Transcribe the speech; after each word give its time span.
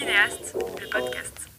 Kinéaste, 0.00 0.56
le 0.80 0.90
podcast. 0.90 1.50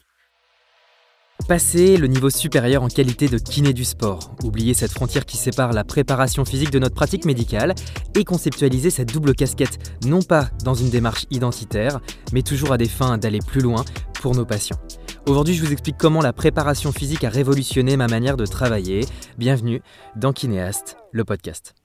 Passer 1.47 1.97
le 1.97 2.07
niveau 2.07 2.31
supérieur 2.31 2.81
en 2.81 2.87
qualité 2.87 3.27
de 3.27 3.37
kiné 3.37 3.71
du 3.71 3.85
sport, 3.85 4.31
oublier 4.43 4.73
cette 4.73 4.93
frontière 4.93 5.27
qui 5.27 5.37
sépare 5.37 5.73
la 5.73 5.83
préparation 5.83 6.43
physique 6.43 6.71
de 6.71 6.79
notre 6.79 6.95
pratique 6.95 7.25
médicale 7.25 7.75
et 8.15 8.23
conceptualiser 8.23 8.89
cette 8.89 9.13
double 9.13 9.35
casquette, 9.35 9.77
non 10.07 10.23
pas 10.23 10.49
dans 10.63 10.73
une 10.73 10.89
démarche 10.89 11.27
identitaire, 11.29 11.99
mais 12.33 12.41
toujours 12.41 12.73
à 12.73 12.79
des 12.79 12.89
fins 12.89 13.19
d'aller 13.19 13.41
plus 13.45 13.61
loin 13.61 13.85
pour 14.15 14.33
nos 14.33 14.45
patients. 14.45 14.79
Aujourd'hui, 15.27 15.53
je 15.53 15.63
vous 15.63 15.71
explique 15.71 15.99
comment 15.99 16.21
la 16.21 16.33
préparation 16.33 16.91
physique 16.91 17.23
a 17.23 17.29
révolutionné 17.29 17.95
ma 17.95 18.07
manière 18.07 18.37
de 18.37 18.47
travailler. 18.47 19.05
Bienvenue 19.37 19.83
dans 20.15 20.33
Kinéaste, 20.33 20.97
le 21.11 21.23
podcast. 21.25 21.75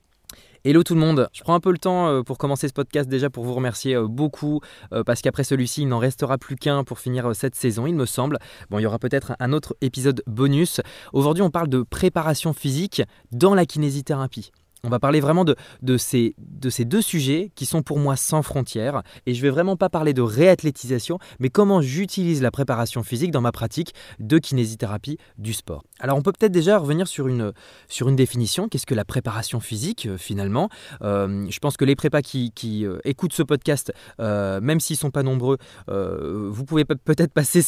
Hello 0.64 0.82
tout 0.82 0.94
le 0.94 1.00
monde, 1.00 1.28
je 1.32 1.42
prends 1.42 1.54
un 1.54 1.60
peu 1.60 1.70
le 1.70 1.78
temps 1.78 2.08
euh, 2.08 2.22
pour 2.22 2.38
commencer 2.38 2.66
ce 2.66 2.72
podcast 2.72 3.08
déjà 3.08 3.30
pour 3.30 3.44
vous 3.44 3.52
remercier 3.54 3.94
euh, 3.94 4.06
beaucoup 4.06 4.60
euh, 4.92 5.04
parce 5.04 5.20
qu'après 5.20 5.44
celui-ci 5.44 5.82
il 5.82 5.88
n'en 5.88 5.98
restera 5.98 6.38
plus 6.38 6.56
qu'un 6.56 6.82
pour 6.82 6.98
finir 6.98 7.34
cette 7.34 7.54
saison 7.54 7.86
il 7.86 7.94
me 7.94 8.06
semble. 8.06 8.38
Bon 8.70 8.78
il 8.78 8.82
y 8.82 8.86
aura 8.86 8.98
peut-être 8.98 9.34
un 9.38 9.52
autre 9.52 9.76
épisode 9.80 10.22
bonus. 10.26 10.80
Aujourd'hui 11.12 11.42
on 11.42 11.50
parle 11.50 11.68
de 11.68 11.82
préparation 11.82 12.52
physique 12.52 13.02
dans 13.32 13.54
la 13.54 13.66
kinésithérapie. 13.66 14.50
On 14.86 14.88
va 14.88 15.00
parler 15.00 15.18
vraiment 15.18 15.44
de, 15.44 15.96
ces, 15.96 16.36
de 16.38 16.70
ces 16.70 16.84
deux 16.84 17.02
sujets 17.02 17.50
qui 17.56 17.66
sont 17.66 17.82
pour 17.82 17.98
moi 17.98 18.14
sans 18.14 18.42
frontières. 18.42 19.02
Et 19.26 19.34
je 19.34 19.42
vais 19.42 19.50
vraiment 19.50 19.76
pas 19.76 19.88
parler 19.88 20.14
de 20.14 20.22
réathlétisation, 20.22 21.18
mais 21.40 21.48
comment 21.48 21.80
j'utilise 21.80 22.40
la 22.40 22.52
préparation 22.52 23.02
physique 23.02 23.32
dans 23.32 23.40
ma 23.40 23.50
pratique 23.50 23.94
de 24.20 24.38
kinésithérapie 24.38 25.18
du 25.38 25.54
sport. 25.54 25.82
Alors 25.98 26.16
on 26.16 26.22
peut 26.22 26.30
peut-être 26.30 26.52
déjà 26.52 26.78
revenir 26.78 27.08
sur 27.08 27.26
une, 27.26 27.52
définition. 28.14 28.68
Qu'est-ce 28.68 28.86
que 28.86 28.94
la 28.94 29.04
préparation 29.04 29.58
physique 29.58 30.06
euh, 30.06 30.16
finalement? 30.16 30.68
Euh, 31.02 31.46
Je 31.50 31.58
pense 31.58 31.76
que 31.76 31.84
les 31.84 31.96
prépas 31.96 32.22
qui, 32.22 32.52
euh, 32.84 33.00
écoutent 33.02 33.32
ce 33.32 33.42
podcast, 33.42 33.92
même 34.20 34.78
s'ils 34.78 34.96
sont 34.96 35.10
pas 35.10 35.24
nombreux, 35.24 35.58
vous 35.88 36.64
pouvez 36.64 36.84
peut-être 36.84 37.32
passer 37.32 37.60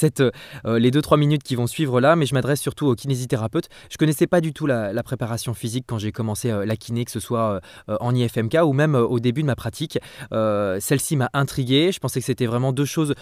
les 0.64 0.90
2-3 0.92 1.18
minutes 1.18 1.42
qui 1.42 1.56
vont 1.56 1.66
suivre 1.66 2.00
là, 2.00 2.14
mais 2.14 2.26
je 2.26 2.34
m'adresse 2.34 2.60
surtout 2.60 2.86
aux 2.86 2.94
kinésithérapeutes. 2.94 3.68
Je 3.90 3.96
connaissais 3.96 4.28
pas 4.28 4.40
du 4.40 4.52
tout 4.52 4.66
la 4.66 5.02
préparation 5.02 5.52
physique 5.52 5.84
quand 5.88 5.98
j'ai 5.98 6.12
commencé 6.12 6.52
la 6.64 6.76
kiné 6.76 7.07
que 7.08 7.12
ce 7.12 7.20
soit 7.20 7.60
euh, 7.88 7.96
en 8.00 8.14
IFMK 8.14 8.58
ou 8.64 8.72
même 8.72 8.94
euh, 8.94 9.02
au 9.02 9.18
début 9.18 9.42
de 9.42 9.46
ma 9.46 9.56
pratique. 9.56 9.98
Euh, 10.32 10.78
celle-ci 10.80 11.16
m'a 11.16 11.30
intrigué. 11.32 11.90
Je 11.90 11.98
pensais 11.98 12.20
que 12.20 12.26
c'était 12.26 12.46
vraiment 12.46 12.72
deux 12.72 12.84
choses 12.84 13.14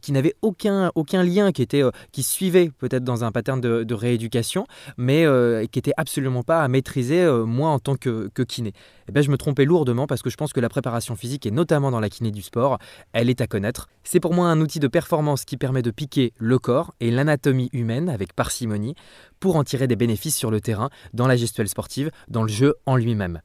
qui 0.00 0.12
n'avaient 0.12 0.34
aucun, 0.42 0.90
lien, 1.22 1.52
qui, 1.52 2.22
suivaient 2.22 2.70
peut-être 2.78 3.04
dans 3.04 3.24
un 3.24 3.32
pattern 3.32 3.60
de, 3.60 3.94
rééducation, 3.94 4.66
mais 4.96 5.24
qui 5.70 5.78
n'étaient 5.78 5.92
absolument 5.96 6.42
pas 6.42 6.62
à 6.62 6.68
maîtriser 6.68 7.28
moi 7.46 7.70
en 7.70 7.78
tant 7.78 7.96
que, 7.96 8.30
kiné. 8.46 8.72
Eh 9.08 9.12
bien, 9.12 9.22
je 9.22 9.30
me 9.30 9.36
trompais 9.36 9.64
lourdement 9.64 10.06
parce 10.06 10.22
que 10.22 10.30
je 10.30 10.36
pense 10.36 10.52
que 10.52 10.60
la 10.60 10.68
préparation 10.68 11.16
physique, 11.16 11.46
et 11.46 11.50
notamment 11.50 11.90
dans 11.90 12.00
la 12.00 12.08
kiné 12.08 12.30
du 12.30 12.42
sport, 12.42 12.78
elle 13.12 13.30
est 13.30 13.40
à 13.40 13.46
connaître. 13.46 13.88
C'est 14.04 14.20
pour 14.20 14.34
moi 14.34 14.48
un 14.48 14.60
outil 14.60 14.80
de 14.80 14.88
performance 14.88 15.44
qui 15.44 15.56
permet 15.56 15.82
de 15.82 15.90
piquer 15.90 16.32
le 16.38 16.58
corps 16.58 16.94
et 17.00 17.10
l'anatomie 17.10 17.70
humaine 17.72 18.08
avec 18.08 18.34
parcimonie 18.34 18.94
pour 19.40 19.56
en 19.56 19.64
tirer 19.64 19.86
des 19.86 19.96
bénéfices 19.96 20.36
sur 20.36 20.50
le 20.50 20.60
terrain, 20.60 20.90
dans 21.14 21.26
la 21.26 21.36
gestuelle 21.36 21.68
sportive, 21.68 22.10
dans 22.28 22.42
le 22.42 22.48
jeu 22.48 22.74
en 22.86 22.96
lui-même. 22.96 23.40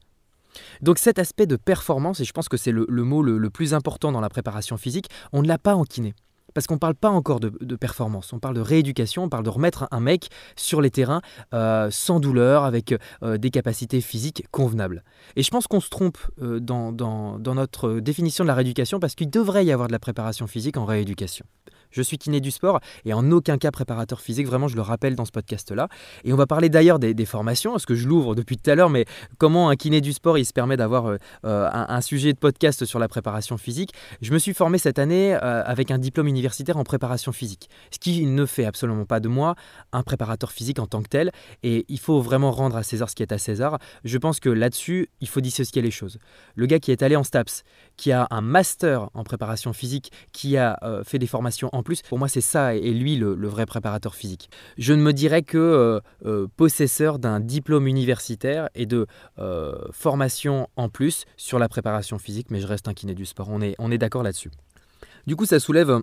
Donc 0.80 0.98
cet 0.98 1.18
aspect 1.18 1.46
de 1.46 1.56
performance, 1.56 2.20
et 2.20 2.24
je 2.24 2.32
pense 2.32 2.48
que 2.48 2.56
c'est 2.56 2.72
le, 2.72 2.86
mot 2.88 3.22
le, 3.22 3.50
plus 3.50 3.74
important 3.74 4.12
dans 4.12 4.20
la 4.20 4.28
préparation 4.28 4.76
physique, 4.76 5.08
on 5.32 5.42
ne 5.42 5.48
l'a 5.48 5.58
pas 5.58 5.74
en 5.74 5.84
kiné. 5.84 6.14
Parce 6.54 6.66
qu'on 6.66 6.74
ne 6.74 6.80
parle 6.80 6.94
pas 6.94 7.10
encore 7.10 7.38
de, 7.38 7.76
performance, 7.76 8.32
on 8.32 8.38
parle 8.38 8.54
de 8.54 8.62
rééducation, 8.62 9.24
on 9.24 9.28
parle 9.28 9.44
de 9.44 9.50
remettre 9.50 9.88
un 9.90 10.00
mec 10.00 10.28
sur 10.56 10.80
les 10.80 10.90
terrains 10.90 11.20
euh, 11.52 11.90
sans 11.90 12.18
douleur, 12.18 12.64
avec 12.64 12.94
euh, 13.22 13.36
des 13.36 13.50
capacités 13.50 14.00
physiques 14.00 14.44
convenables. 14.52 15.04
Et 15.34 15.42
je 15.42 15.50
pense 15.50 15.66
qu'on 15.66 15.80
se 15.80 15.90
trompe 15.90 16.16
euh, 16.40 16.58
dans, 16.58 16.92
dans 16.92 17.54
notre 17.54 18.00
définition 18.00 18.42
de 18.42 18.48
la 18.48 18.54
rééducation 18.54 19.00
parce 19.00 19.14
qu'il 19.14 19.28
devrait 19.28 19.66
y 19.66 19.72
avoir 19.72 19.88
de 19.88 19.92
la 19.92 19.98
préparation 19.98 20.46
physique 20.46 20.78
en 20.78 20.86
rééducation. 20.86 21.44
Je 21.90 22.02
suis 22.02 22.18
kiné 22.18 22.40
du 22.40 22.50
sport 22.50 22.80
et 23.04 23.12
en 23.12 23.30
aucun 23.30 23.58
cas 23.58 23.70
préparateur 23.70 24.20
physique, 24.20 24.46
vraiment 24.46 24.68
je 24.68 24.76
le 24.76 24.82
rappelle 24.82 25.14
dans 25.14 25.24
ce 25.24 25.32
podcast-là. 25.32 25.88
Et 26.24 26.32
on 26.32 26.36
va 26.36 26.46
parler 26.46 26.68
d'ailleurs 26.68 26.98
des, 26.98 27.26
formations, 27.26 27.72
parce 27.72 27.86
que 27.86 27.94
je 27.94 28.06
l'ouvre 28.06 28.34
depuis 28.34 28.56
tout 28.56 28.70
à 28.70 28.74
l'heure, 28.74 28.90
mais 28.90 29.04
comment 29.38 29.68
un 29.68 29.76
kiné 29.76 30.00
du 30.00 30.12
sport 30.12 30.38
il 30.38 30.44
se 30.44 30.52
permet 30.52 30.76
d'avoir 30.76 31.06
euh, 31.06 31.16
euh, 31.44 31.68
un, 31.72 32.00
sujet 32.00 32.32
de 32.32 32.38
podcast 32.38 32.84
sur 32.84 32.98
la 32.98 33.08
préparation 33.08 33.56
physique. 33.56 33.92
Je 34.20 34.32
me 34.32 34.38
suis 34.38 34.54
formé 34.54 34.78
cette 34.78 34.98
année 34.98 35.34
euh, 35.34 35.62
avec 35.64 35.90
un 35.90 35.98
diplôme 35.98 36.28
universitaire 36.28 36.76
en 36.76 36.84
préparation 36.84 37.32
physique, 37.32 37.68
ce 37.90 37.98
qui 37.98 38.24
ne 38.26 38.46
fait 38.46 38.64
absolument 38.64 39.04
pas 39.04 39.18
de 39.18 39.28
moi 39.28 39.56
un 39.92 40.02
préparateur 40.02 40.52
physique 40.52 40.78
en 40.78 40.86
tant 40.86 41.02
que 41.02 41.08
tel. 41.08 41.32
Et 41.62 41.84
il 41.88 41.98
faut 41.98 42.20
vraiment 42.20 42.52
rendre 42.52 42.76
à 42.76 42.82
César 42.82 43.10
ce 43.10 43.14
qui 43.14 43.22
est 43.22 43.32
à 43.32 43.38
César. 43.38 43.78
Je 44.04 44.18
pense 44.18 44.40
que 44.40 44.48
là-dessus, 44.48 45.08
il 45.20 45.28
faut 45.28 45.40
dissocier 45.40 45.82
les 45.82 45.90
choses. 45.90 46.18
Le 46.54 46.66
gars 46.66 46.78
qui 46.78 46.92
est 46.92 47.02
allé 47.02 47.16
en 47.16 47.24
STAPS, 47.24 47.64
qui 47.96 48.12
a 48.12 48.28
un 48.30 48.40
master 48.40 49.08
en 49.14 49.24
préparation 49.24 49.72
physique, 49.72 50.12
qui 50.32 50.56
a 50.56 50.78
fait 51.04 51.18
des 51.18 51.26
formations 51.26 51.70
en 51.76 51.82
plus, 51.82 52.02
pour 52.02 52.18
moi, 52.18 52.28
c'est 52.28 52.40
ça 52.40 52.74
et 52.74 52.90
lui 52.92 53.16
le, 53.16 53.34
vrai 53.46 53.66
préparateur 53.66 54.14
physique. 54.14 54.50
Je 54.78 54.92
ne 54.92 55.02
me 55.02 55.12
dirais 55.12 55.42
que 55.42 55.58
euh, 55.58 56.00
euh, 56.24 56.46
possesseur 56.56 57.18
d'un 57.18 57.38
diplôme 57.38 57.86
universitaire 57.86 58.68
et 58.74 58.86
de 58.86 59.06
euh, 59.38 59.76
formation 59.92 60.68
en 60.76 60.88
plus 60.88 61.26
sur 61.36 61.58
la 61.58 61.68
préparation 61.68 62.18
physique, 62.18 62.50
mais 62.50 62.60
je 62.60 62.66
reste 62.66 62.88
un 62.88 62.94
kiné 62.94 63.14
du 63.14 63.26
sport. 63.26 63.48
On 63.50 63.60
est, 63.60 63.74
on 63.78 63.90
est 63.90 63.98
d'accord 63.98 64.22
là-dessus. 64.22 64.50
Du 65.26 65.36
coup, 65.36 65.44
ça 65.44 65.60
soulève 65.60 66.00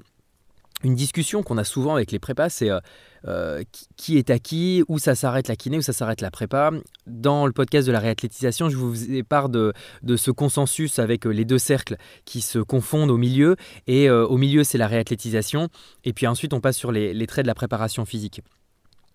une 0.84 0.96
discussion 0.96 1.44
qu'on 1.44 1.58
a 1.58 1.64
souvent 1.64 1.96
avec 1.96 2.12
les 2.12 2.20
prépas, 2.20 2.50
c'est 2.50 2.70
euh, 2.70 2.80
euh, 3.26 3.64
qui 3.96 4.18
est 4.18 4.30
à 4.30 4.40
qui, 4.40 4.84
où 4.88 5.00
ça 5.00 5.16
s'arrête 5.16 5.48
la 5.48 5.56
kiné, 5.56 5.78
où 5.78 5.82
ça 5.82 5.94
s'arrête 5.94 6.22
la 6.22 6.30
prépa. 6.30 6.72
Dans 7.08 7.46
le 7.46 7.54
podcast 7.54 7.88
de 7.88 7.94
la 7.94 8.00
réathlétisation, 8.00 8.70
je 8.70 8.78
vous 8.78 9.12
ai 9.12 9.24
part 9.24 9.50
de, 9.50 9.74
ce 10.16 10.32
consensus 10.32 11.00
avec 11.00 11.26
euh, 11.26 11.32
les 11.32 11.46
deux 11.46 11.58
cercles 11.58 11.96
qui 12.26 12.42
se 12.42 12.60
confondent 12.60 13.12
au 13.12 13.18
milieu. 13.18 13.56
Et 13.88 14.10
au 14.10 14.38
milieu, 14.38 14.64
c'est 14.64 14.78
la 14.78 14.88
réathlétisation. 14.88 15.70
Et 16.04 16.14
puis 16.14 16.28
ensuite, 16.28 16.54
on 16.54 16.60
passe 16.60 16.78
sur 16.78 16.92
les 16.92 17.28
traits 17.28 17.46
de 17.46 17.48
la 17.48 17.56
préparation 17.56 18.06
physique. 18.06 18.42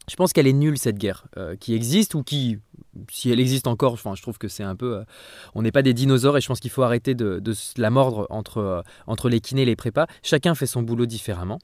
Je 0.09 0.17
pense 0.17 0.33
qu'elle 0.33 0.47
est 0.47 0.53
nulle 0.53 0.79
cette 0.79 0.99
guerre 0.99 1.27
qui 1.61 1.75
existe 1.75 2.15
ou 2.15 2.23
qui, 2.23 2.59
si 3.11 3.31
elle 3.31 3.41
existe 3.41 3.67
encore, 3.67 3.97
je 3.97 4.23
trouve 4.23 4.39
que 4.39 4.49
c'est 4.49 4.63
un 4.63 4.77
peu. 4.77 5.05
on 5.55 5.63
n'est 5.63 5.73
pas 5.73 5.83
des 5.83 5.95
dinosaures 5.95 6.37
et 6.37 6.41
je 6.41 6.49
pense 6.49 6.61
qu'il 6.61 6.71
faut 6.71 6.83
arrêter 6.83 7.15
de, 7.15 7.39
de, 7.39 7.55
la 7.77 7.91
mordre 7.91 8.27
entre, 8.31 8.83
entre 9.07 9.29
les 9.29 9.41
kinés 9.41 9.63
et 9.63 9.67
les 9.67 9.77
prépas. 9.77 10.07
Chacun 10.23 10.55
fait 10.55 10.67
son 10.67 10.83
boulot 10.83 11.07
différemment. 11.07 11.59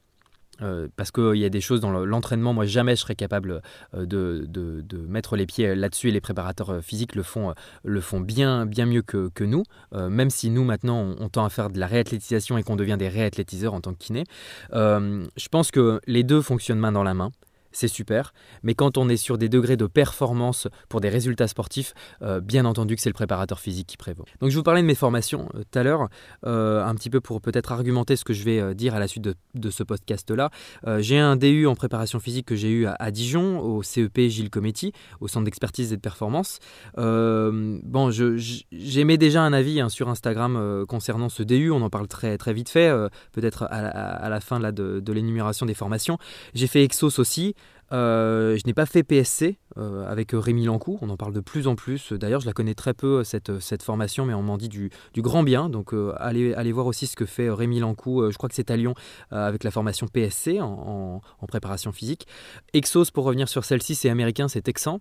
Euh, 0.62 0.88
parce 0.96 1.10
qu'il 1.10 1.36
y 1.36 1.44
a 1.44 1.48
des 1.48 1.60
choses 1.60 1.80
dans 1.80 1.90
l'entraînement, 1.90 2.52
moi 2.52 2.64
jamais 2.64 2.94
je 2.94 3.00
serais 3.00 3.16
capable 3.16 3.60
euh, 3.94 4.06
de, 4.06 4.44
de, 4.46 4.98
mettre 4.98 5.36
les 5.36 5.46
pieds 5.46 5.74
là-dessus 5.74 6.08
et 6.08 6.12
les 6.12 6.20
préparateurs 6.20 6.70
euh, 6.70 6.80
physiques 6.80 7.14
le 7.14 7.22
font, 7.22 7.54
le 7.82 8.00
font 8.00 8.20
bien, 8.20 8.64
bien 8.66 8.86
mieux 8.86 9.02
que, 9.02 9.28
que 9.34 9.44
nous, 9.44 9.64
même 9.92 10.30
si 10.30 10.50
nous 10.50 10.64
maintenant 10.64 10.98
on, 10.98 11.24
on, 11.24 11.28
tend 11.28 11.44
à 11.44 11.50
faire 11.50 11.70
de 11.70 11.78
la 11.78 11.86
réathlétisation 11.86 12.56
et 12.58 12.62
qu'on 12.62 12.76
devient 12.76 12.96
des 12.98 13.08
réathlétiseurs 13.08 13.74
en 13.74 13.80
tant 13.80 13.92
que 13.92 13.98
kiné. 13.98 14.24
je 14.72 15.48
pense 15.50 15.70
que 15.70 16.00
les 16.06 16.22
deux 16.22 16.42
fonctionnent 16.42 16.78
main 16.78 16.92
dans 16.92 17.02
la 17.02 17.14
main 17.14 17.30
c'est 17.74 17.88
super. 17.88 18.32
Mais 18.62 18.74
quand 18.74 18.96
on 18.96 19.08
est 19.08 19.16
sur 19.16 19.36
des 19.36 19.48
degrés 19.48 19.76
de 19.76 19.86
performance 19.86 20.68
pour 20.88 21.00
des 21.00 21.08
résultats 21.08 21.48
sportifs, 21.48 21.92
euh, 22.22 22.40
bien 22.40 22.64
entendu 22.64 22.96
que 22.96 23.02
c'est 23.02 23.10
le 23.10 23.14
préparateur 23.14 23.60
physique 23.60 23.88
qui 23.88 23.96
prévaut. 23.96 24.24
Donc 24.40 24.50
je 24.50 24.56
vous 24.56 24.62
parlais 24.62 24.80
de 24.80 24.86
mes 24.86 24.94
formations 24.94 25.48
euh, 25.54 25.62
tout 25.70 25.78
à 25.78 25.82
l'heure, 25.82 26.08
euh, 26.46 26.84
un 26.84 26.94
petit 26.94 27.10
peu 27.10 27.20
pour 27.20 27.40
peut-être 27.40 27.72
argumenter 27.72 28.16
ce 28.16 28.24
que 28.24 28.32
je 28.32 28.44
vais 28.44 28.74
dire 28.74 28.94
à 28.94 28.98
la 28.98 29.08
suite 29.08 29.24
de, 29.24 29.70
ce 29.70 29.82
podcast-là. 29.82 30.50
j'ai 30.98 31.18
un 31.18 31.36
DU 31.36 31.66
en 31.66 31.74
préparation 31.74 32.20
physique 32.20 32.46
que 32.46 32.54
j'ai 32.54 32.70
eu 32.70 32.86
à, 32.86 33.10
Dijon, 33.10 33.58
au 33.60 33.82
CEP 33.82 34.28
Gilles 34.28 34.50
Cometti, 34.50 34.92
au 35.20 35.26
Centre 35.26 35.44
d'expertise 35.44 35.92
et 35.92 35.96
de 35.96 36.00
performance. 36.00 36.60
bon, 36.96 38.10
j'émets 38.10 39.18
déjà 39.18 39.42
un 39.42 39.52
avis 39.52 39.80
hein, 39.80 39.88
sur 39.88 40.08
Instagram 40.08 40.84
concernant 40.86 41.28
ce 41.28 41.42
DU, 41.42 41.70
on 41.70 41.82
en 41.82 41.90
parle 41.90 42.06
très, 42.06 42.38
très 42.38 42.52
vite 42.52 42.68
fait, 42.68 42.92
peut-être 43.32 43.64
à, 43.64 44.28
la 44.28 44.40
fin 44.40 44.60
de 44.60 45.12
l'énumération 45.12 45.66
des 45.66 45.74
formations. 45.74 46.18
J'ai 46.54 46.68
fait 46.68 46.84
Exos 46.84 47.18
aussi. 47.18 47.54
Euh, 47.94 48.56
je 48.56 48.62
n'ai 48.66 48.74
pas 48.74 48.86
fait 48.86 49.04
PSC 49.04 49.56
euh, 49.78 50.04
avec 50.06 50.30
Rémi 50.32 50.64
Lancou, 50.64 50.98
on 51.00 51.10
en 51.10 51.16
parle 51.16 51.32
de 51.32 51.40
plus 51.40 51.68
en 51.68 51.76
plus. 51.76 52.12
D'ailleurs, 52.12 52.40
je 52.40 52.46
la 52.46 52.52
connais 52.52 52.74
très 52.74 52.92
peu, 52.92 53.22
cette, 53.22 53.82
formation, 53.82 54.26
mais 54.26 54.34
on 54.34 54.42
m'en 54.42 54.58
dit 54.58 54.68
du, 54.68 54.90
grand 55.18 55.44
bien. 55.44 55.68
Donc, 55.68 55.94
euh, 55.94 56.12
allez, 56.18 56.72
voir 56.72 56.86
aussi 56.86 57.06
ce 57.06 57.14
que 57.14 57.24
fait 57.24 57.48
Rémi 57.50 57.78
Lancou, 57.78 58.30
je 58.30 58.36
crois 58.36 58.48
que 58.48 58.54
c'est 58.54 58.70
à 58.70 58.76
Lyon, 58.76 58.94
avec 59.30 59.62
la 59.62 59.70
formation 59.70 60.08
PSC 60.08 60.60
en, 60.60 61.22
en, 61.40 61.46
préparation 61.46 61.92
physique. 61.92 62.26
Exos, 62.72 63.12
pour 63.12 63.24
revenir 63.24 63.48
sur 63.48 63.64
celle-ci, 63.64 63.94
c'est 63.94 64.10
américain, 64.10 64.48
c'est 64.48 64.62
texan. 64.62 64.98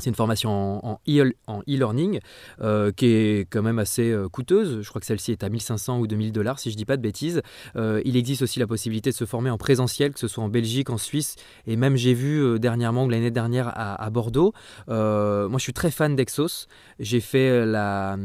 C'est 0.00 0.10
une 0.10 0.14
formation 0.14 0.86
en 0.86 1.00
e-learning 1.08 2.20
euh, 2.60 2.92
qui 2.92 3.06
est 3.06 3.50
quand 3.50 3.62
même 3.62 3.80
assez 3.80 4.12
euh, 4.12 4.28
coûteuse. 4.28 4.80
Je 4.80 4.88
crois 4.88 5.00
que 5.00 5.06
celle-ci 5.06 5.32
est 5.32 5.42
à 5.42 5.48
1500 5.48 5.98
ou 5.98 6.06
2000 6.06 6.30
dollars 6.30 6.60
si 6.60 6.70
je 6.70 6.76
ne 6.76 6.78
dis 6.78 6.84
pas 6.84 6.96
de 6.96 7.02
bêtises. 7.02 7.42
Euh, 7.74 8.00
il 8.04 8.16
existe 8.16 8.42
aussi 8.42 8.60
la 8.60 8.68
possibilité 8.68 9.10
de 9.10 9.16
se 9.16 9.24
former 9.24 9.50
en 9.50 9.58
présentiel, 9.58 10.12
que 10.12 10.20
ce 10.20 10.28
soit 10.28 10.44
en 10.44 10.48
Belgique, 10.48 10.90
en 10.90 10.98
Suisse 10.98 11.34
et 11.66 11.74
même 11.74 11.96
j'ai 11.96 12.14
vu 12.14 12.60
dernièrement, 12.60 13.08
l'année 13.08 13.32
dernière 13.32 13.72
à, 13.74 14.08
Bordeaux. 14.10 14.52
moi 14.86 15.48
je 15.54 15.62
suis 15.62 15.72
très 15.72 15.90
fan 15.90 16.14
d'Exos. 16.14 16.68
J'ai 17.00 17.20
fait 17.20 17.66
la 17.66 18.16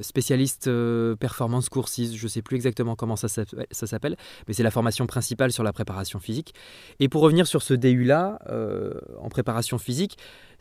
spécialiste 0.00 0.70
performance 1.18 1.68
courses, 1.68 2.00
je 2.14 2.22
ne 2.22 2.28
sais 2.28 2.42
plus 2.42 2.56
exactement 2.56 2.94
comment 2.94 3.16
ça 3.16 3.28
s'appelle, 3.28 4.16
mais 4.46 4.54
c'est 4.54 4.62
la 4.62 4.70
formation 4.70 5.06
principale 5.06 5.52
sur 5.52 5.64
la 5.64 5.72
préparation 5.72 6.20
physique. 6.20 6.54
Et 7.00 7.08
pour 7.08 7.22
revenir 7.22 7.46
sur 7.46 7.62
ce 7.62 7.74
DU-là, 7.74 8.38
en 9.20 9.28
préparation 9.28 9.78
physique, 9.78 10.16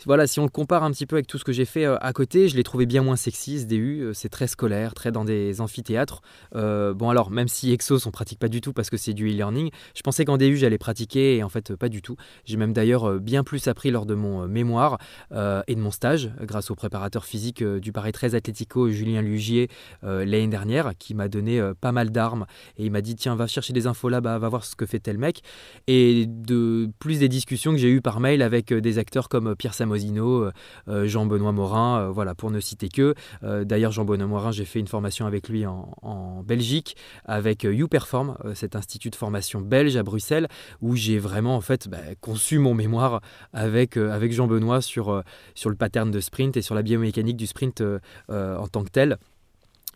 voilà, 0.06 0.28
si 0.28 0.40
on 0.40 0.44
le 0.44 0.50
compare 0.50 0.84
un 0.84 0.92
petit 0.92 1.06
peu 1.06 1.16
avec 1.16 1.28
tout 1.28 1.38
ce 1.38 1.44
que 1.44 1.52
j'ai 1.52 1.66
fait 1.66 1.86
à 1.86 2.14
côté, 2.14 2.48
je 2.48 2.56
l'ai 2.56 2.64
trouvé 2.64 2.86
bien 2.86 3.02
moins 3.02 3.16
sexy, 3.16 3.60
ce 3.60 3.66
DU. 3.66 4.10
C'est 4.14 4.30
très 4.30 4.48
scolaire, 4.48 4.94
très 4.94 5.12
dans 5.12 5.26
des 5.26 5.62
amphithéâtres. 5.62 6.22
bon, 6.54 7.10
alors, 7.10 7.32
même 7.32 7.48
si 7.48 7.72
Exos, 7.72 8.06
on 8.06 8.12
pratique 8.12 8.40
pas 8.40 8.48
du 8.48 8.62
tout 8.62 8.74
parce 8.74 8.90
que 8.90 8.98
c'est 8.98 9.14
du 9.14 9.30
e-learning, 9.30 9.70
je 9.96 10.02
pensais 10.02 10.26
qu'en 10.26 10.38
DU, 10.38 10.58
j'allais 10.58 10.78
pratiquer 10.78 11.38
et 11.38 11.44
en 11.44 11.50
fait, 11.50 11.76
pas 11.76 11.90
du 11.90 12.02
tout. 12.02 12.16
J'ai 12.46 12.58
même 12.58 12.74
d'ailleurs 12.74 13.20
bien 13.20 13.44
plus 13.44 13.68
appris 13.68 13.92
lors 13.92 14.06
de 14.06 14.16
mon 14.16 14.48
mémoire 14.48 14.98
et 15.32 15.76
de 15.76 15.80
mon 15.80 15.92
stage, 15.92 16.32
grâce 16.42 16.72
au 16.72 16.76
préparateur 16.76 17.26
physique 17.26 17.64
du 17.64 17.92
Paris 17.92 18.12
13 18.12 18.36
Atlético, 18.36 18.90
Julien 18.90 19.22
Lugier, 19.22 19.70
l'année 20.04 20.48
dernière, 20.48 20.94
qui 20.98 21.14
m'a 21.14 21.28
donné 21.28 21.62
pas 21.80 21.92
mal 21.92 22.12
d'armes 22.12 22.46
et 22.78 22.86
il 22.86 22.92
m'a 22.92 23.02
dit 23.02 23.16
tiens, 23.16 23.36
va 23.36 23.48
chercher 23.48 23.74
des 23.74 23.88
infos 23.88 24.10
là-bas, 24.10 24.40
va 24.40 24.50
voir 24.50 24.66
ce 24.66 24.76
que 24.76 24.86
fait 24.86 25.00
tel 25.00 25.18
mec. 25.18 25.42
Et 25.88 26.26
de 26.28 26.90
plus 27.00 27.20
des 27.20 27.30
discussions 27.30 27.72
que 27.72 27.78
j'ai 27.78 27.90
eues 27.90 28.02
par 28.02 28.20
mail 28.20 28.42
avec 28.42 28.74
des 28.74 28.98
acteurs 28.98 29.30
comme 29.30 29.56
Pierre 29.56 29.74
Samosino, 29.92 30.50
Jean-Benoît 30.88 31.52
Morin, 31.52 32.10
voilà, 32.12 32.36
pour 32.36 32.52
ne 32.52 32.60
citer 32.60 32.90
que. 32.90 33.14
D'ailleurs, 33.42 33.92
Jean-Benoît 33.92 34.28
Morin, 34.28 34.52
j'ai 34.52 34.66
fait 34.66 34.80
une 34.80 34.88
formation 34.88 35.26
avec 35.26 35.50
lui 35.50 35.66
en, 35.66 36.44
Belgique, 36.46 36.96
avec 37.26 37.64
YouPerform, 37.64 38.38
cet 38.56 38.76
institut 38.76 39.10
de 39.10 39.16
formation 39.16 39.62
belge 39.62 39.96
à 39.98 40.04
Bruxelles, 40.04 40.48
où 40.82 40.96
j'ai 40.96 41.20
vraiment 41.20 41.56
en 41.56 41.62
fait 41.62 41.88
bah, 41.88 41.98
conçu 42.20 42.58
mon 42.58 42.74
mémoire 42.74 43.22
avec, 43.54 43.98
avec 43.98 44.32
Jean-Benoît 44.32 44.82
sur, 44.82 45.24
sur 45.56 45.70
le 45.70 45.76
pattern 45.76 46.10
de 46.10 46.20
sprint 46.20 46.58
et 46.58 46.62
sur 46.62 46.76
la 46.76 46.82
biomécanique 46.82 47.38
du 47.38 47.48
sprint 47.48 47.84
en 48.30 48.68
tant 48.68 48.84
que 48.84 48.92
tel. 48.92 49.18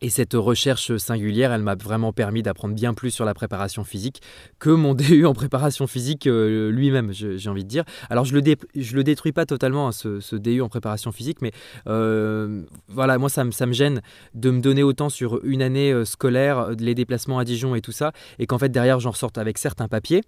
Et 0.02 0.10
cette 0.10 0.34
recherche 0.34 0.98
singulière, 0.98 1.54
elle 1.54 1.62
m'a 1.62 1.76
vraiment 1.76 2.12
permis 2.12 2.44
d'apprendre 2.44 2.76
bien 2.76 2.94
plus 2.94 3.12
sur 3.12 3.24
la 3.24 3.34
préparation 3.34 3.84
physique 3.84 4.22
que 4.60 4.70
mon 4.70 4.94
DU 4.94 5.26
en 5.26 5.34
préparation 5.34 5.88
physique 5.88 6.28
euh, 6.28 6.70
lui-même, 6.70 7.12
j'ai 7.14 7.50
envie 7.50 7.64
de 7.64 7.70
dire. 7.70 7.86
Alors 8.10 8.26
je 8.26 8.34
le, 8.34 8.42
le 8.42 9.04
détruis 9.04 9.32
pas 9.32 9.46
totalement, 9.46 9.88
hein, 9.88 9.92
ce, 9.92 10.36
DU 10.36 10.62
en 10.62 10.70
préparation 10.70 11.12
physique, 11.12 11.42
mais 11.42 11.52
euh, 11.88 12.64
voilà, 12.90 13.18
moi 13.18 13.30
ça, 13.30 13.44
ça, 13.52 13.66
me 13.66 13.74
gêne 13.74 14.02
de 14.34 14.52
me 14.52 14.60
donner 14.60 14.84
autant 14.84 15.10
sur 15.10 15.44
une 15.46 15.62
année 15.62 15.92
euh, 15.92 16.04
scolaire, 16.04 16.72
les 16.78 16.94
déplacements 16.94 17.40
à 17.40 17.46
Dijon 17.46 17.74
et 17.76 17.82
tout 17.82 17.94
ça, 17.94 18.12
et 18.38 18.48
qu'en 18.48 18.58
fait 18.58 18.70
derrière 18.70 19.00
j'en 19.00 19.12
ressorte 19.12 19.38
avec 19.38 19.58
certains 19.58 19.88
papiers 19.88 20.22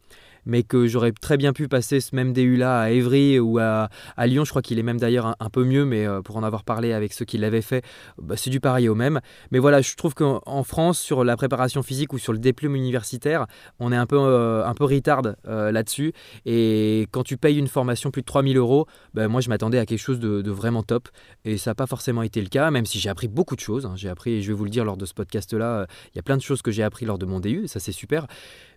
mais 0.48 0.64
que 0.64 0.88
j'aurais 0.88 1.12
très 1.12 1.38
bien 1.38 1.54
pu 1.54 1.68
passer 1.68 2.00
ce 2.00 2.16
même 2.16 2.34
DU-là 2.34 2.80
à 2.80 2.90
Évry 2.90 3.40
ou 3.40 3.60
à, 3.60 3.90
Lyon. 4.26 4.46
Je 4.46 4.50
crois 4.50 4.62
qu'il 4.62 4.80
est 4.80 4.84
même 4.84 5.00
d'ailleurs 5.00 5.36
un, 5.40 5.50
peu 5.50 5.64
mieux, 5.64 5.86
mais 5.86 6.08
euh, 6.08 6.22
pour 6.22 6.38
en 6.38 6.44
avoir 6.44 6.64
parlé 6.64 6.94
avec 6.94 7.14
ceux 7.14 7.26
qui 7.26 7.38
l'avaient 7.38 7.62
fait, 7.62 7.84
bah, 8.18 8.36
c'est 8.38 8.50
du 8.50 8.60
pareil 8.60 8.90
au 8.90 8.96
même. 8.96 9.20
Mais 9.52 9.60
voilà, 9.60 9.82
je 9.82 9.96
trouve 9.96 10.16
qu'en 10.16 10.64
France, 10.64 11.00
sur 11.00 11.24
la 11.24 11.36
préparation 11.36 11.84
physique 11.84 12.14
ou 12.14 12.18
sur 12.18 12.34
le 12.34 12.40
diplôme 12.40 12.76
universitaire, 12.76 13.46
on 13.80 13.92
est 13.92 13.98
un 13.98 14.06
peu, 14.06 14.18
euh, 14.18 14.66
un 14.66 14.74
peu 14.74 14.86
retard 14.86 15.22
euh, 15.48 15.72
là-dessus. 15.72 16.14
Et 16.46 17.08
quand 17.12 17.24
tu 17.24 17.38
payes 17.38 17.58
une 17.58 17.68
formation 17.68 18.10
plus 18.10 18.22
de 18.22 18.28
3000 18.28 18.58
euros, 18.58 18.88
bah, 19.14 19.28
moi 19.28 19.42
je 19.42 19.50
m'attendais 19.50 19.80
à 19.80 19.86
quelque 19.86 20.00
chose 20.00 20.20
de, 20.20 20.50
vraiment 20.50 20.82
top. 20.82 21.10
Et 21.44 21.58
ça 21.58 21.72
n'a 21.72 21.76
pas 21.76 21.88
forcément 21.88 22.24
été 22.24 22.42
le 22.42 22.48
cas, 22.48 22.72
même 22.72 22.86
si 22.86 23.00
j'ai 23.00 23.10
appris 23.10 23.28
beaucoup 23.28 23.56
de 23.56 23.60
choses. 23.60 23.86
Hein. 23.86 23.94
J'ai 23.98 24.10
appris, 24.10 24.36
et 24.36 24.42
je 24.42 24.48
vais 24.48 24.54
vous 24.54 24.64
le 24.64 24.70
dire 24.70 24.86
lors 24.86 24.98
de 24.98 25.06
ce 25.06 25.14
podcast-là, 25.14 25.88
il 26.14 26.16
y 26.16 26.20
a 26.20 26.24
plein 26.24 26.38
de 26.38 26.42
choses 26.42 26.62
que 26.62 26.72
j'ai 26.72 26.84
appris 26.84 27.06
lors 27.06 27.18
de 27.18 27.26
mon 27.26 27.40
DU, 27.42 27.68
ça 27.68 27.80
c'est 27.80 27.92
super 27.92 28.28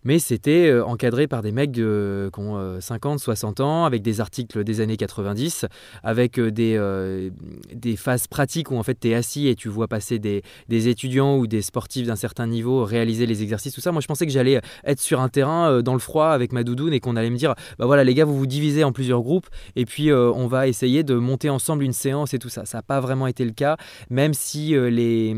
mais 0.05 0.19
c'était 0.19 0.69
euh, 0.69 0.85
encadré 0.85 1.26
par 1.26 1.43
des 1.43 1.52
mecs 1.52 1.73
qui 1.73 1.82
ont 1.82 2.81
50, 2.81 3.14
euh, 3.17 3.19
60 3.19 3.61
ans, 3.61 3.85
avec 3.85 4.02
des 4.02 4.20
articles 4.20 4.64
des 4.64 4.81
années 4.81 4.97
90, 4.97 5.67
avec 6.02 6.38
euh, 6.38 6.50
des, 6.50 7.31
des 7.75 7.97
phases 7.97 8.26
pratiques 8.26 8.70
où 8.70 8.76
en 8.76 8.82
fait 8.82 8.99
tu 9.00 9.11
es 9.11 9.14
assis 9.14 9.49
et 9.49 9.55
tu 9.55 9.69
vois 9.69 9.88
passer 9.88 10.19
des, 10.19 10.43
des 10.69 10.88
étudiants 10.88 11.37
ou 11.37 11.47
des 11.47 11.62
sportifs 11.62 12.06
d'un 12.06 12.17
certain 12.17 12.47
niveau 12.47 12.85
réaliser 12.85 13.26
les 13.26 13.43
exercices, 13.43 13.75
tout 13.75 13.81
ça. 13.81 13.93
Moi 13.93 14.00
je 14.00 14.06
pensais 14.06 14.26
que 14.26 14.32
j'allais 14.32 14.61
être 14.85 15.00
sur 15.00 15.20
un 15.20 15.29
terrain 15.29 15.82
dans 15.82 15.94
le 15.94 15.99
froid 15.99 16.29
avec 16.29 16.52
ma 16.52 16.64
doudoune 16.64 16.93
et 16.93 17.00
qu'on 17.00 17.17
allait 17.17 17.31
me 17.31 17.37
dire, 17.37 17.55
bah 17.79 17.87
voilà 17.87 18.05
les 18.05 18.14
gars, 18.14 18.25
vous 18.25 18.37
vous 18.37 18.47
divisez 18.47 18.85
en 18.85 18.93
plusieurs 18.93 19.23
groupes 19.23 19.49
et 19.76 19.85
puis 19.85 20.12
on 20.12 20.47
va 20.47 20.69
essayer 20.69 21.02
de 21.02 21.14
monter 21.14 21.50
ensemble 21.50 21.85
une 21.85 21.93
séance 21.93 22.35
et 22.35 22.38
tout 22.38 22.49
ça. 22.49 22.64
Ça 22.64 22.79
n'a 22.79 22.82
pas 22.82 23.00
vraiment 23.00 23.26
été 23.26 23.44
le 23.44 23.52
cas, 23.52 23.76
même 24.08 24.35
si 24.35 24.70
les 24.70 25.35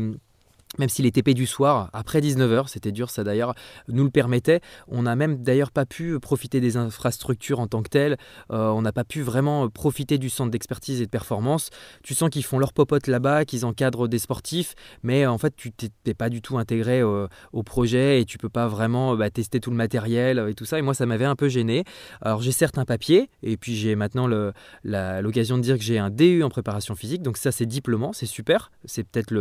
même 0.79 0.89
si 0.89 1.01
les 1.01 1.11
TP 1.11 1.29
du 1.33 1.45
soir, 1.45 1.89
après 1.93 2.19
19h, 2.19 2.67
c'était 2.67 2.91
dur 2.91 3.09
ça 3.09 3.23
d'ailleurs, 3.23 3.53
nous 3.87 4.03
le 4.03 4.09
permettait, 4.09 4.61
on 4.87 5.03
n'a 5.03 5.15
même 5.15 5.43
d'ailleurs 5.43 5.71
pas 5.71 5.85
pu 5.85 6.19
profiter 6.19 6.59
des 6.61 6.77
infrastructures 6.77 7.59
en 7.59 7.67
tant 7.67 7.83
que 7.83 7.89
telles, 7.89 8.17
euh, 8.51 8.69
on 8.69 8.81
n'a 8.81 8.91
pas 8.91 9.03
pu 9.03 9.21
vraiment 9.21 9.69
profiter 9.69 10.17
du 10.17 10.29
centre 10.29 10.51
d'expertise 10.51 11.01
et 11.01 11.05
de 11.05 11.11
performance. 11.11 11.69
Tu 12.03 12.15
sens 12.15 12.29
qu'ils 12.29 12.43
font 12.43 12.59
leur 12.59 12.73
popote 12.73 13.07
là-bas, 13.07 13.45
qu'ils 13.45 13.65
encadrent 13.65 14.07
des 14.07 14.19
sportifs, 14.19 14.73
mais 15.03 15.25
en 15.25 15.37
fait 15.37 15.55
tu 15.55 15.71
n'es 16.05 16.13
pas 16.13 16.29
du 16.29 16.41
tout 16.41 16.57
intégré 16.57 17.01
euh, 17.01 17.27
au 17.51 17.63
projet 17.63 18.21
et 18.21 18.25
tu 18.25 18.37
peux 18.37 18.49
pas 18.49 18.67
vraiment 18.67 19.15
bah, 19.15 19.29
tester 19.29 19.59
tout 19.59 19.69
le 19.69 19.77
matériel 19.77 20.43
et 20.49 20.55
tout 20.55 20.65
ça. 20.65 20.79
Et 20.79 20.81
moi 20.81 20.93
ça 20.93 21.05
m'avait 21.05 21.25
un 21.25 21.35
peu 21.35 21.49
gêné. 21.49 21.83
Alors 22.21 22.41
j'ai 22.41 22.51
certes 22.51 22.77
un 22.77 22.85
papier, 22.85 23.29
et 23.43 23.57
puis 23.57 23.75
j'ai 23.75 23.95
maintenant 23.95 24.27
l'occasion 24.83 25.57
de 25.57 25.63
dire 25.63 25.77
que 25.77 25.83
j'ai 25.83 25.99
un 25.99 26.09
DU 26.09 26.43
en 26.43 26.49
préparation 26.49 26.95
physique, 26.95 27.21
donc 27.21 27.37
ça 27.37 27.51
c'est 27.51 27.65
diplômant, 27.65 28.13
c'est 28.13 28.25
super, 28.25 28.71
c'est 28.85 29.03
peut-être 29.03 29.33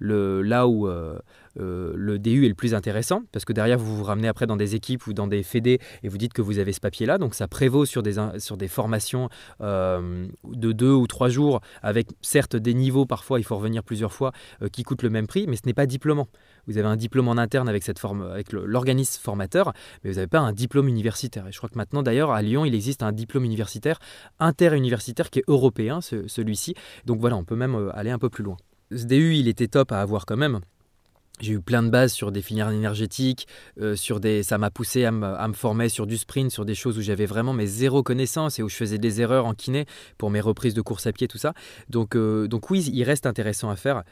là 0.00 0.66
où 0.66 0.79
euh, 0.86 1.18
euh, 1.58 1.92
le 1.96 2.18
DU 2.18 2.44
est 2.44 2.48
le 2.48 2.54
plus 2.54 2.74
intéressant, 2.74 3.22
parce 3.32 3.44
que 3.44 3.52
derrière, 3.52 3.78
vous 3.78 3.96
vous 3.96 4.04
ramenez 4.04 4.28
après 4.28 4.46
dans 4.46 4.56
des 4.56 4.74
équipes 4.74 5.06
ou 5.06 5.12
dans 5.12 5.26
des 5.26 5.42
fédés 5.42 5.80
et 6.02 6.08
vous 6.08 6.18
dites 6.18 6.32
que 6.32 6.42
vous 6.42 6.58
avez 6.58 6.72
ce 6.72 6.80
papier-là. 6.80 7.18
Donc 7.18 7.34
ça 7.34 7.48
prévaut 7.48 7.84
sur 7.84 8.02
des, 8.02 8.14
sur 8.38 8.56
des 8.56 8.68
formations 8.68 9.28
euh, 9.60 10.26
de 10.44 10.72
deux 10.72 10.92
ou 10.92 11.06
trois 11.06 11.28
jours, 11.28 11.60
avec 11.82 12.08
certes 12.20 12.56
des 12.56 12.74
niveaux, 12.74 13.06
parfois 13.06 13.40
il 13.40 13.44
faut 13.44 13.56
revenir 13.56 13.82
plusieurs 13.82 14.12
fois, 14.12 14.32
qui 14.72 14.82
coûtent 14.82 15.02
le 15.02 15.10
même 15.10 15.26
prix, 15.26 15.46
mais 15.48 15.56
ce 15.56 15.62
n'est 15.66 15.74
pas 15.74 15.86
diplômant. 15.86 16.28
Vous 16.66 16.78
avez 16.78 16.88
un 16.88 16.96
diplôme 16.96 17.28
en 17.28 17.36
interne 17.36 17.68
avec, 17.68 17.82
cette 17.82 17.98
forme, 17.98 18.22
avec 18.22 18.52
l'organisme 18.52 19.20
formateur, 19.20 19.72
mais 20.04 20.10
vous 20.10 20.16
n'avez 20.16 20.28
pas 20.28 20.40
un 20.40 20.52
diplôme 20.52 20.88
universitaire. 20.88 21.46
Et 21.48 21.52
je 21.52 21.58
crois 21.58 21.68
que 21.68 21.78
maintenant, 21.78 22.02
d'ailleurs, 22.02 22.30
à 22.30 22.42
Lyon, 22.42 22.64
il 22.64 22.74
existe 22.74 23.02
un 23.02 23.12
diplôme 23.12 23.44
universitaire 23.44 23.98
interuniversitaire 24.38 25.30
qui 25.30 25.40
est 25.40 25.44
européen, 25.48 26.00
celui-ci. 26.00 26.74
Donc 27.06 27.20
voilà, 27.20 27.36
on 27.36 27.44
peut 27.44 27.56
même 27.56 27.90
aller 27.94 28.10
un 28.10 28.18
peu 28.18 28.28
plus 28.28 28.44
loin. 28.44 28.56
Ce 28.92 29.04
DU, 29.04 29.36
il 29.36 29.46
était 29.46 29.68
top 29.68 29.92
à 29.92 30.00
avoir 30.00 30.26
quand 30.26 30.36
même. 30.36 30.60
J'ai 31.40 31.52
eu 31.52 31.60
plein 31.60 31.82
de 31.82 31.88
bases 31.88 32.12
sur 32.12 32.32
des 32.32 32.42
filières 32.42 32.70
énergétiques, 32.70 33.46
euh, 33.80 33.96
sur 33.96 34.20
des, 34.20 34.42
ça 34.42 34.58
m'a 34.58 34.70
poussé 34.70 35.04
à 35.04 35.12
me, 35.12 35.52
former 35.54 35.88
sur 35.88 36.06
du 36.06 36.18
sprint, 36.18 36.50
sur 36.50 36.64
des 36.64 36.74
choses 36.74 36.98
où 36.98 37.00
j'avais 37.00 37.24
vraiment 37.24 37.52
mes 37.52 37.66
zéro 37.66 38.02
connaissances 38.02 38.58
et 38.58 38.62
où 38.62 38.68
je 38.68 38.74
faisais 38.74 38.98
des 38.98 39.20
erreurs 39.22 39.46
en 39.46 39.54
kiné 39.54 39.86
pour 40.18 40.30
mes 40.30 40.40
reprises 40.40 40.74
de 40.74 40.82
course 40.82 41.06
à 41.06 41.12
pied, 41.12 41.28
tout 41.28 41.38
ça. 41.38 41.54
Donc, 41.88 42.14
euh, 42.14 42.46
donc 42.46 42.68
oui, 42.68 42.90
il 42.92 43.04
reste 43.04 43.26
intéressant 43.26 43.70
à 43.70 43.76
faire. 43.76 44.02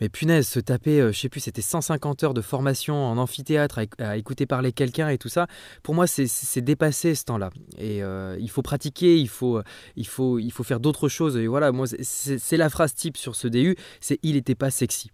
Mais 0.00 0.08
punaise, 0.08 0.46
se 0.46 0.60
taper, 0.60 1.00
euh, 1.00 1.12
je 1.12 1.18
sais 1.18 1.28
plus, 1.28 1.40
c'était 1.40 1.62
150 1.62 2.22
heures 2.24 2.34
de 2.34 2.40
formation 2.40 2.96
en 2.96 3.18
amphithéâtre 3.18 3.80
à, 3.98 4.16
écouter 4.16 4.46
parler 4.46 4.72
quelqu'un 4.72 5.08
et 5.08 5.18
tout 5.18 5.28
ça. 5.28 5.46
Pour 5.82 5.94
moi, 5.94 6.06
c'est 6.06 6.60
dépassé 6.60 7.14
ce 7.14 7.24
temps-là. 7.24 7.50
Et 7.78 7.98
il 7.98 8.50
faut 8.50 8.62
pratiquer, 8.62 9.18
il 9.18 9.28
faut, 9.28 9.60
il 9.96 10.06
faut, 10.06 10.38
il 10.38 10.50
faut 10.50 10.64
faire 10.64 10.80
d'autres 10.80 11.08
choses. 11.08 11.36
Et 11.36 11.46
voilà, 11.46 11.72
moi, 11.72 11.86
c'est 12.02 12.56
la 12.56 12.68
phrase 12.68 12.94
type 12.94 13.16
sur 13.16 13.36
ce 13.36 13.48
DU, 13.48 13.76
c'est 14.00 14.18
il 14.22 14.34
n'était 14.34 14.54
pas 14.54 14.70
sexy. 14.70 15.10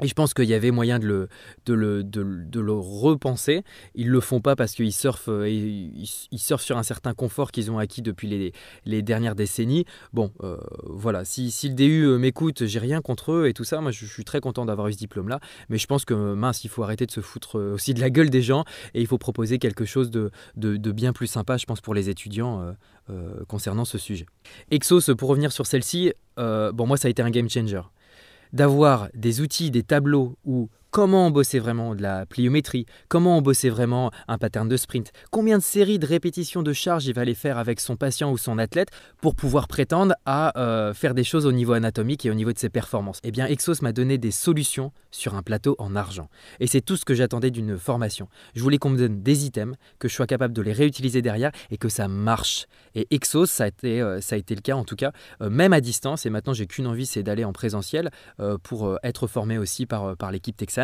Et 0.00 0.06
je 0.06 0.14
pense 0.14 0.32
qu'il 0.34 0.44
y 0.44 0.54
avait 0.54 0.70
moyen 0.70 0.98
de 0.98 1.06
le, 1.06 1.28
de 1.66 1.74
le, 1.74 2.04
de, 2.04 2.60
le 2.60 2.72
repenser. 2.72 3.64
Ils 3.94 4.08
le 4.08 4.20
font 4.20 4.40
pas 4.40 4.54
parce 4.54 4.72
qu'ils 4.72 4.92
surfent, 4.92 5.28
euh, 5.28 5.48
ils, 5.48 6.38
surfent 6.38 6.62
sur 6.62 6.78
un 6.78 6.82
certain 6.82 7.14
confort 7.14 7.50
qu'ils 7.50 7.70
ont 7.70 7.78
acquis 7.78 8.02
depuis 8.02 8.28
les, 8.28 8.52
les 8.84 9.02
dernières 9.02 9.34
décennies. 9.34 9.84
Bon, 10.12 10.32
euh, 10.42 10.56
voilà, 10.84 11.24
si, 11.24 11.50
si, 11.50 11.68
le 11.68 11.74
DU 11.74 12.04
euh, 12.04 12.18
m'écoute, 12.18 12.66
j'ai 12.66 12.78
rien 12.78 13.00
contre 13.00 13.32
eux 13.32 13.48
et 13.48 13.54
tout 13.54 13.64
ça. 13.64 13.80
Moi, 13.80 13.90
je, 13.90 14.06
suis 14.06 14.24
très 14.24 14.40
content 14.40 14.64
d'avoir 14.64 14.88
eu 14.88 14.92
ce 14.92 14.98
diplôme-là. 14.98 15.40
Mais 15.68 15.78
je 15.78 15.86
pense 15.86 16.04
que, 16.04 16.14
mince, 16.14 16.64
il 16.64 16.68
faut 16.68 16.82
arrêter 16.82 17.06
de 17.06 17.10
se 17.10 17.20
foutre 17.20 17.58
aussi 17.58 17.92
de 17.92 18.00
la 18.00 18.10
gueule 18.10 18.30
des 18.30 18.42
gens 18.42 18.64
et 18.94 19.00
il 19.00 19.06
faut 19.06 19.18
proposer 19.18 19.58
quelque 19.58 19.84
chose 19.84 20.10
de, 20.10 20.30
de, 20.56 20.76
de 20.76 20.92
bien 20.92 21.12
plus 21.12 21.26
sympa, 21.26 21.56
je 21.56 21.66
pense, 21.66 21.80
pour 21.80 21.94
les 21.94 22.08
étudiants 22.08 22.74
concernant 23.48 23.84
ce 23.84 23.96
sujet. 23.98 24.26
Exos, 24.70 25.10
pour 25.16 25.30
revenir 25.30 25.50
sur 25.50 25.66
celle-ci, 25.66 26.12
bon, 26.36 26.86
moi, 26.86 26.96
ça 26.96 27.08
a 27.08 27.10
été 27.10 27.22
un 27.22 27.30
game 27.30 27.48
changer 27.48 27.80
d'avoir 28.52 29.08
des 29.14 29.40
outils, 29.40 29.70
des 29.70 29.82
tableaux 29.82 30.36
où 30.44 30.68
comment 30.90 31.30
bossait 31.30 31.58
vraiment 31.58 31.94
de 31.94 32.02
la 32.02 32.26
pliométrie, 32.26 32.86
comment 33.08 33.42
bossait 33.42 33.68
vraiment 33.68 34.10
un 34.26 34.38
pattern 34.38 34.68
de 34.68 34.76
sprint, 34.76 35.12
combien 35.30 35.58
de 35.58 35.62
séries 35.62 35.98
de 35.98 36.06
répétitions 36.06 36.62
de 36.62 36.72
charge 36.72 37.06
il 37.06 37.14
va 37.14 37.22
aller 37.22 37.34
faire 37.34 37.58
avec 37.58 37.80
son 37.80 37.96
patient 37.96 38.30
ou 38.30 38.38
son 38.38 38.58
athlète 38.58 38.88
pour 39.20 39.34
pouvoir 39.34 39.68
prétendre 39.68 40.14
à 40.24 40.58
euh, 40.58 40.94
faire 40.94 41.14
des 41.14 41.24
choses 41.24 41.46
au 41.46 41.52
niveau 41.52 41.72
anatomique 41.72 42.24
et 42.24 42.30
au 42.30 42.34
niveau 42.34 42.52
de 42.52 42.58
ses 42.58 42.70
performances? 42.70 43.20
Eh 43.22 43.30
bien, 43.30 43.46
Exos 43.46 43.82
m'a 43.82 43.92
donné 43.92 44.18
des 44.18 44.30
solutions 44.30 44.92
sur 45.10 45.34
un 45.34 45.42
plateau 45.42 45.76
en 45.78 45.96
argent. 45.96 46.28
Et 46.60 46.66
c'est 46.66 46.80
tout 46.80 46.96
ce 46.96 47.04
que 47.04 47.14
j'attendais 47.14 47.50
d'une 47.50 47.78
formation. 47.78 48.28
Je 48.54 48.62
voulais 48.62 48.78
qu'on 48.78 48.90
me 48.90 48.98
donne 48.98 49.22
des 49.22 49.46
items, 49.46 49.76
que 49.98 50.08
je 50.08 50.14
sois 50.14 50.26
capable 50.26 50.54
de 50.54 50.62
les 50.62 50.72
réutiliser 50.72 51.22
derrière 51.22 51.50
et 51.70 51.76
que 51.76 51.88
ça 51.88 52.08
marche. 52.08 52.66
Et 52.94 53.06
Exos, 53.10 53.50
ça 53.50 53.64
a 53.64 53.68
été, 53.68 54.00
euh, 54.00 54.20
ça 54.20 54.36
a 54.36 54.38
été 54.38 54.54
le 54.54 54.60
cas 54.60 54.74
en 54.74 54.84
tout 54.84 54.96
cas, 54.96 55.12
euh, 55.42 55.50
même 55.50 55.72
à 55.72 55.80
distance. 55.80 56.26
Et 56.26 56.30
maintenant, 56.30 56.52
j'ai 56.52 56.66
qu'une 56.66 56.86
envie, 56.86 57.06
c'est 57.06 57.22
d'aller 57.22 57.44
en 57.44 57.52
présentiel 57.52 58.10
pour 58.62 58.98
être 59.02 59.26
formé 59.26 59.58
aussi 59.58 59.86
par, 59.86 60.16
par 60.16 60.30
l'équipe 60.30 60.56
Texas 60.56 60.77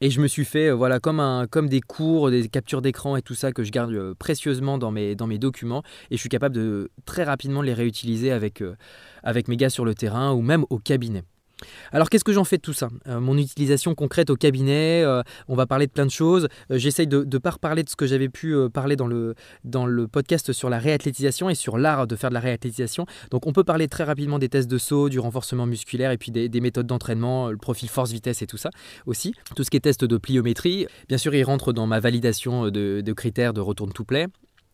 et 0.00 0.10
je 0.10 0.20
me 0.20 0.28
suis 0.28 0.44
fait 0.44 0.68
euh, 0.68 0.74
voilà 0.74 1.00
comme, 1.00 1.20
un, 1.20 1.46
comme 1.46 1.68
des 1.68 1.80
cours, 1.80 2.30
des 2.30 2.48
captures 2.48 2.82
d'écran 2.82 3.16
et 3.16 3.22
tout 3.22 3.34
ça 3.34 3.52
que 3.52 3.64
je 3.64 3.72
garde 3.72 3.92
euh, 3.92 4.14
précieusement 4.18 4.78
dans 4.78 4.90
mes, 4.90 5.14
dans 5.14 5.26
mes 5.26 5.38
documents. 5.38 5.82
Et 6.10 6.16
je 6.16 6.20
suis 6.20 6.28
capable 6.28 6.54
de 6.54 6.90
très 7.04 7.24
rapidement 7.24 7.62
les 7.62 7.74
réutiliser 7.74 8.30
avec, 8.30 8.62
euh, 8.62 8.76
avec 9.22 9.48
mes 9.48 9.56
gars 9.56 9.70
sur 9.70 9.84
le 9.84 9.94
terrain 9.94 10.32
ou 10.32 10.40
même 10.40 10.64
au 10.70 10.78
cabinet. 10.78 11.24
Alors 11.92 12.10
qu'est-ce 12.10 12.24
que 12.24 12.32
j'en 12.32 12.44
fais 12.44 12.56
de 12.56 12.62
tout 12.62 12.72
ça? 12.72 12.88
Euh, 13.06 13.20
Mon 13.20 13.36
utilisation 13.36 13.94
concrète 13.94 14.30
au 14.30 14.36
cabinet, 14.36 15.02
euh, 15.04 15.22
on 15.48 15.56
va 15.56 15.66
parler 15.66 15.86
de 15.86 15.92
plein 15.92 16.06
de 16.06 16.10
choses. 16.10 16.48
Euh, 16.70 16.78
j'essaye 16.78 17.06
de 17.06 17.26
ne 17.30 17.38
pas 17.38 17.50
reparler 17.50 17.82
de 17.82 17.88
ce 17.88 17.96
que 17.96 18.06
j'avais 18.06 18.28
pu 18.28 18.54
parler 18.72 18.96
dans 18.96 19.06
le, 19.06 19.34
podcast 20.10 20.52
sur 20.52 20.70
la 20.70 20.78
réathlétisation 20.78 21.50
et 21.50 21.54
sur 21.54 21.78
l'art 21.78 22.06
de 22.06 22.16
faire 22.16 22.30
de 22.30 22.34
la 22.34 22.40
réathlétisation. 22.40 23.06
Donc 23.30 23.46
on 23.46 23.52
peut 23.52 23.64
parler 23.64 23.88
très 23.88 24.04
rapidement 24.04 24.38
des 24.38 24.48
tests 24.48 24.70
de 24.70 24.78
saut, 24.78 25.08
du 25.08 25.18
renforcement 25.18 25.66
musculaire 25.66 26.10
et 26.10 26.18
puis 26.18 26.30
des, 26.30 26.60
méthodes 26.60 26.86
d'entraînement, 26.86 27.50
le 27.50 27.56
profil 27.56 27.88
force-vitesse 27.88 28.42
et 28.42 28.46
tout 28.46 28.56
ça 28.56 28.70
aussi. 29.06 29.34
Tout 29.54 29.64
ce 29.64 29.70
qui 29.70 29.76
est 29.76 29.80
test 29.80 30.04
de 30.04 30.16
pliométrie, 30.16 30.86
bien 31.08 31.18
sûr 31.18 31.34
il 31.34 31.44
rentre 31.44 31.72
dans 31.72 31.86
ma 31.86 32.00
validation 32.00 32.70
de, 32.70 33.00
de 33.00 33.12
critères 33.12 33.52
de 33.52 33.60
retourne 33.60 33.92
to 33.92 34.04
play 34.04 34.26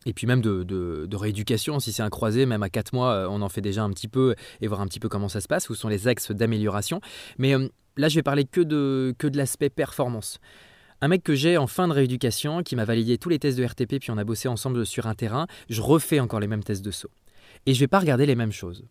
et 0.05 0.13
puis 0.13 0.27
même 0.27 0.41
de, 0.41 1.15
rééducation, 1.15 1.79
si 1.79 1.91
c'est 1.91 2.03
un 2.03 2.09
croisé, 2.09 2.45
même 2.45 2.63
à 2.63 2.69
4 2.69 2.93
mois, 2.93 3.11
euh, 3.11 3.27
on 3.29 3.41
en 3.41 3.49
fait 3.49 3.61
déjà 3.61 3.83
un 3.83 3.89
petit 3.89 4.07
peu 4.07 4.35
et 4.61 4.67
voir 4.67 4.81
un 4.81 4.87
petit 4.87 4.99
peu 4.99 5.09
comment 5.09 5.29
ça 5.29 5.41
se 5.41 5.47
passe, 5.47 5.69
où 5.69 5.75
sont 5.75 5.87
les 5.87 6.07
axes 6.07 6.31
d'amélioration. 6.31 7.01
Mais 7.37 7.55
euh, 7.55 7.67
là, 7.97 8.07
je 8.07 8.15
vais 8.15 8.23
parler 8.23 8.45
que 8.45 8.61
de, 8.61 9.15
l'aspect 9.33 9.69
performance. 9.69 10.39
Un 11.01 11.07
mec 11.07 11.23
que 11.23 11.35
j'ai 11.35 11.57
en 11.57 11.67
fin 11.67 11.87
de 11.87 11.93
rééducation, 11.93 12.63
qui 12.63 12.75
m'a 12.75 12.85
validé 12.85 13.17
tous 13.17 13.29
les 13.29 13.39
tests 13.39 13.57
de 13.57 13.65
RTP, 13.65 13.99
puis 13.99 14.11
on 14.11 14.17
a 14.17 14.23
bossé 14.23 14.47
ensemble 14.47 14.85
sur 14.85 15.07
un 15.07 15.15
terrain, 15.15 15.47
je 15.69 15.81
refais 15.81 16.19
encore 16.19 16.39
les 16.39 16.47
mêmes 16.47 16.63
tests 16.63 16.85
de 16.85 16.91
saut. 16.91 17.11
Et 17.65 17.73
je 17.73 17.79
vais 17.79 17.87
pas 17.87 17.99
regarder 17.99 18.25
les 18.25 18.35
mêmes 18.35 18.51
choses. 18.51 18.85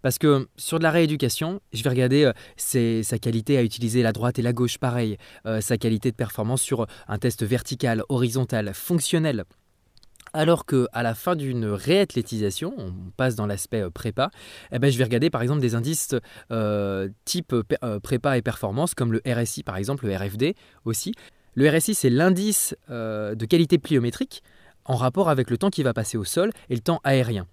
Parce 0.00 0.18
que 0.18 0.48
sur 0.56 0.78
de 0.78 0.84
la 0.84 0.90
rééducation, 0.90 1.60
je 1.72 1.82
vais 1.82 1.90
regarder 1.90 2.24
euh, 2.74 3.02
sa 3.02 3.18
qualité 3.18 3.58
à 3.58 3.62
utiliser 3.62 4.02
la 4.02 4.12
droite 4.12 4.38
et 4.38 4.42
la 4.42 4.52
gauche, 4.52 4.78
pareil, 4.78 5.18
sa 5.60 5.76
qualité 5.76 6.10
de 6.10 6.16
performance 6.16 6.62
sur 6.62 6.86
un 7.08 7.18
test 7.18 7.44
vertical, 7.44 8.04
horizontal, 8.08 8.72
fonctionnel. 8.74 9.44
Alors 10.32 10.66
qu'à 10.66 11.02
la 11.02 11.14
fin 11.14 11.36
d'une 11.36 11.66
réathlétisation, 11.66 12.74
on 12.76 12.92
passe 13.16 13.34
dans 13.34 13.46
l'aspect 13.46 13.82
euh, 13.82 13.90
prépa, 13.90 14.30
eh 14.72 14.78
ben, 14.78 14.90
je 14.90 14.98
vais 14.98 15.04
regarder 15.04 15.30
par 15.30 15.42
exemple 15.42 15.60
des 15.60 15.74
indices 15.74 16.14
euh, 16.52 17.08
type 17.24 17.54
euh, 17.82 18.00
prépa 18.00 18.36
et 18.36 18.42
performance, 18.42 18.94
comme 18.94 19.12
le 19.12 19.22
RSI 19.26 19.62
par 19.62 19.76
exemple, 19.76 20.06
le 20.06 20.16
RFD 20.16 20.54
aussi. 20.84 21.12
Le 21.54 21.68
RSI, 21.68 21.94
c'est 21.94 22.10
l'indice 22.10 22.76
de 22.88 23.44
qualité 23.46 23.78
pliométrique 23.78 24.44
en 24.84 24.94
rapport 24.94 25.28
avec 25.28 25.50
le 25.50 25.58
temps 25.58 25.70
qui 25.70 25.82
va 25.82 25.92
passer 25.92 26.16
au 26.16 26.24
sol 26.24 26.52
et 26.68 26.74
le 26.74 26.80
temps 26.80 27.00
aérien. 27.02 27.46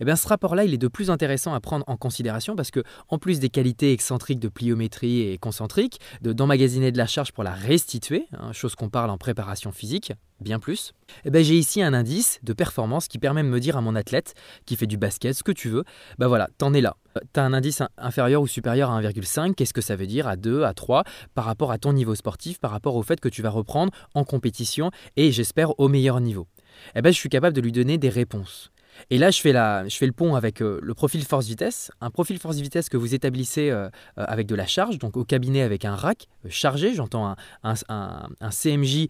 Eh 0.00 0.04
bien, 0.04 0.16
ce 0.16 0.26
rapport-là, 0.28 0.64
il 0.64 0.74
est 0.74 0.78
de 0.78 0.88
plus 0.88 1.10
intéressant 1.10 1.54
à 1.54 1.60
prendre 1.60 1.84
en 1.88 1.96
considération 1.96 2.56
parce 2.56 2.70
que, 2.70 2.82
en 3.08 3.18
plus 3.18 3.40
des 3.40 3.48
qualités 3.48 3.92
excentriques 3.92 4.40
de 4.40 4.48
pliométrie 4.48 5.22
et 5.22 5.38
concentrique, 5.38 6.00
d'emmagasiner 6.22 6.92
de, 6.92 6.98
la 6.98 7.06
charge 7.06 7.32
pour 7.32 7.44
la 7.44 7.52
restituer, 7.52 8.26
hein, 8.38 8.52
chose 8.52 8.74
qu'on 8.74 8.88
parle 8.88 9.10
en 9.10 9.18
préparation 9.18 9.72
physique, 9.72 10.12
bien 10.40 10.58
plus, 10.58 10.92
eh 11.24 11.30
ben, 11.30 11.42
j'ai 11.42 11.56
ici 11.56 11.82
un 11.82 11.94
indice 11.94 12.38
de 12.42 12.52
performance 12.52 13.08
qui 13.08 13.18
permet 13.18 13.42
de 13.42 13.48
me 13.48 13.60
dire 13.60 13.76
à 13.76 13.80
mon 13.80 13.94
athlète 13.94 14.34
qui 14.66 14.76
fait 14.76 14.86
du 14.86 14.96
basket, 14.96 15.34
ce 15.34 15.42
que 15.42 15.52
tu 15.52 15.68
veux, 15.68 15.84
ben 16.18 16.26
voilà, 16.26 16.48
t'en 16.58 16.74
es 16.74 16.80
là. 16.80 16.96
Tu 17.32 17.40
as 17.40 17.44
un 17.44 17.52
indice 17.52 17.82
inférieur 17.98 18.42
ou 18.42 18.46
supérieur 18.46 18.90
à 18.90 19.00
1,5, 19.00 19.54
qu'est-ce 19.54 19.74
que 19.74 19.80
ça 19.80 19.96
veut 19.96 20.06
dire 20.06 20.26
à 20.26 20.36
2, 20.36 20.64
à 20.64 20.74
3, 20.74 21.04
par 21.34 21.44
rapport 21.44 21.70
à 21.70 21.78
ton 21.78 21.92
niveau 21.92 22.14
sportif, 22.14 22.58
par 22.58 22.70
rapport 22.70 22.96
au 22.96 23.02
fait 23.02 23.20
que 23.20 23.28
tu 23.28 23.42
vas 23.42 23.50
reprendre 23.50 23.92
en 24.14 24.24
compétition 24.24 24.90
et 25.16 25.32
j'espère 25.32 25.78
au 25.78 25.88
meilleur 25.88 26.20
niveau. 26.20 26.46
Eh 26.94 27.02
ben, 27.02 27.12
je 27.12 27.18
suis 27.18 27.28
capable 27.28 27.54
de 27.54 27.60
lui 27.60 27.72
donner 27.72 27.98
des 27.98 28.08
réponses. 28.08 28.71
Et 29.10 29.18
là, 29.18 29.30
je 29.30 29.40
fais, 29.40 29.52
le 29.52 30.12
pont 30.12 30.34
avec 30.34 30.62
euh, 30.62 30.78
le 30.82 30.94
profil 30.94 31.24
force-vitesse. 31.24 31.90
Un 32.00 32.10
profil 32.10 32.38
force-vitesse 32.38 32.88
que 32.88 32.96
vous 32.96 33.14
établissez 33.14 33.70
euh, 33.70 33.88
euh, 34.18 34.24
avec 34.28 34.46
de 34.46 34.54
la 34.54 34.66
charge, 34.66 34.98
donc 34.98 35.16
au 35.16 35.24
cabinet 35.24 35.62
avec 35.62 35.84
un 35.84 35.94
rack 35.94 36.28
chargé, 36.48 36.94
j'entends 36.94 37.34
un, 37.62 38.50
CMJ 38.50 39.08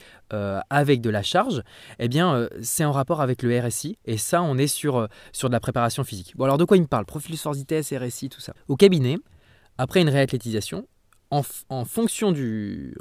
avec 0.70 1.00
de 1.00 1.10
la 1.10 1.22
charge, 1.22 1.62
eh 1.98 2.08
bien, 2.08 2.48
c'est 2.62 2.84
en 2.84 2.92
rapport 2.92 3.20
avec 3.20 3.42
le 3.42 3.58
RSI. 3.58 3.98
Et 4.04 4.16
ça, 4.16 4.42
on 4.42 4.58
est 4.58 4.66
sur, 4.66 5.08
sur 5.32 5.48
de 5.48 5.52
la 5.52 5.60
préparation 5.60 6.04
physique. 6.04 6.34
Bon, 6.36 6.44
alors 6.44 6.58
de 6.58 6.64
quoi 6.64 6.76
il 6.76 6.82
me 6.82 6.86
parle? 6.86 7.04
Profil 7.04 7.36
force-vitesse, 7.36 7.92
RSI, 7.92 8.28
tout 8.28 8.40
ça. 8.40 8.54
Au 8.68 8.76
cabinet, 8.76 9.16
après 9.78 10.02
une 10.02 10.10
réathlétisation, 10.10 10.86
en, 11.32 11.84
fonction, 11.86 12.30
du, 12.30 12.94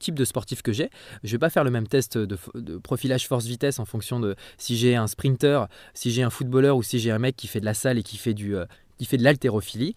type 0.00 0.16
de 0.16 0.24
sportif 0.24 0.62
que 0.62 0.72
j'ai, 0.72 0.90
je 1.22 1.30
vais 1.30 1.38
pas 1.38 1.48
faire 1.48 1.62
le 1.62 1.70
même 1.70 1.86
test 1.86 2.18
de, 2.18 2.36
profilage 2.78 3.28
force-vitesse 3.28 3.78
en 3.78 3.84
fonction 3.84 4.18
de 4.18 4.34
si 4.58 4.76
j'ai 4.76 4.96
un 4.96 5.06
sprinter, 5.06 5.68
si 5.94 6.10
j'ai 6.10 6.24
un 6.24 6.30
footballeur 6.30 6.76
ou 6.76 6.82
si 6.82 6.98
j'ai 6.98 7.12
un 7.12 7.20
mec 7.20 7.36
qui 7.36 7.46
fait 7.46 7.60
de 7.60 7.64
la 7.64 7.74
salle 7.74 7.98
et 7.98 8.02
qui 8.02 8.16
fait, 8.16 8.34
euh, 8.40 8.66
de 8.98 9.22
l'haltérophilie. 9.22 9.94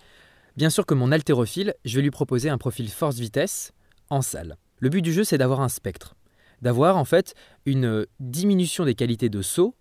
Bien 0.58 0.70
sûr 0.70 0.86
que 0.86 0.94
mon 0.94 1.12
haltérophile, 1.12 1.74
je 1.86 1.96
vais 1.96 2.04
lui 2.04 2.12
proposer 2.12 2.50
un 2.50 2.60
profil 2.60 2.88
force-vitesse 2.88 3.74
en 4.12 4.22
salle. 4.22 4.58
Le 4.78 4.90
but 4.90 5.02
du 5.02 5.12
jeu, 5.12 5.24
c'est 5.24 5.40
d'avoir 5.40 5.62
un 5.62 5.70
spectre, 5.70 6.16
d'avoir 6.62 6.98
en 6.98 7.06
fait 7.06 7.34
une 7.66 8.06
diminution 8.20 8.86
des 8.86 8.94
qualités 8.94 9.30
de 9.30 9.42
saut 9.42 9.76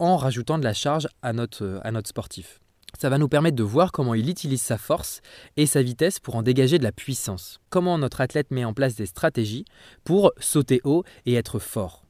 en 0.00 0.16
rajoutant 0.16 0.58
de 0.58 0.64
la 0.64 0.74
charge 0.74 1.06
à 1.22 1.32
notre, 1.32 1.80
à 1.84 1.92
notre 1.92 2.08
sportif 2.08 2.60
ça 3.00 3.08
va 3.08 3.18
nous 3.18 3.28
permettre 3.28 3.56
de 3.56 3.62
voir 3.62 3.92
comment 3.92 4.14
il 4.14 4.28
utilise 4.28 4.62
sa 4.62 4.78
force 4.78 5.20
et 5.56 5.66
sa 5.66 5.82
vitesse 5.82 6.18
pour 6.20 6.36
en 6.36 6.42
dégager 6.42 6.78
de 6.78 6.84
la 6.84 6.92
puissance. 6.92 7.60
Comment 7.70 7.98
notre 7.98 8.20
athlète 8.20 8.50
met 8.50 8.64
en 8.64 8.74
place 8.74 8.94
des 8.94 9.06
stratégies 9.06 9.64
pour 10.04 10.32
sauter 10.38 10.80
haut 10.84 11.04
et 11.26 11.34
être 11.34 11.58
fort. 11.58 12.05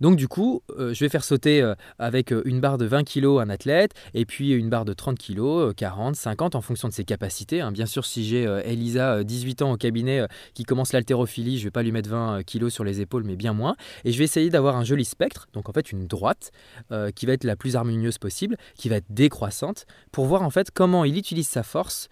Donc 0.00 0.16
du 0.16 0.28
coup, 0.28 0.62
euh, 0.78 0.94
je 0.94 1.00
vais 1.04 1.08
faire 1.08 1.24
sauter 1.24 1.62
euh, 1.62 1.74
avec 1.98 2.32
euh, 2.32 2.42
une 2.44 2.60
barre 2.60 2.78
de 2.78 2.86
20 2.86 3.04
kg 3.04 3.40
un 3.40 3.48
athlète 3.48 3.92
et 4.14 4.24
puis 4.24 4.52
une 4.52 4.68
barre 4.68 4.84
de 4.84 4.92
30 4.92 5.18
kg, 5.18 5.74
40, 5.74 6.16
50 6.16 6.54
en 6.54 6.60
fonction 6.60 6.88
de 6.88 6.92
ses 6.92 7.04
capacités. 7.04 7.60
Hein. 7.60 7.72
Bien 7.72 7.86
sûr, 7.86 8.04
si 8.04 8.24
j'ai 8.24 8.42
Elisa, 8.64 9.24
18 9.24 9.62
ans 9.62 9.72
au 9.72 9.76
cabinet, 9.76 10.26
qui 10.54 10.64
commence 10.64 10.92
l'haltérophilie, 10.92 11.56
je 11.56 11.62
ne 11.62 11.66
vais 11.66 11.70
pas 11.70 11.82
lui 11.82 11.92
mettre 11.92 12.10
20 12.10 12.42
kg 12.44 12.68
sur 12.68 12.84
les 12.84 13.00
épaules, 13.00 13.24
mais 13.24 13.36
bien 13.36 13.52
moins. 13.52 13.76
Et 14.04 14.12
je 14.12 14.18
vais 14.18 14.24
essayer 14.24 14.50
d'avoir 14.50 14.76
un 14.76 14.84
joli 14.84 15.04
spectre, 15.04 15.48
donc 15.52 15.68
en 15.68 15.72
fait 15.72 15.92
une 15.92 16.06
droite, 16.06 16.50
qui 17.14 17.26
va 17.26 17.32
être 17.32 17.44
la 17.44 17.56
plus 17.56 17.76
harmonieuse 17.76 18.18
possible, 18.18 18.56
qui 18.74 18.88
va 18.88 18.96
être 18.96 19.06
décroissante, 19.10 19.86
pour 20.10 20.26
voir 20.26 20.42
en 20.42 20.50
fait 20.50 20.70
comment 20.70 21.04
il 21.04 21.16
utilise 21.16 21.48
sa 21.48 21.62
force 21.62 22.08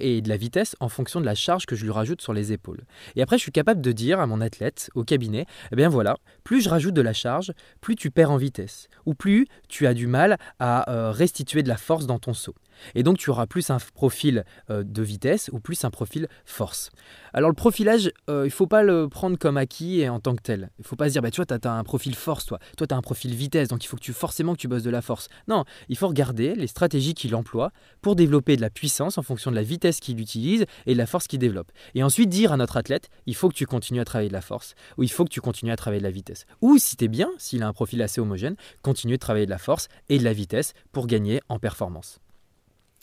et 0.00 0.20
de 0.20 0.28
la 0.28 0.36
vitesse 0.36 0.76
en 0.80 0.88
fonction 0.88 1.20
de 1.20 1.26
la 1.26 1.34
charge 1.34 1.66
que 1.66 1.76
je 1.76 1.84
lui 1.84 1.90
rajoute 1.90 2.20
sur 2.20 2.32
les 2.32 2.52
épaules. 2.52 2.84
Et 3.16 3.22
après, 3.22 3.38
je 3.38 3.42
suis 3.42 3.52
capable 3.52 3.80
de 3.80 3.92
dire 3.92 4.20
à 4.20 4.26
mon 4.26 4.40
athlète 4.40 4.90
au 4.94 5.04
cabinet, 5.04 5.46
eh 5.72 5.76
bien 5.76 5.88
voilà, 5.88 6.16
plus 6.42 6.60
je 6.60 6.68
rajoute 6.68 6.94
de 6.94 7.02
la 7.02 7.12
charge, 7.12 7.52
plus 7.80 7.96
tu 7.96 8.10
perds 8.10 8.30
en 8.30 8.36
vitesse, 8.36 8.88
ou 9.06 9.14
plus 9.14 9.46
tu 9.68 9.86
as 9.86 9.94
du 9.94 10.06
mal 10.06 10.38
à 10.58 10.90
euh, 10.90 11.10
restituer 11.10 11.62
de 11.62 11.68
la 11.68 11.76
force 11.76 12.06
dans 12.06 12.18
ton 12.18 12.34
saut. 12.34 12.54
Et 12.94 13.02
donc 13.02 13.18
tu 13.18 13.30
auras 13.30 13.46
plus 13.46 13.70
un 13.70 13.78
profil 13.94 14.44
euh, 14.70 14.82
de 14.84 15.02
vitesse 15.02 15.50
ou 15.52 15.60
plus 15.60 15.84
un 15.84 15.90
profil 15.90 16.28
force. 16.44 16.90
Alors 17.32 17.50
le 17.50 17.54
profilage, 17.54 18.12
euh, 18.30 18.42
il 18.44 18.48
ne 18.48 18.52
faut 18.52 18.66
pas 18.66 18.82
le 18.82 19.08
prendre 19.08 19.36
comme 19.38 19.56
acquis 19.56 20.00
et 20.00 20.08
en 20.08 20.20
tant 20.20 20.36
que 20.36 20.42
tel. 20.42 20.70
Il 20.78 20.82
ne 20.82 20.86
faut 20.86 20.96
pas 20.96 21.08
se 21.08 21.12
dire, 21.12 21.22
bah, 21.22 21.30
tu 21.30 21.42
vois, 21.42 21.58
tu 21.58 21.68
as, 21.68 21.72
un 21.72 21.84
profil 21.84 22.14
force, 22.14 22.46
toi. 22.46 22.58
Toi, 22.76 22.86
tu 22.86 22.94
as 22.94 22.96
un 22.96 23.02
profil 23.02 23.34
vitesse, 23.34 23.68
donc 23.68 23.84
il 23.84 23.88
faut 23.88 23.96
que 23.96 24.02
tu 24.02 24.12
forcément 24.12 24.54
que 24.54 24.60
tu 24.60 24.68
bosses 24.68 24.82
de 24.82 24.90
la 24.90 25.02
force. 25.02 25.28
Non, 25.48 25.64
il 25.88 25.96
faut 25.96 26.08
regarder 26.08 26.54
les 26.54 26.66
stratégies 26.66 27.14
qu'il 27.14 27.34
emploie 27.34 27.72
pour 28.02 28.16
développer 28.16 28.56
de 28.56 28.60
la 28.60 28.70
puissance 28.70 29.18
en 29.18 29.22
fonction 29.22 29.50
de 29.50 29.56
la 29.56 29.62
vitesse 29.62 30.00
qu'il 30.00 30.20
utilise 30.20 30.64
et 30.86 30.92
de 30.92 30.98
la 30.98 31.06
force 31.06 31.26
qu'il 31.26 31.38
développe. 31.38 31.72
Et 31.94 32.02
ensuite 32.02 32.28
dire 32.28 32.52
à 32.52 32.56
notre 32.56 32.76
athlète, 32.76 33.08
il 33.26 33.34
faut 33.34 33.48
que 33.48 33.54
tu 33.54 33.66
continues 33.66 34.00
à 34.00 34.04
travailler 34.04 34.28
de 34.28 34.34
la 34.34 34.40
force 34.40 34.74
ou 34.96 35.02
il 35.02 35.10
faut 35.10 35.24
que 35.24 35.30
tu 35.30 35.40
continues 35.40 35.72
à 35.72 35.76
travailler 35.76 36.00
de 36.00 36.06
la 36.06 36.10
vitesse. 36.10 36.46
Ou 36.60 36.78
si 36.78 36.96
tu 36.96 37.04
es 37.04 37.08
bien, 37.08 37.30
s'il 37.38 37.62
a 37.62 37.68
un 37.68 37.72
profil 37.72 38.00
assez 38.02 38.20
homogène, 38.20 38.56
continue 38.82 39.14
de 39.14 39.18
travailler 39.18 39.46
de 39.46 39.50
la 39.50 39.58
force 39.58 39.88
et 40.08 40.18
de 40.18 40.24
la 40.24 40.32
vitesse 40.32 40.74
pour 40.92 41.06
gagner 41.06 41.40
en 41.48 41.58
performance. 41.58 42.20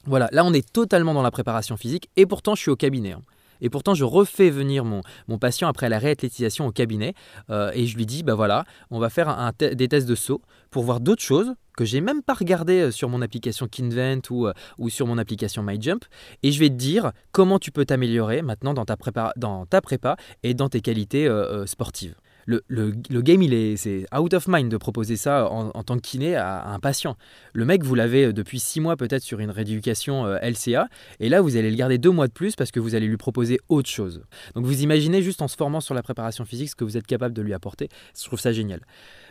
Voilà, 0.06 0.30
là 0.32 0.44
on 0.44 0.54
est 0.54 0.72
totalement 0.72 1.14
dans 1.14 1.22
la 1.22 1.32
préparation 1.32 1.78
physique 1.78 2.10
et 2.18 2.26
pourtant 2.26 2.56
je 2.56 2.62
suis 2.62 2.72
au 2.72 2.76
cabinet. 2.76 3.14
Hein. 3.14 3.22
Et 3.62 3.70
pourtant, 3.70 3.94
je 3.94 4.04
refais 4.04 4.50
venir 4.50 4.84
mon, 4.84 5.02
mon 5.28 5.38
patient 5.38 5.68
après 5.68 5.88
la 5.88 6.00
réathlétisation 6.00 6.66
au 6.68 6.72
cabinet 6.72 7.14
euh, 7.50 7.72
et 7.74 7.86
je 7.86 7.96
lui 7.96 8.06
dis 8.06 8.24
bah 8.24 8.36
voilà, 8.36 8.66
on 8.90 9.00
va 9.00 9.10
faire 9.10 9.52
des 9.60 9.88
tests 9.88 10.08
de 10.08 10.16
saut 10.16 10.42
pour 10.72 10.84
voir 10.84 11.00
d'autres 11.00 11.22
choses 11.22 11.54
que 11.78 11.86
j'ai 11.86 12.02
même 12.02 12.22
pas 12.22 12.34
regardé 12.34 12.82
euh, 12.82 12.92
sur 12.92 13.08
mon 13.08 13.22
application 13.22 13.68
Kinvent 13.68 14.22
ou, 14.30 14.48
euh, 14.48 14.54
ou 14.78 14.90
sur 14.90 15.08
mon 15.08 15.18
application 15.18 15.64
MyJump. 15.64 16.04
Et 16.44 16.52
je 16.52 16.60
vais 16.60 16.70
te 16.70 16.76
dire 16.76 17.12
comment 17.32 17.60
tu 17.60 17.72
peux 17.72 17.86
t'améliorer 17.86 18.42
maintenant 18.42 18.74
dans 18.74 18.86
ta, 18.86 18.98
prépa, 18.98 19.32
dans 19.38 19.66
ta 19.66 19.80
prépa 19.80 20.18
et 20.44 20.54
dans 20.54 20.68
tes 20.68 20.82
qualités 20.82 21.30
sportives 21.66 22.16
le, 22.46 23.22
game, 23.22 23.42
il 23.42 23.54
est, 23.54 23.76
c'est 23.78 24.06
out 24.16 24.34
of 24.34 24.48
mind 24.48 24.70
de 24.70 24.78
proposer 24.78 25.16
ça 25.16 25.50
en, 25.50 25.84
tant 25.84 25.96
que 25.96 26.02
kiné 26.02 26.36
à, 26.36 26.68
un 26.68 26.80
patient. 26.80 27.18
Le 27.54 27.66
mec, 27.66 27.84
vous 27.84 27.96
l'avez 27.96 28.26
euh, 28.26 28.34
depuis 28.34 28.60
six 28.60 28.80
mois 28.80 28.96
peut-être 28.96 29.24
sur 29.24 29.40
une 29.40 29.50
rééducation 29.50 30.26
euh, 30.26 30.38
LCA, 30.42 30.88
et 31.20 31.30
là, 31.30 31.42
vous 31.42 31.58
allez 31.58 31.70
le 31.70 31.76
garder 31.76 31.98
deux 31.98 32.12
mois 32.12 32.28
de 32.28 32.34
plus 32.34 32.56
parce 32.56 32.72
que 32.72 32.80
vous 32.80 32.96
allez 32.96 33.08
lui 33.08 33.18
proposer 33.18 33.60
autre 33.70 33.90
chose. 33.90 34.24
Donc 34.56 34.66
vous 34.66 34.84
imaginez 34.84 35.22
juste 35.22 35.42
en 35.42 35.48
se 35.48 35.56
formant 35.56 35.82
sur 35.82 35.94
la 35.94 36.04
préparation 36.04 36.46
physique 36.46 36.70
ce 36.70 36.76
que 36.76 36.84
vous 36.84 36.98
êtes 36.98 37.08
capable 37.08 37.34
de 37.34 37.42
lui 37.42 37.54
apporter. 37.54 37.90
Je 38.18 38.26
trouve 38.26 38.40
ça 38.40 38.52
génial. 38.52 38.82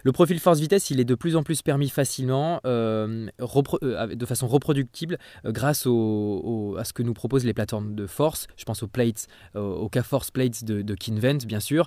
Le 0.04 0.12
profil 0.12 0.38
force-vitesse, 0.38 0.90
il 0.90 1.00
est 1.00 1.04
de 1.04 1.14
plus 1.14 1.36
en 1.36 1.42
plus 1.42 1.62
permis 1.62 1.88
facilement, 1.88 2.60
euh, 2.64 3.28
de 3.40 4.26
façon 4.26 4.46
reproductible, 4.46 5.18
grâce 5.44 5.86
au, 5.86 6.76
à 6.78 6.84
ce 6.84 6.92
que 6.92 7.02
nous 7.02 7.14
proposent 7.14 7.44
les 7.44 7.54
plateformes 7.54 7.94
de 7.94 8.06
force. 8.06 8.46
Je 8.56 8.64
pense 8.64 8.82
aux 8.82 8.88
plates, 8.88 9.26
aux 9.54 9.88
K-Force 9.88 10.30
Plates 10.30 10.64
de, 10.64 10.94
Kinvent, 10.94 11.44
bien 11.46 11.60
sûr. 11.60 11.86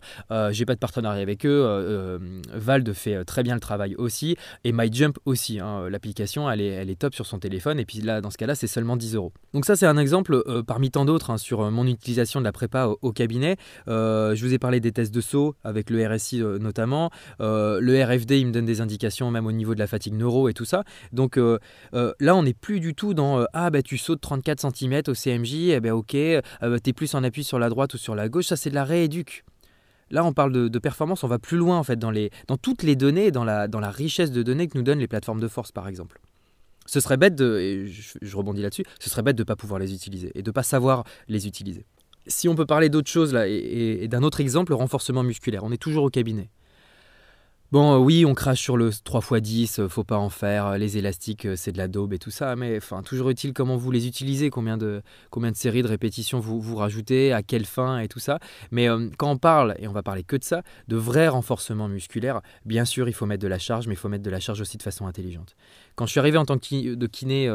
J'ai 0.51 0.65
pas 0.65 0.75
de 0.75 0.79
partenariat 0.79 1.22
avec 1.22 1.46
eux. 1.46 2.20
Vald 2.53 2.91
fait 2.93 3.24
très 3.25 3.43
bien 3.43 3.55
le 3.55 3.60
travail 3.60 3.96
aussi. 3.96 4.36
Et 4.63 4.72
MyJump 4.72 5.17
aussi. 5.25 5.60
Hein. 5.60 5.89
L'application, 5.89 6.50
elle 6.50 6.62
est, 6.62 6.67
elle 6.67 6.89
est 6.89 7.00
top 7.00 7.15
sur 7.15 7.25
son 7.25 7.39
téléphone. 7.39 7.79
Et 7.79 7.86
puis 7.86 8.00
là, 8.00 8.22
dans 8.22 8.29
ce 8.29 8.38
cas-là, 8.38 8.55
c'est 8.55 8.67
seulement 8.67 8.98
10 8.98 9.15
euros. 9.15 9.34
Donc 9.53 9.65
ça, 9.65 9.75
c'est 9.75 9.86
un 9.86 9.98
exemple 9.98 10.43
parmi 10.63 10.91
tant 10.91 11.05
d'autres 11.05 11.32
hein, 11.32 11.38
sur 11.38 11.70
mon 11.72 11.88
utilisation 11.88 12.39
de 12.39 12.46
la 12.46 12.51
prépa 12.51 12.89
au, 13.01 13.12
cabinet. 13.12 13.58
je 13.88 14.39
vous 14.39 14.53
ai 14.53 14.60
parlé 14.60 14.79
des 14.79 14.91
tests 14.91 15.13
de 15.13 15.22
saut 15.22 15.55
avec 15.63 15.89
le 15.89 16.05
RSI 16.08 16.39
notamment. 16.60 17.12
RFD, 18.05 18.39
il 18.39 18.48
me 18.48 18.51
donne 18.51 18.65
des 18.65 18.81
indications 18.81 19.31
même 19.31 19.45
au 19.45 19.51
niveau 19.51 19.74
de 19.74 19.79
la 19.79 19.88
fatigue 19.88 20.13
neuro 20.13 20.50
et 20.50 20.53
tout 20.53 20.65
ça. 20.65 20.83
Donc 21.12 21.38
là, 21.38 22.36
on 22.36 22.43
n'est 22.43 22.53
plus 22.53 22.79
du 22.79 22.93
tout 22.95 23.13
dans 23.13 23.45
Ah, 23.53 23.69
bah 23.69 23.81
tu 23.81 23.98
sautes 23.98 24.22
34 24.22 24.74
cm 24.74 25.01
au 25.07 25.13
CMJ, 25.13 25.53
eh 25.69 25.79
ben 25.79 25.91
ok, 25.93 26.15
bah, 26.62 26.79
tu 26.79 26.89
es 26.89 26.93
plus 26.93 27.13
en 27.15 27.24
appui 27.24 27.43
sur 27.43 27.60
la 27.60 27.69
droite 27.69 27.93
ou 27.93 27.98
sur 27.98 28.15
la 28.15 28.29
gauche. 28.29 28.45
Ça, 28.48 28.55
c'est 28.55 28.69
de 28.69 28.75
la 28.75 28.83
rééduque. 28.83 29.43
Là, 30.13 30.24
on 30.24 30.31
parle 30.31 30.69
de, 30.69 30.79
performance, 30.79 31.24
on 31.24 31.27
va 31.27 31.39
plus 31.39 31.57
loin 31.57 31.79
en 31.79 31.83
fait 31.83 31.98
dans, 31.98 32.12
les, 32.12 32.29
dans 32.48 32.55
toutes 32.55 32.83
les 32.83 32.95
données, 32.95 33.31
dans 33.31 33.43
la, 33.43 33.67
dans 33.67 33.79
la 33.79 33.89
richesse 33.89 34.31
de 34.31 34.43
données 34.43 34.67
que 34.67 34.77
nous 34.77 34.83
donnent 34.83 35.00
les 35.00 35.07
plateformes 35.07 35.39
de 35.39 35.48
force 35.48 35.72
par 35.72 35.88
exemple. 35.88 36.22
Ce 36.86 37.00
serait 37.00 37.17
bête 37.17 37.33
de, 37.33 37.57
et 37.57 37.88
je, 37.88 38.38
rebondis 38.38 38.62
là-dessus, 38.62 38.83
ce 39.00 39.10
serait 39.10 39.24
bête 39.24 39.36
de 39.36 39.41
ne 39.41 39.45
pas 39.45 39.55
pouvoir 39.55 39.79
les 39.79 39.91
utiliser 39.91 40.31
et 40.36 40.43
de 40.43 40.50
ne 40.50 40.53
pas 40.53 40.62
savoir 40.62 41.03
les 41.27 41.48
utiliser. 41.48 41.88
Si 42.27 42.48
on 42.48 42.53
peut 42.53 42.67
parler 42.67 42.89
d'autre 42.89 43.10
chose 43.10 43.33
là, 43.33 43.48
et, 43.48 44.03
et 44.03 44.07
d'un 44.07 44.22
autre 44.22 44.39
exemple, 44.39 44.72
le 44.72 44.75
renforcement 44.75 45.24
musculaire, 45.24 45.63
on 45.63 45.72
est 45.72 45.81
toujours 45.81 46.03
au 46.03 46.10
cabinet. 46.12 46.51
Bon, 47.74 47.96
euh, 47.96 47.98
oui, 47.98 48.24
on 48.24 48.36
crache 48.36 48.62
sur 48.62 48.77
le 48.77 48.92
3x10, 48.92 49.80
euh, 49.80 49.89
faut 49.89 50.03
pas 50.03 50.20
en 50.20 50.30
faire, 50.30 50.68
euh, 50.68 50.77
les 50.77 51.00
élastiques, 51.00 51.48
c'est 51.56 51.72
de 51.72 51.80
la 51.80 51.88
daube 51.88 52.13
et 52.13 52.20
tout 52.20 52.30
ça, 52.30 52.56
mais 52.56 52.77
enfin, 52.77 53.01
toujours 53.01 53.32
utile 53.32 53.51
comment 53.51 53.77
vous 53.77 53.89
les 53.89 54.06
utilisez, 54.06 54.51
combien 54.51 54.77
de, 54.77 55.01
combien 55.32 55.50
de 55.50 55.56
séries 55.56 55.82
de 55.82 55.88
répétitions 55.88 56.39
vous, 56.39 56.62
vous 56.62 56.75
rajoutez, 56.75 57.34
à 57.34 57.42
quelle 57.42 57.65
fin 57.65 57.98
et 57.98 58.08
tout 58.08 58.20
ça? 58.20 58.38
Mais 58.70 58.89
quand 59.18 59.32
on 59.32 59.38
parle, 59.38 59.74
et 59.80 59.88
on 59.88 59.92
va 59.92 60.03
parler 60.03 60.24
que 60.24 60.36
de 60.36 60.44
ça, 60.44 60.62
de 60.88 60.98
vrai 60.98 61.27
renforcement 61.27 61.88
musculaire, 61.88 62.42
bien 62.63 62.86
sûr, 62.86 63.08
il 63.08 63.13
faut 63.13 63.25
mettre 63.25 63.42
de 63.42 63.48
la 63.48 63.58
charge, 63.58 63.88
mais 63.88 63.96
il 63.96 63.98
faut 63.98 64.08
mettre 64.08 64.24
de 64.24 64.30
la 64.30 64.39
charge 64.39 64.62
aussi 64.62 64.77
de 64.77 64.84
façon 64.84 65.08
intelligente. 65.08 65.56
Quand 65.96 66.06
je 66.06 66.12
suis 66.12 66.20
arrivé 66.20 66.38
en 66.38 66.46
tant 66.46 66.58
que 66.58 66.96
de 66.96 67.08
kiné 67.08 67.48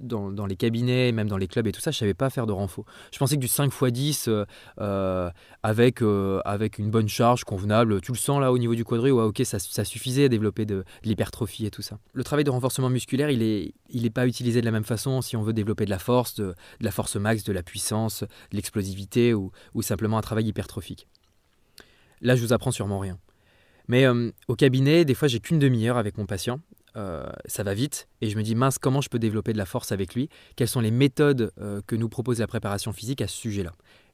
dans, 0.00 0.30
dans, 0.30 0.46
les 0.46 0.56
cabinets, 0.56 1.12
même 1.12 1.28
dans 1.28 1.36
les 1.36 1.48
clubs 1.48 1.66
et 1.66 1.72
tout 1.72 1.80
ça, 1.80 1.90
je 1.90 1.98
savais 1.98 2.14
pas 2.14 2.30
faire 2.30 2.46
de 2.46 2.52
renfort. 2.52 2.84
Je 3.12 3.18
pensais 3.18 3.36
que 3.36 3.40
du 3.40 3.46
5x10 3.46 4.28
avec, 5.62 6.02
avec 6.44 6.78
une 6.78 6.90
bonne 6.90 7.08
charge 7.08 7.44
convenable, 7.44 8.00
tu 8.00 8.12
le 8.12 8.18
sens 8.18 8.40
là 8.40 8.52
au 8.52 8.58
niveau 8.58 8.74
du 8.74 8.84
quadri, 8.84 9.10
ouais, 9.10 9.22
ok, 9.22 9.42
ça 9.44 9.56
ça, 9.58 9.84
suffisait 9.84 10.24
à 10.24 10.28
développer 10.28 10.64
de, 10.64 10.84
l'hypertrophie 11.04 11.66
et 11.66 11.70
tout 11.70 11.82
ça. 11.82 11.98
Le 12.12 12.24
travail 12.24 12.44
de 12.44 12.50
renforcement 12.50 12.90
musculaire, 12.90 13.30
il 13.30 13.40
n'est 13.40 13.72
il 13.90 14.04
est 14.04 14.10
pas 14.10 14.26
utilisé 14.26 14.60
de 14.60 14.66
la 14.66 14.72
même 14.72 14.84
façon 14.84 15.22
si 15.22 15.36
on 15.36 15.42
veut 15.42 15.52
développer 15.52 15.84
de 15.84 15.90
la 15.90 15.98
force, 15.98 16.34
de, 16.34 16.54
la 16.80 16.90
force 16.90 17.16
max, 17.16 17.44
de 17.44 17.52
la 17.52 17.62
puissance, 17.62 18.22
de 18.22 18.56
l'explosivité 18.56 19.34
ou, 19.34 19.52
simplement 19.80 20.18
un 20.18 20.22
travail 20.22 20.46
hypertrophique. 20.46 21.06
Là, 22.20 22.34
je 22.34 22.42
vous 22.42 22.52
apprends 22.52 22.72
sûrement 22.72 22.98
rien. 22.98 23.18
Mais 23.88 24.04
euh, 24.04 24.32
au 24.48 24.56
cabinet, 24.56 25.04
des 25.04 25.14
fois, 25.14 25.28
j'ai 25.28 25.38
qu'une 25.38 25.60
demi-heure 25.60 25.96
avec 25.96 26.18
mon 26.18 26.26
patient. 26.26 26.60
Euh, 26.96 27.26
ça 27.44 27.62
va 27.62 27.74
vite 27.74 28.08
et 28.22 28.30
je 28.30 28.36
me 28.38 28.42
dis 28.42 28.54
mince 28.54 28.78
comment 28.78 29.02
je 29.02 29.10
peux 29.10 29.18
développer 29.18 29.52
de 29.52 29.58
la 29.58 29.66
force 29.66 29.92
avec 29.92 30.14
lui? 30.14 30.28
Quelles 30.56 30.68
sont 30.68 30.80
les 30.80 30.90
méthodes 30.90 31.52
euh, 31.60 31.82
que 31.86 31.94
nous 31.94 32.08
propose 32.08 32.40
la 32.40 32.46
préparation 32.46 32.92
physique 32.92 33.20
à 33.20 33.28
ce 33.28 33.36
sujet 33.36 33.62
là 33.62 33.72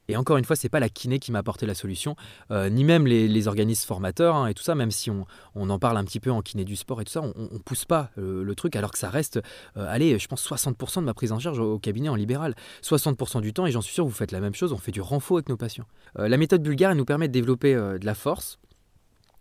et 0.08 0.16
encore 0.16 0.36
une 0.36 0.44
fois, 0.44 0.56
c'est 0.56 0.68
pas 0.68 0.80
la 0.80 0.88
kiné 0.88 1.20
qui 1.20 1.30
m'a 1.30 1.38
apporté 1.38 1.64
la 1.64 1.74
solution, 1.74 2.16
euh, 2.50 2.68
ni 2.68 2.82
même 2.82 3.06
les, 3.06 3.46
organismes 3.46 3.86
formateurs 3.86 4.34
hein, 4.34 4.48
et 4.48 4.52
tout 4.52 4.64
ça, 4.64 4.74
même 4.74 4.90
si 4.90 5.10
on, 5.10 5.24
en 5.54 5.78
parle 5.78 5.96
un 5.96 6.02
petit 6.02 6.18
peu 6.18 6.32
en 6.32 6.42
kiné 6.42 6.64
du 6.64 6.74
sport 6.74 7.00
et 7.00 7.04
tout 7.04 7.12
ça, 7.12 7.22
on, 7.22 7.54
ne 7.54 7.58
pousse 7.58 7.84
pas 7.84 8.10
le 8.16 8.52
truc 8.56 8.74
alors 8.74 8.90
que 8.90 8.98
ça 8.98 9.10
reste, 9.10 9.40
allez, 9.76 10.18
je 10.18 10.26
pense 10.26 10.44
60% 10.44 10.96
de 10.96 11.04
ma 11.04 11.14
prise 11.14 11.30
en 11.30 11.38
charge 11.38 11.60
au, 11.60 11.78
cabinet 11.78 12.08
en 12.08 12.16
libéral. 12.16 12.56
60% 12.82 13.42
du 13.42 13.52
temps, 13.52 13.64
et 13.64 13.70
j'en 13.70 13.80
suis 13.80 13.94
sûr, 13.94 14.04
vous 14.04 14.10
faites 14.10 14.32
la 14.32 14.40
même 14.40 14.56
chose, 14.56 14.72
on 14.72 14.76
fait 14.76 14.90
du 14.90 15.00
renfort 15.00 15.36
avec 15.36 15.48
nos 15.48 15.56
patients. 15.56 15.86
la 16.16 16.36
méthode 16.36 16.64
bulgare, 16.64 16.90
elle 16.90 16.98
nous 16.98 17.04
permet 17.04 17.28
de 17.28 17.32
développer 17.32 17.72
de 17.72 18.04
la 18.04 18.16
force, 18.16 18.58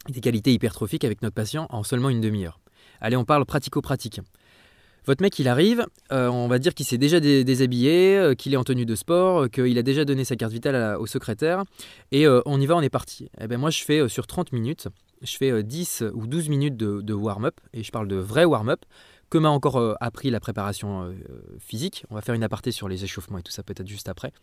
des 0.10 0.21
qualités 0.21 0.53
hypertrophiques 0.53 1.03
avec 1.03 1.24
notre 1.24 1.33
patient 1.33 1.65
en 1.71 1.81
seulement 1.81 2.10
une 2.10 2.21
demi-heure. 2.21 2.60
Allez, 3.01 3.17
on 3.17 3.25
parle 3.25 3.46
pratico-pratique. 3.46 4.22
Votre 5.05 5.24
mec, 5.24 5.39
il 5.39 5.48
arrive, 5.48 5.88
euh, 6.12 6.27
on 6.27 6.48
va 6.48 6.60
dire 6.60 6.75
qu'il 6.75 6.86
s'est 6.86 7.00
déjà 7.00 7.20
déshabillé, 7.20 8.17
euh, 8.17 8.36
qu'il 8.36 8.53
est 8.53 8.58
en 8.58 8.63
tenue 8.63 8.86
de 8.86 8.93
sport, 8.93 9.43
euh, 9.43 9.48
qu'il 9.48 9.75
a 9.79 9.81
déjà 9.81 10.05
donné 10.05 10.24
sa 10.25 10.36
carte 10.36 10.53
vitale 10.53 10.96
au 10.98 11.08
secrétaire, 11.08 11.63
et 12.12 12.27
on 12.27 12.62
y 12.62 12.65
va, 12.67 12.75
on 12.75 12.81
est 12.81 12.89
parti. 12.89 13.29
Eh 13.39 13.48
ben 13.48 13.58
moi, 13.60 13.72
je 13.72 13.84
fais 13.84 14.08
sur 14.08 14.27
30 14.27 14.51
minutes, 14.53 14.89
je 15.24 15.38
fais 15.38 15.63
10 15.63 16.03
ou 16.13 16.27
12 16.27 16.50
minutes 16.50 16.77
de, 16.77 17.13
warm-up, 17.13 17.60
et 17.74 17.84
je 17.84 17.91
parle 17.91 18.08
de 18.08 18.15
vrai 18.15 18.46
warm-up, 18.46 18.81
que 19.31 19.38
m'a 19.38 19.50
encore 19.50 19.96
appris 20.01 20.29
la 20.29 20.39
préparation 20.39 21.13
physique. 21.60 22.03
On 22.10 22.15
va 22.15 22.22
faire 22.22 22.36
une 22.36 22.43
aparté 22.43 22.72
sur 22.72 22.89
les 22.89 23.03
échauffements 23.05 23.38
et 23.38 23.41
tout 23.41 23.51
ça 23.51 23.63
peut-être 23.63 23.88
juste 23.88 24.10
après. 24.10 24.34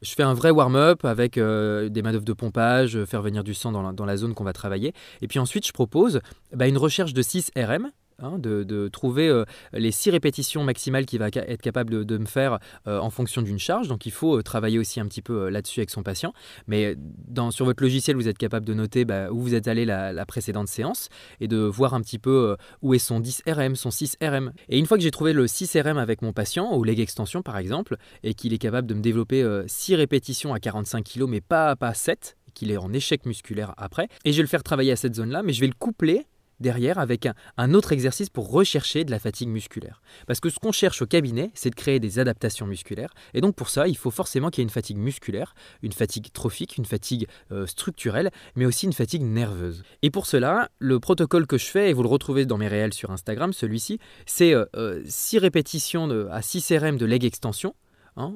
Je 0.00 0.14
fais 0.14 0.22
un 0.22 0.32
vrai 0.32 0.50
warm-up 0.50 1.04
avec 1.04 1.34
des 1.34 2.02
manœuvres 2.02 2.24
de 2.24 2.32
pompage, 2.32 3.04
faire 3.04 3.20
venir 3.20 3.44
du 3.44 3.52
sang 3.52 3.72
dans 3.72 4.04
la, 4.06 4.16
zone 4.16 4.34
qu'on 4.34 4.44
va 4.44 4.54
travailler. 4.54 4.94
Et 5.20 5.28
puis 5.28 5.38
ensuite, 5.38 5.66
je 5.66 5.72
propose 5.72 6.20
bah, 6.52 6.66
une 6.66 6.78
recherche 6.78 7.12
de 7.12 7.22
6 7.22 7.50
RM, 7.56 7.90
Hein, 8.20 8.40
de, 8.40 8.88
trouver 8.88 9.28
euh, 9.28 9.44
les 9.72 9.92
six 9.92 10.10
répétitions 10.10 10.64
maximales 10.64 11.06
qu'il 11.06 11.20
va 11.20 11.28
être 11.28 11.62
capable 11.62 12.04
de, 12.04 12.18
me 12.18 12.26
faire 12.26 12.58
euh, 12.88 12.98
en 12.98 13.10
fonction 13.10 13.42
d'une 13.42 13.60
charge. 13.60 13.86
Donc 13.86 14.06
il 14.06 14.10
faut 14.10 14.38
euh, 14.38 14.42
travailler 14.42 14.80
aussi 14.80 14.98
un 14.98 15.06
petit 15.06 15.22
peu 15.22 15.48
là-dessus 15.48 15.78
avec 15.78 15.90
son 15.90 16.02
patient. 16.02 16.32
Mais 16.66 16.96
sur 17.50 17.64
votre 17.64 17.80
logiciel, 17.80 18.16
vous 18.16 18.26
êtes 18.26 18.36
capable 18.36 18.66
de 18.66 18.74
noter 18.74 19.04
bah, 19.04 19.30
où 19.30 19.40
vous 19.40 19.54
êtes 19.54 19.68
allé 19.68 19.84
la, 19.84 20.26
précédente 20.26 20.66
séance 20.66 21.10
et 21.38 21.46
de 21.46 21.58
voir 21.58 21.94
un 21.94 22.00
petit 22.00 22.18
peu 22.18 22.56
où 22.82 22.92
est 22.92 22.98
son 22.98 23.20
10 23.20 23.44
RM, 23.46 23.76
son 23.76 23.92
6 23.92 24.16
RM. 24.20 24.52
Et 24.68 24.80
une 24.80 24.86
fois 24.86 24.96
que 24.96 25.04
j'ai 25.04 25.12
trouvé 25.12 25.32
le 25.32 25.46
6 25.46 25.76
RM 25.76 25.98
avec 25.98 26.20
mon 26.20 26.32
patient, 26.32 26.76
ou 26.76 26.82
leg 26.82 26.98
extension 26.98 27.42
par 27.42 27.56
exemple, 27.56 27.98
et 28.24 28.34
qu'il 28.34 28.52
est 28.52 28.58
capable 28.58 28.88
de 28.88 28.94
me 28.94 29.00
développer 29.00 29.46
6 29.68 29.94
répétitions 29.94 30.52
à 30.52 30.58
45 30.58 31.04
kg, 31.04 31.26
mais 31.28 31.40
pas, 31.40 31.76
pas 31.76 31.94
7, 31.94 32.36
qu'il 32.52 32.72
est 32.72 32.78
en 32.78 32.92
échec 32.92 33.26
musculaire 33.26 33.74
après, 33.76 34.08
et 34.24 34.32
je 34.32 34.38
vais 34.38 34.42
le 34.42 34.48
faire 34.48 34.64
travailler 34.64 34.90
à 34.90 34.96
cette 34.96 35.14
zone-là, 35.14 35.44
mais 35.44 35.52
je 35.52 35.60
vais 35.60 35.68
le 35.68 35.74
coupler 35.78 36.26
derrière 36.60 36.98
avec 36.98 37.28
un, 37.56 37.74
autre 37.74 37.92
exercice 37.92 38.30
pour 38.30 38.50
rechercher 38.50 39.04
de 39.04 39.10
la 39.10 39.18
fatigue 39.18 39.48
musculaire. 39.48 40.00
Parce 40.26 40.40
que 40.40 40.50
ce 40.50 40.58
qu'on 40.58 40.72
cherche 40.72 41.02
au 41.02 41.06
cabinet, 41.06 41.50
c'est 41.54 41.70
de 41.70 41.74
créer 41.74 42.00
des 42.00 42.18
adaptations 42.18 42.66
musculaires. 42.66 43.12
Et 43.34 43.40
donc 43.40 43.54
pour 43.54 43.68
ça, 43.68 43.88
il 43.88 43.96
faut 43.96 44.10
forcément 44.10 44.50
qu'il 44.50 44.62
y 44.62 44.62
ait 44.62 44.68
une 44.68 44.70
fatigue 44.70 44.96
musculaire, 44.96 45.54
une 45.82 45.92
fatigue 45.92 46.32
trophique, 46.32 46.76
une 46.76 46.84
fatigue 46.84 47.26
euh, 47.52 47.66
structurelle, 47.66 48.30
mais 48.56 48.66
aussi 48.66 48.86
une 48.86 48.92
fatigue 48.92 49.22
nerveuse. 49.22 49.82
Et 50.02 50.10
pour 50.10 50.26
cela, 50.26 50.70
le 50.78 51.00
protocole 51.00 51.46
que 51.46 51.58
je 51.58 51.66
fais, 51.66 51.90
et 51.90 51.92
vous 51.92 52.02
le 52.02 52.08
retrouvez 52.08 52.46
dans 52.46 52.58
mes 52.58 52.68
réels 52.68 52.94
sur 52.94 53.10
Instagram, 53.10 53.52
celui-ci, 53.52 53.98
c'est 54.26 54.52
6 54.52 54.54
euh, 54.54 54.66
euh, 54.76 55.40
répétitions 55.40 56.28
à 56.30 56.42
6 56.42 56.72
RM 56.78 56.96
de 56.96 57.06
leg 57.06 57.24
extension. 57.24 57.74
Hein, 58.16 58.34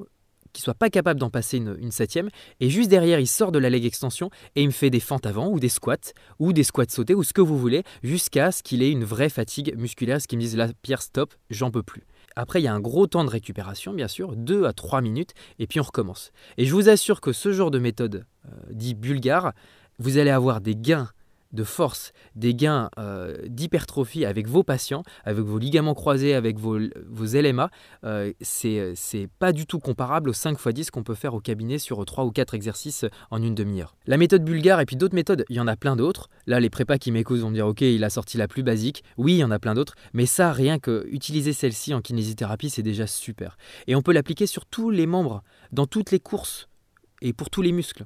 qu'il 0.53 0.63
soit 0.63 0.75
pas 0.75 0.91
capable 0.91 1.21
d'en 1.21 1.31
passer 1.31 1.59
une, 1.59 1.91
septième. 1.91 2.29
Et 2.61 2.71
juste 2.71 2.91
derrière, 2.91 3.21
il 3.21 3.27
sort 3.27 3.53
de 3.53 3.59
la 3.59 3.71
leg 3.71 3.85
extension 3.85 4.31
et 4.57 4.63
il 4.63 4.67
me 4.67 4.73
fait 4.73 4.91
des 4.91 5.01
fentes 5.01 5.27
avant 5.27 5.49
ou 5.49 5.61
des 5.61 5.69
squats 5.69 6.13
ou 6.39 6.53
des 6.53 6.65
squats 6.65 6.89
sautés 6.89 7.15
ou 7.15 7.23
ce 7.23 7.33
que 7.33 7.41
vous 7.41 7.59
voulez 7.59 7.83
jusqu'à 8.03 8.53
ce 8.53 8.63
qu'il 8.63 8.83
ait 8.83 8.91
une 8.91 9.05
vraie 9.05 9.29
fatigue 9.29 9.75
musculaire, 9.77 10.21
ce 10.21 10.29
qui 10.29 10.37
me 10.37 10.43
dise 10.43 10.57
là, 10.57 10.69
Pierre, 10.83 11.03
stop, 11.03 11.35
j'en 11.51 11.71
peux 11.71 11.83
plus. 11.83 12.05
Après, 12.37 12.61
il 12.61 12.65
y 12.65 12.69
a 12.69 12.75
un 12.75 12.81
gros 12.81 13.07
temps 13.07 13.25
de 13.25 13.31
récupération, 13.31 13.93
bien 13.93 14.09
sûr, 14.09 14.37
2 14.37 14.65
à 14.65 14.73
3 14.73 15.03
minutes, 15.03 15.33
et 15.59 15.67
puis 15.67 15.81
on 15.81 15.85
recommence. 15.85 16.33
Et 16.57 16.65
je 16.65 16.73
vous 16.73 16.89
assure 16.89 17.21
que 17.21 17.33
ce 17.33 17.53
genre 17.53 17.71
de 17.71 17.79
méthode 17.79 18.25
euh, 18.47 18.51
dit 18.71 18.95
bulgare, 18.95 19.53
vous 19.99 20.19
allez 20.19 20.31
avoir 20.31 20.61
des 20.61 20.75
gains 20.75 21.11
de 21.53 21.65
force, 21.65 22.13
des 22.35 22.55
gains 22.55 22.91
euh, 22.99 23.37
d'hypertrophie 23.47 24.25
avec 24.25 24.49
vos 24.49 24.63
patients, 24.63 25.03
avec 25.25 25.45
vos 25.45 25.59
ligaments 25.59 25.95
croisés, 25.95 26.35
avec 26.35 26.59
vos, 26.59 26.79
vos 27.09 27.27
LMA, 27.27 27.71
euh, 28.05 28.33
c'est 28.41 29.29
pas 29.39 29.53
du 29.53 29.67
tout 29.67 29.79
comparable 29.79 30.31
aux 30.31 30.35
5 30.35 30.53
x 30.53 30.69
10 30.69 30.91
qu'on 30.91 31.03
peut 31.03 31.15
faire 31.15 31.35
au 31.35 31.41
cabinet 31.41 31.79
sur 31.79 32.05
3 32.05 32.25
ou 32.25 32.31
4 32.31 32.55
exercices 32.55 33.05
en 33.31 33.43
une 33.43 33.55
demi-heure. 33.55 33.97
La 34.07 34.17
méthode 34.17 34.45
bulgare 34.45 34.81
et 34.81 34.87
puis 34.87 34.97
d'autres 34.97 35.15
méthodes, 35.15 35.45
il 35.49 35.57
y 35.57 35.61
en 35.61 35.67
a 35.67 35.77
plein 35.77 35.97
d'autres. 35.97 36.29
Là, 36.47 36.61
les 36.61 36.71
prépas 36.71 36.99
qui 36.99 37.13
m'écoutent 37.13 37.41
vont 37.41 37.51
me 37.51 37.55
dire 37.55 37.67
Ok, 37.67 37.83
il 37.83 38.05
a 38.05 38.11
sorti 38.11 38.39
la 38.39 38.49
plus 38.49 38.63
basique. 38.63 39.05
Oui, 39.17 39.35
il 39.35 39.39
y 39.39 39.45
en 39.45 39.51
a 39.51 39.59
plein 39.59 39.75
d'autres, 39.75 39.95
mais 40.13 40.27
ça, 40.27 40.53
rien 40.53 40.79
que 40.79 41.07
utiliser 41.11 41.53
celle-ci 41.53 41.95
en 41.95 42.01
kinésithérapie, 42.01 42.71
c'est 42.71 42.83
déjà 42.83 43.07
super. 43.07 43.57
Et 43.87 43.95
on 43.95 44.03
peut 44.03 44.13
l'appliquer 44.13 44.47
sur 44.47 44.67
tous 44.67 44.91
les 44.91 45.07
membres, 45.07 45.43
dans 45.73 45.87
toutes 45.87 46.11
les 46.11 46.21
courses 46.21 46.69
et 47.21 47.33
pour 47.33 47.51
tous 47.51 47.63
les 47.63 47.73
muscles. 47.73 48.05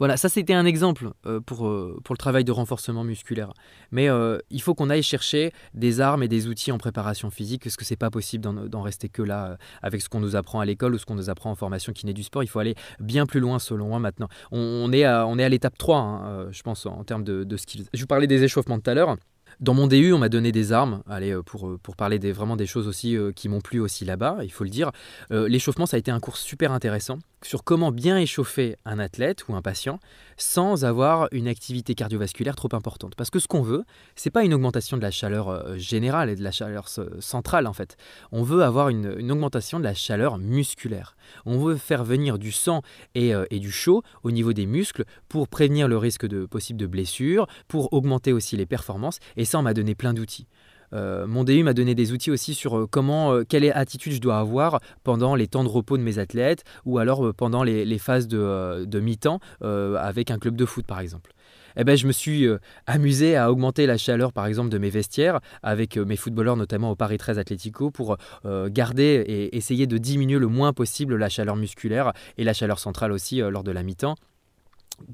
Voilà, 0.00 0.16
ça 0.16 0.30
c'était 0.30 0.54
un 0.54 0.64
exemple 0.64 1.10
euh, 1.26 1.40
pour, 1.40 1.68
euh, 1.68 2.00
pour 2.02 2.14
le 2.14 2.18
travail 2.18 2.42
de 2.42 2.52
renforcement 2.52 3.04
musculaire. 3.04 3.52
Mais 3.92 4.08
euh, 4.08 4.38
il 4.48 4.62
faut 4.62 4.74
qu'on 4.74 4.88
aille 4.88 5.02
chercher 5.02 5.52
des 5.74 6.00
armes 6.00 6.22
et 6.22 6.28
des 6.28 6.48
outils 6.48 6.72
en 6.72 6.78
préparation 6.78 7.28
physique, 7.28 7.64
parce 7.64 7.76
que 7.76 7.84
c'est 7.84 7.96
pas 7.96 8.08
possible 8.08 8.42
d'en 8.70 8.80
rester 8.80 9.10
que 9.10 9.20
là 9.20 9.58
avec 9.82 10.00
ce 10.00 10.08
qu'on 10.08 10.20
nous 10.20 10.36
apprend 10.36 10.60
à 10.60 10.64
l'école 10.64 10.94
ou 10.94 10.98
ce 10.98 11.04
qu'on 11.04 11.16
nous 11.16 11.28
apprend 11.28 11.50
en 11.50 11.54
formation 11.54 11.92
kiné 11.92 12.14
du 12.14 12.22
sport. 12.22 12.42
Il 12.42 12.46
faut 12.46 12.60
aller 12.60 12.76
bien 12.98 13.26
plus 13.26 13.40
loin 13.40 13.58
selon 13.58 13.88
moi 13.88 13.98
maintenant. 13.98 14.28
On, 14.52 14.90
est 14.90 15.04
à, 15.04 15.24
à 15.24 15.48
l'étape 15.50 15.76
3, 15.76 15.98
hein, 15.98 16.46
je 16.50 16.62
pense, 16.62 16.86
en 16.86 17.04
termes 17.04 17.22
de, 17.22 17.44
de 17.44 17.56
skills. 17.58 17.84
Je 17.92 18.00
vous 18.00 18.06
parlais 18.06 18.26
des 18.26 18.42
échauffements 18.42 18.80
tout 18.80 18.88
à 18.88 18.94
l'heure. 18.94 19.18
Dans 19.60 19.74
mon 19.74 19.86
DU, 19.86 20.14
on 20.14 20.18
m'a 20.18 20.30
donné 20.30 20.50
des 20.50 20.72
armes, 20.72 21.02
allez, 21.10 21.38
pour, 21.44 21.78
pour 21.82 21.94
parler 21.94 22.18
vraiment 22.32 22.56
des 22.56 22.66
choses 22.66 22.88
aussi 22.88 23.18
qui 23.36 23.50
m'ont 23.50 23.60
plu 23.60 23.80
aussi 23.80 24.06
là-bas, 24.06 24.38
il 24.44 24.50
faut 24.50 24.64
le 24.64 24.70
dire. 24.70 24.92
L'échauffement, 25.28 25.84
ça 25.84 25.96
a 25.96 25.98
été 25.98 26.10
un 26.10 26.20
cours 26.20 26.38
super 26.38 26.72
intéressant 26.72 27.18
sur 27.42 27.64
comment 27.64 27.92
bien 27.92 28.18
échauffer 28.18 28.76
un 28.84 28.98
athlète 28.98 29.48
ou 29.48 29.54
un 29.54 29.62
patient 29.62 29.98
sans 30.36 30.84
avoir 30.84 31.28
une 31.32 31.48
activité 31.48 31.94
cardiovasculaire 31.94 32.56
trop 32.56 32.68
importante. 32.72 33.14
Parce 33.14 33.30
que 33.30 33.38
ce 33.38 33.46
qu'on 33.46 33.62
veut, 33.62 33.84
c'est 34.16 34.30
pas 34.30 34.44
une 34.44 34.54
augmentation 34.54 34.96
de 34.96 35.02
la 35.02 35.10
chaleur 35.10 35.76
générale 35.78 36.30
et 36.30 36.36
de 36.36 36.42
la 36.42 36.50
chaleur 36.50 36.88
centrale 36.88 37.66
en 37.66 37.72
fait. 37.72 37.96
On 38.32 38.42
veut 38.42 38.62
avoir 38.62 38.88
une, 38.88 39.30
augmentation 39.30 39.78
de 39.78 39.84
la 39.84 39.94
chaleur 39.94 40.38
musculaire. 40.38 41.16
On 41.44 41.58
veut 41.58 41.76
faire 41.76 42.04
venir 42.04 42.38
du 42.38 42.52
sang 42.52 42.82
et, 43.14 43.32
et, 43.50 43.58
du 43.58 43.70
chaud 43.70 44.02
au 44.22 44.30
niveau 44.30 44.52
des 44.52 44.66
muscles 44.66 45.04
pour 45.28 45.48
prévenir 45.48 45.88
le 45.88 45.98
risque 45.98 46.26
de 46.26 46.46
possible 46.46 46.78
de 46.78 46.86
blessure, 46.86 47.46
pour 47.68 47.92
augmenter 47.92 48.32
aussi 48.32 48.56
les 48.56 48.66
performances. 48.66 49.18
Et 49.36 49.44
ça, 49.44 49.58
on 49.58 49.62
m'a 49.62 49.74
donné 49.74 49.94
plein 49.94 50.14
d'outils. 50.14 50.46
Euh, 50.92 51.26
mon 51.26 51.44
DU 51.44 51.62
m'a 51.62 51.72
donné 51.72 51.94
des 51.94 52.12
outils 52.12 52.30
aussi 52.30 52.54
sur 52.54 52.76
euh, 52.76 52.86
comment, 52.90 53.32
euh, 53.32 53.44
quelle 53.48 53.70
attitude 53.72 54.12
je 54.12 54.20
dois 54.20 54.38
avoir 54.38 54.80
pendant 55.04 55.34
les 55.34 55.46
temps 55.46 55.64
de 55.64 55.68
repos 55.68 55.96
de 55.96 56.02
mes 56.02 56.18
athlètes 56.18 56.64
ou 56.84 56.98
alors 56.98 57.32
pendant 57.34 57.62
les, 57.62 57.98
phases 57.98 58.28
de, 58.28 59.00
mi-temps 59.00 59.40
avec 59.60 60.30
un 60.30 60.38
club 60.38 60.56
de 60.56 60.64
foot 60.64 60.86
par 60.86 61.00
exemple. 61.00 61.32
Eh 61.76 61.84
ben, 61.84 61.96
je 61.96 62.06
me 62.06 62.12
suis 62.12 62.46
amusé 62.86 63.36
à 63.36 63.50
augmenter 63.52 63.86
la 63.86 63.96
chaleur 63.96 64.32
par 64.32 64.46
exemple 64.46 64.70
de 64.70 64.78
mes 64.78 64.90
vestiaires 64.90 65.40
avec 65.62 65.96
mes 65.96 66.16
footballeurs 66.16 66.56
notamment 66.56 66.90
au 66.90 66.96
Paris 66.96 67.18
13 67.18 67.38
Atlético 67.38 67.90
pour 67.90 68.16
garder 68.44 69.24
et 69.26 69.56
essayer 69.56 69.86
de 69.86 69.98
diminuer 69.98 70.38
le 70.38 70.48
moins 70.48 70.72
possible 70.72 71.16
la 71.16 71.28
chaleur 71.28 71.56
musculaire 71.56 72.12
et 72.38 72.44
la 72.44 72.54
chaleur 72.54 72.78
centrale 72.78 73.12
aussi 73.12 73.38
lors 73.38 73.64
de 73.64 73.70
la 73.70 73.82
mi-temps 73.82 74.16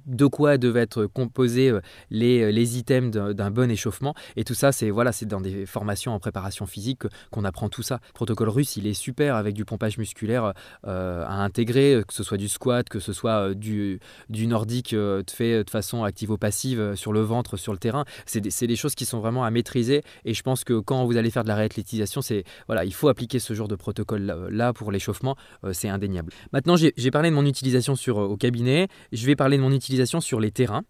de 0.07 0.27
quoi 0.27 0.59
devaient 0.59 0.81
être 0.81 1.07
composés 1.07 1.70
euh, 1.70 1.81
les, 2.11 2.42
euh, 2.42 2.51
les 2.51 2.79
items 2.79 3.11
d'un 3.11 3.51
bon 3.51 3.70
échauffement. 3.70 4.14
Et 4.37 4.44
tout 4.44 4.55
ça, 4.55 4.72
c'est 4.72 4.90
voilà, 4.90 5.12
dans 5.22 5.40
des 5.40 5.66
formations 5.66 6.12
en 6.12 6.18
préparation 6.18 6.66
physique 6.66 7.03
qu'on 7.31 7.44
apprend 7.44 7.68
tout 7.68 7.83
ça. 7.83 8.01
Le 8.09 8.12
protocole 8.12 8.49
russe, 8.49 8.77
il 8.77 8.87
est 8.87 8.94
super 8.94 9.37
avec 9.37 9.55
du 9.55 9.64
pompage 9.64 9.99
musculaire 9.99 10.53
euh, 10.87 11.25
à 11.27 11.42
intégrer, 11.42 12.03
que 12.07 12.14
ce 12.14 12.22
soit 12.22 12.37
du 12.37 12.49
squat, 12.49 12.88
que 12.88 13.01
ce 13.01 13.12
soit 13.12 13.55
du, 13.55 14.01
du 14.29 14.46
nordique 14.46 14.94
fait 15.31 15.64
de 15.64 15.70
façon 15.70 16.05
activo-passive 16.05 16.94
sur 16.94 17.12
le 17.12 17.20
ventre, 17.20 17.57
sur 17.57 17.72
le 17.72 17.79
terrain. 17.79 18.05
C'est 18.27 18.40
des, 18.40 18.66
des, 18.66 18.77
choses 18.77 18.94
qui 18.94 19.05
sont 19.05 19.20
vraiment 19.20 19.44
à 19.44 19.51
maîtriser. 19.51 20.03
Et 20.25 20.35
je 20.35 20.42
pense 20.42 20.64
que 20.64 20.79
quand 20.79 21.05
vous 21.05 21.16
allez 21.16 21.31
faire 21.31 21.42
de 21.42 21.49
la 21.49 21.57
réathlétisation, 21.57 22.20
voilà, 22.66 22.85
il 22.85 22.94
faut 22.94 23.09
appliquer 23.09 23.38
ce 23.38 23.55
genre 23.55 23.68
de 23.68 23.77
protocole 23.77 24.49
là, 24.51 24.72
pour 24.72 24.92
l'échauffement. 24.92 25.37
c'est 25.72 25.88
indéniable. 25.88 26.33
Maintenant, 26.53 26.77
j'ai 26.77 27.11
parlé 27.11 27.31
de 27.31 27.35
mon 27.35 27.46
utilisation 27.46 27.94
sur, 27.96 28.18
au 28.18 28.37
cabinet. 28.37 28.88
Je 29.12 29.27
vais 29.27 29.37
parler 29.37 29.57
de 29.57 29.62
mon 29.62 29.72
utilisation 29.76 30.20
sur 30.20 30.40
les 30.40 30.50
terrains. 30.50 30.84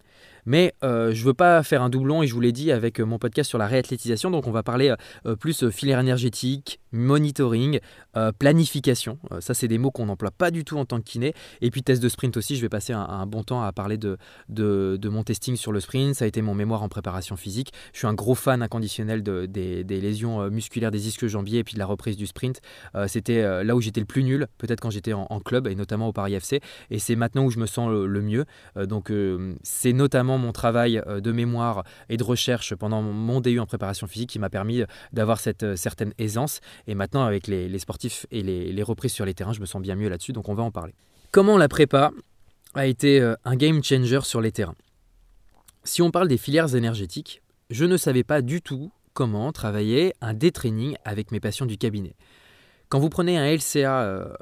Mais 0.47 0.75
euh, 0.85 1.13
je 1.13 1.25
veux 1.25 1.35
pas 1.35 1.63
faire 1.63 1.83
un 1.83 1.91
doublon, 1.91 2.23
et 2.23 2.27
je 2.27 2.33
vous 2.33 2.41
l'ai 2.41 2.53
dit 2.53 2.73
avec 2.73 3.01
euh, 3.01 3.05
mon 3.05 3.19
podcast 3.19 3.49
sur 3.49 3.59
la 3.59 3.67
réathlétisation, 3.67 4.31
donc 4.31 4.47
on 4.47 4.53
va 4.53 4.63
parler 4.63 4.95
euh, 5.27 5.37
plus 5.37 5.69
filière 5.71 5.99
énergétique, 5.99 6.81
monitoring, 6.93 7.81
planification. 8.39 9.19
ça, 9.41 9.53
c'est 9.53 9.69
des 9.69 9.77
mots 9.77 9.91
qu'on 9.91 10.07
n'emploie 10.07 10.31
pas 10.31 10.51
du 10.51 10.65
tout 10.65 10.79
en 10.79 10.87
tant 10.87 10.99
que 10.99 11.05
kiné. 11.05 11.35
Et 11.61 11.71
puis 11.71 11.83
test 11.83 12.03
de 12.03 12.09
sprint 12.09 12.39
aussi, 12.39 12.57
je 12.57 12.63
vais 12.63 12.71
passer 12.71 12.95
un, 12.95 13.27
bon 13.27 13.43
temps 13.43 13.63
à 13.63 13.71
parler 13.73 13.99
de, 13.99 14.17
de, 14.49 15.09
mon 15.11 15.23
testing 15.23 15.57
sur 15.57 15.71
le 15.71 15.81
sprint. 15.81 16.15
Ça 16.15 16.25
a 16.25 16.29
été 16.29 16.41
mon 16.41 16.55
mémoire 16.55 16.83
en 16.83 16.89
préparation 16.89 17.37
physique. 17.37 17.75
Je 17.93 17.99
suis 17.99 18.07
un 18.07 18.15
gros 18.15 18.35
fan 18.35 18.63
inconditionnel 18.63 19.23
de, 19.23 19.45
des, 19.45 19.85
lésions 19.85 20.49
musculaires 20.49 20.91
des 20.91 21.09
ischios 21.09 21.29
jambiers 21.29 21.59
et 21.59 21.65
puis 21.65 21.75
de 21.75 21.79
la 21.79 21.85
reprise 21.85 22.17
du 22.17 22.27
sprint. 22.27 22.63
C'était 23.07 23.63
là 23.63 23.77
où 23.77 23.83
j'étais 23.83 24.01
le 24.01 24.07
plus 24.07 24.25
nul, 24.25 24.47
peut-être 24.57 24.81
quand 24.81 24.91
j'étais 24.91 25.13
en, 25.13 25.41
club 25.41 25.67
et 25.67 25.75
notamment 25.75 26.09
au 26.09 26.13
Paris 26.15 26.33
FC. 26.33 26.61
Et 26.91 26.99
c'est 26.99 27.17
maintenant 27.17 27.45
où 27.45 27.51
je 27.51 27.59
me 27.59 27.67
sens 27.67 27.91
le 27.91 28.23
mieux. 28.23 28.47
donc 28.77 29.13
c'est 29.63 29.93
notamment 29.93 30.36
mon 30.39 30.53
travail 30.53 31.03
euh, 31.07 31.21
de 31.21 31.33
mémoire 31.33 31.85
et 32.09 32.17
de 32.17 32.25
recherche 32.25 32.75
pendant 32.75 33.03
mon 33.03 33.41
DU 33.41 33.59
en 33.59 33.67
préparation 33.67 34.07
physique 34.07 34.31
qui 34.31 34.39
m'a 34.39 34.51
permis 34.51 34.83
euh, 34.83 34.87
d'avoir 35.13 35.41
cette 35.41 35.63
euh, 35.63 35.77
certaine 35.77 36.13
aisance. 36.19 36.61
Et 36.87 36.95
maintenant, 36.95 37.25
avec 37.25 37.47
les, 37.47 37.79
sportifs 37.79 38.27
et 38.31 38.43
les, 38.43 38.83
reprises 38.83 39.13
sur 39.13 39.25
les 39.25 39.35
terrains, 39.35 39.53
je 39.53 39.61
me 39.61 39.67
sens 39.67 39.83
bien 39.83 39.97
mieux 39.97 40.09
là-dessus, 40.09 40.33
donc 40.33 40.49
on 40.49 40.55
va 40.55 40.63
en 40.63 40.71
parler. 40.71 40.95
Comment 41.33 41.59
la 41.59 41.69
prépa 41.69 42.13
a 42.75 42.87
été 42.87 43.21
un 43.45 43.57
game 43.57 43.83
changer 43.83 44.21
sur 44.23 44.41
les 44.41 44.53
terrains? 44.53 44.77
Si 45.85 46.03
on 46.03 46.11
parle 46.11 46.29
des 46.29 46.37
filières 46.37 46.75
énergétiques, 46.75 47.43
je 47.71 47.85
ne 47.85 47.97
savais 47.97 48.23
pas 48.23 48.43
du 48.43 48.63
tout 48.63 48.93
comment 49.13 49.51
travailler 49.53 50.15
un 50.21 50.35
détraining 50.35 50.97
avec 51.05 51.33
mes 51.33 51.41
patients 51.41 51.67
du 51.67 51.79
cabinet. 51.79 52.15
Quand 52.89 53.01
vous 53.01 53.09
prenez 53.09 53.39
un 53.39 53.53
LCA 53.53 54.37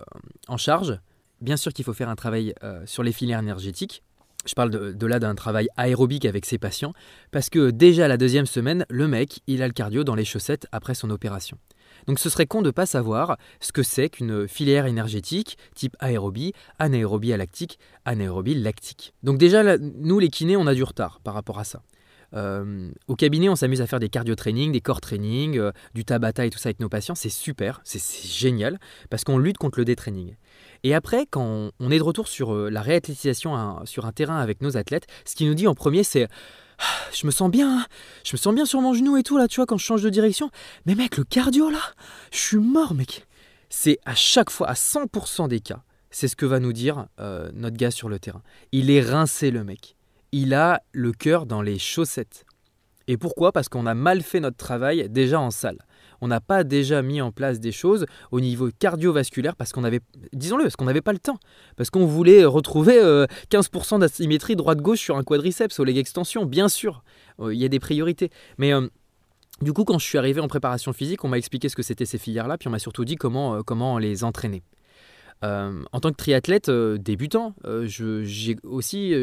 en 0.49 0.57
charge, 0.57 0.99
bien 1.41 1.57
sûr 1.57 1.73
qu'il 1.73 1.85
faut 1.85 1.95
faire 1.95 2.09
un 2.09 2.17
travail 2.17 2.55
sur 2.85 3.03
les 3.03 3.13
filières 3.13 3.41
énergétiques, 3.41 4.03
je 4.47 4.55
parle 4.55 4.71
de, 4.71 5.07
là 5.07 5.19
d'un 5.19 5.35
travail 5.35 5.69
aérobique 5.77 6.25
avec 6.25 6.45
ses 6.47 6.59
patients, 6.59 6.93
parce 7.31 7.51
que 7.51 7.71
déjà 7.71 8.09
la 8.09 8.17
deuxième 8.17 8.47
semaine, 8.47 8.85
le 8.89 9.09
mec, 9.09 9.41
il 9.47 9.63
a 9.63 9.67
le 9.67 9.73
cardio 9.73 10.05
dans 10.05 10.15
les 10.15 10.25
chaussettes 10.25 10.67
après 10.73 10.95
son 10.95 11.11
opération. 11.11 11.59
Donc 12.07 12.19
ce 12.19 12.29
serait 12.29 12.47
con 12.47 12.61
de 12.61 12.67
ne 12.67 12.71
pas 12.71 12.87
savoir 12.87 13.37
ce 13.61 13.73
que 13.73 13.83
c'est 13.83 14.11
qu'une 14.11 14.49
filière 14.49 14.87
énergétique 14.87 15.57
type 15.75 15.97
aérobie, 16.01 16.53
anaérobie 16.79 17.37
lactique, 17.37 17.79
anaérobie 18.05 18.55
lactique. 18.55 19.15
Donc 19.23 19.39
déjà, 19.39 19.79
nous 19.79 20.19
les 20.19 20.29
kinés, 20.29 20.57
on 20.57 20.67
a 20.67 20.75
du 20.75 20.83
retard 20.83 21.21
par 21.23 21.35
rapport 21.35 21.59
à 21.59 21.65
ça. 21.65 21.83
Euh, 22.35 22.91
au 23.07 23.15
cabinet, 23.15 23.49
on 23.49 23.57
s'amuse 23.57 23.81
à 23.81 23.87
faire 23.87 24.01
des 24.01 24.09
cardio 24.09 24.35
training, 24.35 24.73
des 24.73 24.81
core 24.81 25.01
training, 25.01 25.59
euh, 25.59 25.71
du 25.95 26.05
tabata 26.05 26.45
et 26.45 26.51
tout 26.51 26.59
ça 26.59 26.69
avec 26.69 26.81
nos 26.81 26.89
patients. 26.89 27.15
C'est 27.15 27.29
super, 27.29 27.81
c'est 27.85 28.03
génial, 28.27 28.79
parce 29.09 29.25
qu'on 29.25 29.39
lutte 29.39 29.59
contre 29.59 29.79
le 29.79 29.85
détraining. 29.85 30.35
Et 30.85 30.95
après, 30.95 31.27
quand 31.27 31.71
on 31.81 31.91
est 31.91 31.99
de 31.99 32.03
retour 32.03 32.29
sur 32.29 32.55
euh, 32.55 32.71
la 32.71 32.83
réathlétisation 32.83 33.85
sur 33.85 34.07
un 34.07 34.13
terrain 34.13 34.39
avec 34.39 34.61
nos 34.63 34.77
athlètes, 34.77 35.09
ce 35.25 35.35
qui 35.35 35.47
nous 35.47 35.55
dit 35.55 35.67
en 35.67 35.75
premier, 35.75 36.05
c'est 36.05 36.29
ah, 36.79 36.85
je 37.13 37.27
me 37.27 37.33
sens 37.33 37.51
bien, 37.51 37.81
hein. 37.81 37.87
je 38.25 38.35
me 38.35 38.39
sens 38.39 38.55
bien 38.55 38.65
sur 38.65 38.81
mon 38.81 38.95
genou 38.95 39.17
et 39.17 39.25
tout 39.25 39.37
là, 39.37 39.49
tu 39.49 39.57
vois, 39.57 39.67
quand 39.67 39.79
je 39.79 39.85
change 39.85 40.03
de 40.03 40.11
direction. 40.11 40.51
Mais 40.87 40.95
mec, 40.95 41.17
le 41.17 41.25
cardio 41.25 41.71
là, 41.71 41.83
je 42.31 42.39
suis 42.39 42.59
mort, 42.59 42.95
mec. 42.95 43.27
C'est 43.69 43.99
à 44.05 44.15
chaque 44.15 44.51
fois, 44.51 44.69
à 44.69 44.75
100% 44.75 45.49
des 45.49 45.59
cas, 45.59 45.83
c'est 46.11 46.29
ce 46.29 46.37
que 46.37 46.47
va 46.47 46.61
nous 46.61 46.73
dire 46.73 47.07
notre 47.19 47.77
gars 47.77 47.91
sur 47.91 48.09
le 48.09 48.21
terrain. 48.21 48.43
Il 48.71 48.91
est 48.91 49.01
rincé, 49.01 49.51
le 49.51 49.65
mec 49.65 49.97
il 50.37 50.53
a 50.53 50.83
le 50.91 51.13
cœur 51.13 51.47
dans 51.47 51.63
les 51.63 51.79
chaussettes. 51.79 52.45
Et 53.07 53.17
pourquoi? 53.17 53.53
Parce 53.53 53.69
qu'on 53.69 53.87
a 53.87 53.95
mal 53.95 54.21
fait 54.21 54.41
notre 54.41 54.57
travail 54.57 55.09
déjà 55.09 55.39
en 55.39 55.53
salle. 55.53 55.79
On 56.21 56.29
n'a 56.29 56.41
pas 56.41 56.65
déjà 56.65 57.03
mis 57.03 57.21
en 57.21 57.33
place 57.33 57.61
des 57.61 57.73
choses 57.73 58.07
au 58.31 58.41
niveau 58.41 58.71
cardiovasculaire 58.79 59.57
parce 59.57 59.73
qu'on 59.73 59.85
avait, 59.85 60.01
disons-le, 60.33 60.65
parce 60.65 60.77
qu'on 60.77 60.85
n'avait 60.85 61.01
pas 61.01 61.13
le 61.13 61.19
temps. 61.19 61.39
Parce 61.77 61.91
qu'on 61.91 62.07
voulait 62.07 62.45
retrouver 62.45 62.99
15% 63.51 63.95
euh, 63.95 63.99
d'asymétrie 63.99 64.57
droite-gauche 64.57 65.01
sur 65.01 65.17
un 65.17 65.23
quadriceps 65.23 65.79
au 65.79 65.85
leg 65.85 65.97
extension, 65.99 66.47
bien 66.47 66.69
sûr. 66.69 67.03
Euh, 67.41 67.55
il 67.55 67.61
y 67.61 67.65
a 67.65 67.69
des 67.69 67.81
priorités. 67.81 68.31
Mais 68.59 68.73
euh, 68.73 68.89
du 69.61 69.73
coup, 69.73 69.85
quand 69.85 69.99
je 69.99 70.07
suis 70.07 70.19
arrivé 70.19 70.41
en 70.41 70.49
préparation 70.49 70.93
physique, 70.93 71.25
on 71.25 71.29
m'a 71.29 71.39
expliqué 71.39 71.69
ce 71.69 71.77
que 71.77 71.83
c'était 71.83 72.07
ces 72.07 72.19
filières-là, 72.19 72.59
puis 72.59 72.69
on 72.69 72.71
m'a 72.71 72.79
surtout 72.79 73.05
dit 73.05 73.17
comment, 73.17 73.63
comment 73.63 73.99
les 73.99 74.25
entraîner. 74.25 74.63
en 75.43 76.01
tant 76.01 76.11
que 76.11 76.17
triathlète 76.17 76.71
débutant, 76.71 77.55
j'ai 77.85 78.57
aussi 78.65 79.15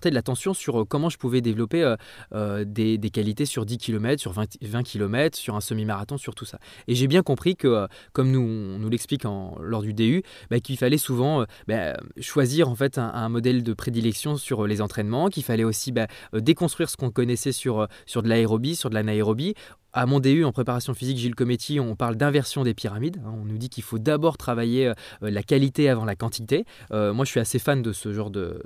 de 0.00 0.14
l'attention 0.14 0.54
sur 0.54 0.80
euh, 0.80 0.84
comment 0.84 1.08
je 1.08 1.18
pouvais 1.18 1.40
développer 1.40 1.82
euh, 1.82 1.96
euh, 2.34 2.64
des, 2.64 2.98
qualités 3.10 3.46
sur 3.46 3.66
10 3.66 3.78
km, 3.78 4.20
sur 4.20 4.32
20, 4.32 4.56
20 4.62 4.82
km, 4.82 5.38
sur 5.38 5.54
un 5.54 5.60
semi-marathon, 5.60 6.16
sur 6.16 6.34
tout 6.34 6.44
ça. 6.44 6.58
Et 6.88 6.94
j'ai 6.94 7.06
bien 7.06 7.22
compris 7.22 7.56
que, 7.56 7.86
comme 8.12 8.30
nous, 8.30 8.40
on 8.40 8.78
nous 8.78 8.88
l'explique 8.88 9.24
lors 9.24 9.82
du 9.82 9.92
DU, 9.92 10.22
bah, 10.50 10.60
qu'il 10.60 10.78
fallait 10.78 10.98
souvent 10.98 11.44
bah, 11.68 11.94
choisir 12.20 12.68
en 12.68 12.74
fait 12.74 12.98
un, 12.98 13.28
modèle 13.28 13.62
de 13.62 13.72
prédilection 13.74 14.36
sur 14.36 14.66
les 14.66 14.80
entraînements, 14.80 15.28
qu'il 15.28 15.42
fallait 15.42 15.64
aussi 15.64 15.92
bah, 15.92 16.06
déconstruire 16.32 16.88
ce 16.88 16.96
qu'on 16.96 17.10
connaissait 17.10 17.52
sur, 17.52 17.86
sur 18.06 18.22
de 18.22 18.28
l'aérobie, 18.28 18.76
sur 18.76 18.88
de 18.88 18.94
l'anaérobie, 18.94 19.54
à 19.92 20.06
mon 20.06 20.20
DU 20.20 20.44
en 20.44 20.52
préparation 20.52 20.94
physique 20.94 21.18
Gilles 21.18 21.34
Cometti, 21.34 21.80
on 21.80 21.96
parle 21.96 22.16
d'inversion 22.16 22.64
des 22.64 22.74
pyramides. 22.74 23.18
Hein. 23.24 23.34
On 23.40 23.44
nous 23.44 23.58
dit 23.58 23.68
qu'il 23.68 23.82
faut 23.82 23.98
d'abord 23.98 24.38
travailler 24.38 24.88
euh, 24.88 24.94
la 25.20 25.42
qualité 25.42 25.88
avant 25.88 26.04
la 26.04 26.16
quantité. 26.16 26.64
Euh, 26.92 27.12
moi, 27.12 27.24
je 27.24 27.30
suis 27.30 27.40
assez 27.40 27.58
fan 27.58 27.82
de 27.82 27.92
ce 27.92 28.12
genre 28.12 28.30
de, 28.30 28.62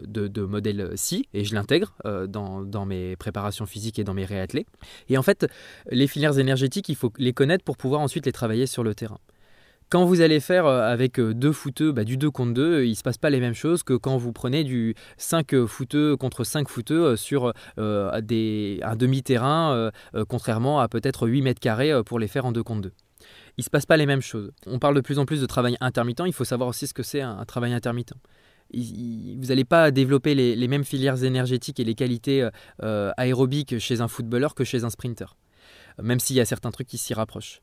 modèle-ci 0.47 1.29
et 1.35 1.45
je 1.45 1.55
l'intègre 1.55 1.95
euh, 2.05 2.27
dans, 2.27 2.62
dans, 2.62 2.87
mes 2.87 3.17
préparations 3.17 3.67
physiques 3.67 3.99
et 3.99 4.05
dans 4.05 4.15
mes 4.15 4.25
réathlés. 4.25 4.67
Et 5.09 5.19
en 5.19 5.23
fait, 5.23 5.47
les 5.91 6.07
filières 6.07 6.39
énergétiques, 6.39 6.89
il 6.89 6.97
faut 6.97 7.12
les 7.19 7.33
connaître 7.33 7.65
pour 7.65 7.77
pouvoir 7.77 8.01
ensuite 8.01 8.27
les 8.27 8.33
travailler 8.33 8.67
sur 8.67 8.85
le 8.85 8.95
terrain. 8.95 9.19
Quand 9.88 10.05
vous 10.05 10.20
allez 10.20 10.40
faire 10.40 10.66
euh, 10.66 10.92
avec 10.92 11.20
euh, 11.20 11.33
deux 11.33 11.53
footeux, 11.53 11.92
bah, 11.92 12.03
du 12.03 12.16
2 12.16 12.29
contre 12.33 12.55
2, 12.55 12.85
il 12.85 12.90
ne 12.90 12.94
se 12.94 13.03
passe 13.03 13.18
pas 13.18 13.31
les 13.31 13.38
mêmes 13.38 13.55
choses 13.55 13.85
que 13.85 13.94
quand 13.94 14.16
vous 14.16 14.33
prenez 14.33 14.64
du 14.64 14.96
5 15.16 15.55
euh, 15.55 15.66
footeux 15.68 16.16
contre 16.16 16.42
5 16.42 16.68
footeux 16.68 17.14
sur 17.14 17.53
un 17.77 18.20
demi-terrain, 18.96 19.90
contrairement 20.29 20.81
à 20.81 20.88
peut-être 20.88 21.29
8 21.29 21.42
mètres 21.42 21.61
carrés 21.61 21.92
pour 22.05 22.18
les 22.18 22.27
faire 22.27 22.46
en 22.46 22.53
2 22.53 22.62
contre 22.62 22.83
2 22.83 22.92
il 23.59 23.62
ne 23.62 23.64
se 23.64 23.70
passe 23.70 23.87
pas 23.87 23.96
les 23.96 24.05
mêmes 24.05 24.20
choses. 24.20 24.53
On 24.66 24.79
parle 24.79 24.94
de 24.94 25.01
plus 25.01 25.18
en 25.18 25.25
plus 25.25 25.40
de 25.40 25.46
travail 25.46 25.79
intermittent, 25.81 26.22
il 26.27 26.33
faut 26.35 26.44
savoir 26.44 26.68
aussi 26.68 26.87
ce 26.87 26.92
que 26.92 27.03
c'est 27.03 27.22
un, 27.22 27.42
travail 27.46 27.72
intermittent. 27.72 28.12
vous 28.75 29.46
n'allez 29.46 29.64
pas 29.64 29.90
développer 29.90 30.35
les, 30.35 30.68
mêmes 30.68 30.85
filières 30.85 31.25
énergétiques 31.25 31.81
et 31.81 31.85
les 31.85 31.94
qualités 31.94 32.46
aérobiques 32.83 33.79
chez 33.79 34.01
un 34.01 34.09
footballeur 34.09 34.55
que 34.55 34.64
chez 34.64 34.85
un 34.85 34.90
sprinter, 34.90 35.37
même 36.03 36.20
s'il 36.20 36.37
y 36.37 36.40
a 36.40 36.44
certains 36.44 36.70
trucs 36.70 36.88
qui 36.88 36.99
s'y 36.99 37.14
rapprochent 37.14 37.62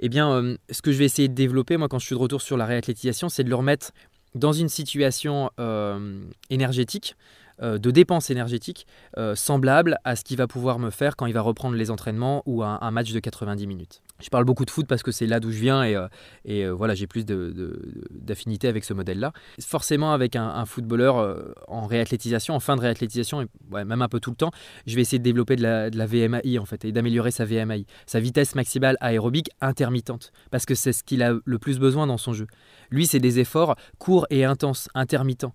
eh 0.00 0.08
bien, 0.08 0.30
euh, 0.30 0.56
ce 0.70 0.82
que 0.82 0.92
je 0.92 0.98
vais 0.98 1.04
essayer 1.04 1.28
de 1.28 1.34
développer, 1.34 1.76
moi, 1.76 1.88
quand 1.88 1.98
je 1.98 2.06
suis 2.06 2.14
de 2.14 2.20
retour 2.20 2.42
sur 2.42 2.56
la 2.56 2.66
réathlétisation, 2.66 3.28
c'est 3.28 3.44
de 3.44 3.48
le 3.48 3.54
remettre 3.54 3.92
dans 4.34 4.52
une 4.52 4.68
situation 4.68 5.50
euh, 5.58 6.20
énergétique 6.50 7.16
de 7.60 7.90
dépenses 7.90 8.30
énergétiques 8.30 8.86
semblables 9.34 9.98
à 10.04 10.16
ce 10.16 10.24
qu'il 10.24 10.36
va 10.36 10.46
pouvoir 10.46 10.78
me 10.78 10.90
faire 10.90 11.16
quand 11.16 11.26
il 11.26 11.32
va 11.32 11.40
reprendre 11.40 11.76
les 11.76 11.90
entraînements 11.90 12.42
ou 12.46 12.62
un 12.62 12.90
match 12.90 13.12
de 13.12 13.20
90 13.20 13.66
minutes. 13.66 14.02
Je 14.20 14.30
parle 14.30 14.44
beaucoup 14.44 14.64
de 14.64 14.70
foot 14.70 14.86
parce 14.86 15.02
que 15.02 15.10
c'est 15.10 15.26
là 15.26 15.40
d'où 15.40 15.50
je 15.50 15.58
viens 15.58 15.84
et, 15.84 15.94
euh, 15.94 16.08
euh, 16.48 16.72
voilà, 16.72 16.94
j'ai 16.94 17.06
plus 17.06 17.26
d'affinité 17.26 18.66
avec 18.68 18.84
ce 18.84 18.94
modèle-là. 18.94 19.32
Forcément, 19.60 20.12
avec 20.12 20.36
un, 20.36 20.64
footballeur 20.64 21.18
euh, 21.18 21.52
en 21.68 21.86
réathlétisation, 21.86 22.54
en 22.54 22.60
fin 22.60 22.76
de 22.76 22.80
réathlétisation, 22.80 23.42
et 23.42 23.46
même 23.84 24.02
un 24.02 24.08
peu 24.08 24.18
tout 24.18 24.30
le 24.30 24.36
temps, 24.36 24.50
je 24.86 24.96
vais 24.96 25.02
essayer 25.02 25.18
de 25.18 25.24
développer 25.24 25.56
de 25.56 25.62
la, 25.62 25.90
de 25.90 26.02
VMAI 26.02 26.58
en 26.58 26.64
fait 26.64 26.84
et 26.84 26.92
d'améliorer 26.92 27.30
sa 27.30 27.44
VMAI, 27.44 27.84
sa 28.06 28.20
vitesse 28.20 28.54
maximale 28.54 28.96
aérobique 29.00 29.50
intermittente, 29.60 30.32
parce 30.50 30.64
que 30.64 30.74
c'est 30.74 30.92
ce 30.92 31.04
qu'il 31.04 31.22
a 31.22 31.34
le 31.44 31.58
plus 31.58 31.78
besoin 31.78 32.06
dans 32.06 32.18
son 32.18 32.32
jeu. 32.32 32.46
Lui, 32.90 33.06
c'est 33.06 33.20
des 33.20 33.38
efforts 33.38 33.76
courts 33.98 34.26
et 34.30 34.44
intenses, 34.44 34.88
intermittents 34.94 35.54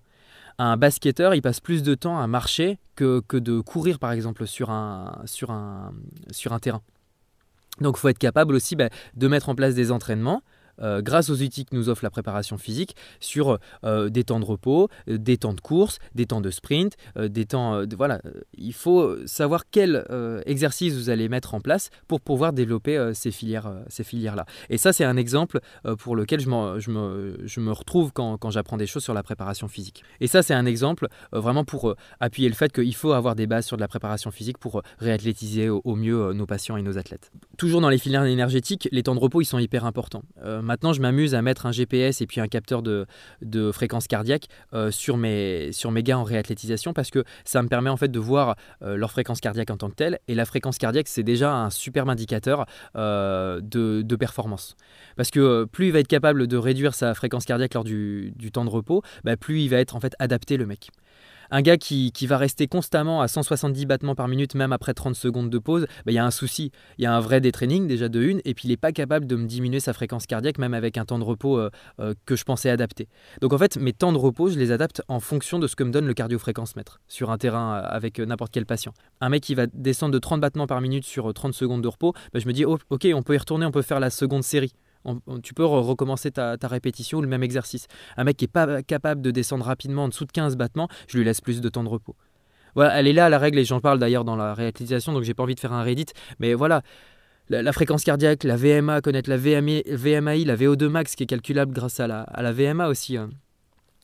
un 0.58 0.76
basketteur, 0.76 1.34
il 1.34 1.42
passe 1.42 1.60
plus 1.60 1.82
de 1.82 1.94
temps 1.94 2.18
à 2.18 2.26
marcher 2.26 2.78
que, 2.96 3.20
que 3.26 3.36
de 3.36 3.60
courir, 3.60 3.98
par 3.98 4.12
exemple, 4.12 4.46
sur 4.46 4.70
un, 4.70 5.22
sur 5.24 5.50
un, 5.50 5.92
sur 6.30 6.52
un 6.52 6.58
terrain. 6.58 6.82
Donc 7.80 7.96
il 7.96 8.00
faut 8.00 8.08
être 8.08 8.18
capable 8.18 8.54
aussi 8.54 8.76
bah, 8.76 8.88
de 9.14 9.28
mettre 9.28 9.48
en 9.48 9.54
place 9.54 9.74
des 9.74 9.90
entraînements 9.92 10.42
euh, 10.80 11.02
grâce 11.02 11.30
aux 11.30 11.42
outils 11.42 11.64
que 11.64 11.74
nous 11.74 11.88
offre 11.88 12.04
la 12.04 12.10
préparation 12.10 12.58
physique, 12.58 12.96
sur 13.20 13.58
euh, 13.84 14.08
des 14.08 14.24
temps 14.24 14.40
de 14.40 14.44
repos, 14.44 14.88
euh, 15.08 15.18
des 15.18 15.36
temps 15.36 15.54
de 15.54 15.60
course, 15.60 15.98
des 16.14 16.26
temps 16.26 16.40
de 16.40 16.50
sprint, 16.50 16.96
des 17.16 17.46
temps 17.46 17.84
de, 17.86 17.96
voilà, 17.96 18.20
il 18.56 18.72
faut 18.72 19.16
savoir 19.26 19.64
quel 19.70 20.04
exercice 20.46 20.94
vous 20.94 21.10
allez 21.10 21.28
mettre 21.28 21.54
en 21.54 21.60
place 21.60 21.90
pour 22.08 22.20
pouvoir 22.20 22.52
développer 22.52 23.12
ces 23.14 23.30
filières 23.30 23.72
ces 23.88 24.04
filières 24.04 24.36
là. 24.36 24.46
Et 24.70 24.78
ça 24.78 24.92
c'est 24.92 25.04
un 25.04 25.16
exemple 25.16 25.60
pour 25.98 26.16
lequel 26.16 26.40
je, 26.40 26.48
me, 26.48 27.72
retrouve 27.72 28.12
quand, 28.12 28.50
j'apprends 28.50 28.76
des 28.76 28.86
choses 28.86 29.02
sur 29.02 29.14
la 29.14 29.22
préparation 29.22 29.68
physique. 29.68 30.02
Et 30.20 30.26
ça 30.26 30.42
c'est 30.42 30.54
un 30.54 30.66
exemple 30.66 31.08
vraiment 31.32 31.64
pour 31.64 31.94
appuyer 32.20 32.48
le 32.48 32.54
fait 32.54 32.72
qu'il 32.72 32.94
faut 32.94 33.12
avoir 33.12 33.34
des 33.34 33.46
bases 33.46 33.66
sur 33.66 33.76
de 33.76 33.82
la 33.82 33.88
préparation 33.88 34.30
physique 34.30 34.58
pour 34.58 34.82
réathlétiser 34.98 35.68
au 35.68 35.94
mieux 35.94 36.32
nos 36.32 36.46
patients 36.46 36.76
et 36.76 36.82
nos 36.82 36.98
athlètes. 36.98 37.30
Toujours 37.56 37.80
dans 37.80 37.90
les 37.90 37.98
filières 37.98 38.24
énergétiques, 38.24 38.88
les 38.92 39.02
temps 39.02 39.14
de 39.14 39.20
repos 39.20 39.40
ils 39.40 39.46
sont 39.46 39.58
hyper 39.58 39.84
importants. 39.84 40.22
Maintenant, 40.62 40.92
je 40.92 41.00
m'amuse 41.00 41.34
à 41.34 41.42
mettre 41.42 41.66
un 41.66 41.72
GPS 41.72 42.20
et 42.20 42.26
puis 42.26 42.40
un 42.40 42.46
capteur 42.46 42.82
de, 42.82 43.06
fréquence 43.72 44.06
cardiaque 44.06 44.46
euh, 44.74 44.90
sur, 44.90 45.16
mes, 45.16 45.72
sur 45.72 45.90
mes 45.90 46.02
gars 46.02 46.18
en 46.18 46.22
réathlétisation 46.22 46.92
parce 46.92 47.10
que 47.10 47.24
ça 47.44 47.62
me 47.62 47.68
permet 47.68 47.90
en 47.90 47.96
fait 47.96 48.08
de 48.08 48.18
voir 48.18 48.56
euh, 48.82 48.96
leur 48.96 49.10
fréquence 49.10 49.40
cardiaque 49.40 49.70
en 49.70 49.76
tant 49.76 49.90
que 49.90 49.96
telle. 49.96 50.20
Et 50.28 50.34
la 50.34 50.44
fréquence 50.44 50.78
cardiaque, 50.78 51.08
c'est 51.08 51.24
déjà 51.24 51.52
un 51.52 51.70
superbe 51.70 52.08
indicateur 52.08 52.66
euh, 52.96 53.60
de, 53.60 54.16
performance. 54.16 54.76
Parce 55.16 55.30
que 55.30 55.64
plus 55.64 55.86
il 55.86 55.92
va 55.92 55.98
être 55.98 56.06
capable 56.06 56.46
de 56.46 56.56
réduire 56.56 56.94
sa 56.94 57.14
fréquence 57.14 57.44
cardiaque 57.44 57.74
lors 57.74 57.82
du, 57.82 58.32
temps 58.52 58.64
de 58.64 58.70
repos, 58.70 59.02
bah, 59.24 59.36
plus 59.36 59.62
il 59.62 59.68
va 59.68 59.78
être 59.78 59.96
en 59.96 60.00
fait 60.00 60.14
adapté 60.20 60.56
le 60.56 60.66
mec 60.66 60.90
un 61.52 61.60
gars 61.60 61.76
qui, 61.76 62.10
va 62.26 62.38
rester 62.38 62.66
constamment 62.66 63.20
à 63.20 63.28
170 63.28 63.84
battements 63.84 64.14
par 64.14 64.26
minute, 64.26 64.54
même 64.54 64.72
après 64.72 64.94
30 64.94 65.14
secondes 65.14 65.50
de 65.50 65.58
pause, 65.58 65.86
bah, 66.06 66.12
il 66.12 66.14
y 66.14 66.18
a 66.18 66.24
un 66.24 66.30
souci. 66.30 66.72
Il 66.96 67.04
y 67.04 67.06
a 67.06 67.14
un 67.14 67.20
vrai 67.20 67.40
détraining 67.40 67.86
déjà 67.86 68.08
de 68.08 68.22
une, 68.22 68.40
et 68.44 68.54
puis 68.54 68.68
il 68.68 68.70
n'est 68.70 68.78
pas 68.78 68.90
capable 68.92 69.26
de 69.26 69.36
me 69.36 69.46
diminuer 69.46 69.78
sa 69.78 69.92
fréquence 69.92 70.26
cardiaque, 70.26 70.58
même 70.58 70.72
avec 70.72 70.96
un 70.96 71.04
temps 71.04 71.18
de 71.18 71.24
repos 71.24 71.58
euh, 71.58 71.70
euh, 72.00 72.14
que 72.24 72.36
je 72.36 72.44
pensais 72.44 72.70
adapter. 72.70 73.06
Donc 73.42 73.52
en 73.52 73.58
fait, 73.58 73.76
mes 73.76 73.92
temps 73.92 74.12
de 74.12 74.18
repos, 74.18 74.48
je 74.48 74.58
les 74.58 74.72
adapte 74.72 75.02
en 75.08 75.20
fonction 75.20 75.58
de 75.58 75.66
ce 75.66 75.76
que 75.76 75.84
me 75.84 75.90
donne 75.90 76.06
le 76.06 76.14
cardiofréquence-mètre 76.14 77.00
sur 77.06 77.30
un 77.30 77.36
terrain 77.36 77.74
euh, 77.74 77.86
avec 77.86 78.18
n'importe 78.18 78.52
quel 78.52 78.64
patient. 78.64 78.94
Un 79.20 79.28
mec 79.28 79.42
qui 79.42 79.54
va 79.54 79.66
descendre 79.66 80.14
de 80.14 80.18
30 80.18 80.40
battements 80.40 80.66
par 80.66 80.80
minute 80.80 81.04
sur 81.04 81.34
30 81.34 81.52
secondes 81.52 81.82
de 81.82 81.88
repos, 81.88 82.14
bah, 82.32 82.40
je 82.40 82.48
me 82.48 82.54
dis, 82.54 82.64
oh, 82.64 82.78
ok, 82.88 83.06
on 83.14 83.22
peut 83.22 83.34
y 83.34 83.38
retourner, 83.38 83.66
on 83.66 83.72
peut 83.72 83.82
faire 83.82 84.00
la 84.00 84.10
seconde 84.10 84.42
série 84.42 84.72
tu 85.42 85.54
peux 85.54 85.64
recommencer 85.64 86.30
ta, 86.30 86.56
répétition 86.62 87.18
ou 87.18 87.22
le 87.22 87.28
même 87.28 87.42
exercice. 87.42 87.86
Un 88.16 88.24
mec 88.24 88.36
qui 88.36 88.44
n'est 88.44 88.48
pas 88.48 88.82
capable 88.82 89.22
de 89.22 89.30
descendre 89.30 89.64
rapidement 89.64 90.04
en 90.04 90.08
dessous 90.08 90.24
de 90.24 90.32
15 90.32 90.56
battements, 90.56 90.88
je 91.08 91.18
lui 91.18 91.24
laisse 91.24 91.40
plus 91.40 91.60
de 91.60 91.68
temps 91.68 91.84
de 91.84 91.88
repos. 91.88 92.16
Voilà, 92.74 92.98
elle 92.98 93.06
est 93.06 93.12
là 93.12 93.28
la 93.28 93.38
règle 93.38 93.58
et 93.58 93.64
j'en 93.64 93.80
parle 93.80 93.98
d'ailleurs 93.98 94.24
dans 94.24 94.36
la 94.36 94.54
réalisation, 94.54 95.12
donc 95.12 95.24
j'ai 95.24 95.34
pas 95.34 95.42
envie 95.42 95.54
de 95.54 95.60
faire 95.60 95.72
un 95.72 95.82
Reddit, 95.82 96.06
mais 96.38 96.54
voilà. 96.54 96.82
La, 97.48 97.72
fréquence 97.72 98.02
cardiaque, 98.02 98.44
la 98.44 98.56
VMA, 98.56 99.02
connaître 99.02 99.28
la 99.28 99.36
VMI, 99.36 99.82
VMAI, 99.86 100.44
la 100.44 100.56
VO2 100.56 100.88
max 100.88 101.14
qui 101.16 101.24
est 101.24 101.26
calculable 101.26 101.74
grâce 101.74 102.00
à 102.00 102.06
la, 102.06 102.22
à 102.22 102.40
la 102.40 102.52
VMA 102.52 102.88
aussi. 102.88 103.18
Hein, 103.18 103.28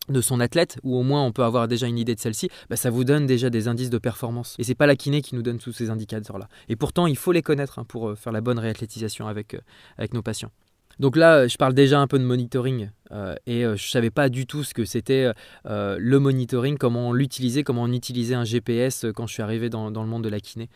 de 0.08 0.20
son 0.20 0.40
athlète, 0.40 0.78
ou 0.82 0.96
au 0.96 1.02
moins 1.02 1.24
on 1.24 1.32
peut 1.32 1.44
avoir 1.44 1.68
déjà 1.68 1.86
une 1.86 1.98
idée 1.98 2.14
de 2.14 2.20
celle-ci, 2.20 2.48
bah, 2.70 2.76
ça 2.76 2.90
vous 2.90 3.04
donne 3.04 3.26
déjà 3.26 3.50
des 3.50 3.68
indices 3.68 3.90
de 3.90 3.98
performance. 3.98 4.56
Et 4.58 4.64
c'est 4.64 4.74
pas 4.74 4.86
la 4.86 4.96
kiné 4.96 5.22
qui 5.22 5.34
nous 5.34 5.42
donne 5.42 5.58
tous 5.58 5.72
ces 5.72 5.90
indicateurs-là. 5.90 6.48
Et 6.68 6.76
pourtant, 6.76 7.06
il 7.06 7.16
faut 7.16 7.32
les 7.32 7.42
connaître 7.42 7.78
hein, 7.78 7.84
pour 7.84 8.08
euh, 8.08 8.14
faire 8.14 8.32
la 8.32 8.40
bonne 8.40 8.58
réathlétisation 8.58 9.28
avec, 9.28 9.54
euh, 9.54 9.60
avec 9.96 10.14
nos 10.14 10.22
patients. 10.22 10.50
Donc 10.98 11.16
là, 11.16 11.46
je 11.46 11.56
parle 11.56 11.74
déjà 11.74 12.00
un 12.00 12.06
peu 12.06 12.18
de 12.18 12.24
monitoring 12.24 12.90
euh, 13.12 13.36
et 13.46 13.64
euh, 13.64 13.76
je 13.76 13.86
ne 13.86 13.90
savais 13.90 14.10
pas 14.10 14.28
du 14.28 14.46
tout 14.46 14.64
ce 14.64 14.74
que 14.74 14.84
c'était 14.84 15.30
euh, 15.66 15.96
le 15.98 16.18
monitoring, 16.18 16.76
comment 16.76 17.12
l'utiliser, 17.12 17.62
comment 17.62 17.82
on 17.82 17.92
utilisait 17.92 18.34
un 18.34 18.44
GPS 18.44 19.06
quand 19.14 19.26
je 19.26 19.34
suis 19.34 19.42
arrivé 19.42 19.70
dans 19.70 19.88
le 19.90 20.06
monde 20.06 20.24
de 20.24 20.28
la 20.28 20.40
kiné. 20.40 20.68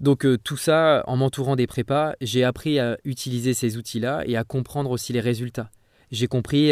Donc 0.00 0.26
tout 0.44 0.58
ça, 0.58 1.02
en 1.06 1.16
m'entourant 1.16 1.56
des 1.56 1.66
prépas, 1.66 2.14
j'ai 2.20 2.44
appris 2.44 2.78
à 2.78 2.98
utiliser 3.04 3.54
ces 3.54 3.78
outils-là 3.78 4.24
et 4.26 4.36
à 4.36 4.44
comprendre 4.44 4.90
aussi 4.90 5.14
les 5.14 5.20
résultats. 5.20 5.70
J'ai 6.10 6.26
compris 6.26 6.70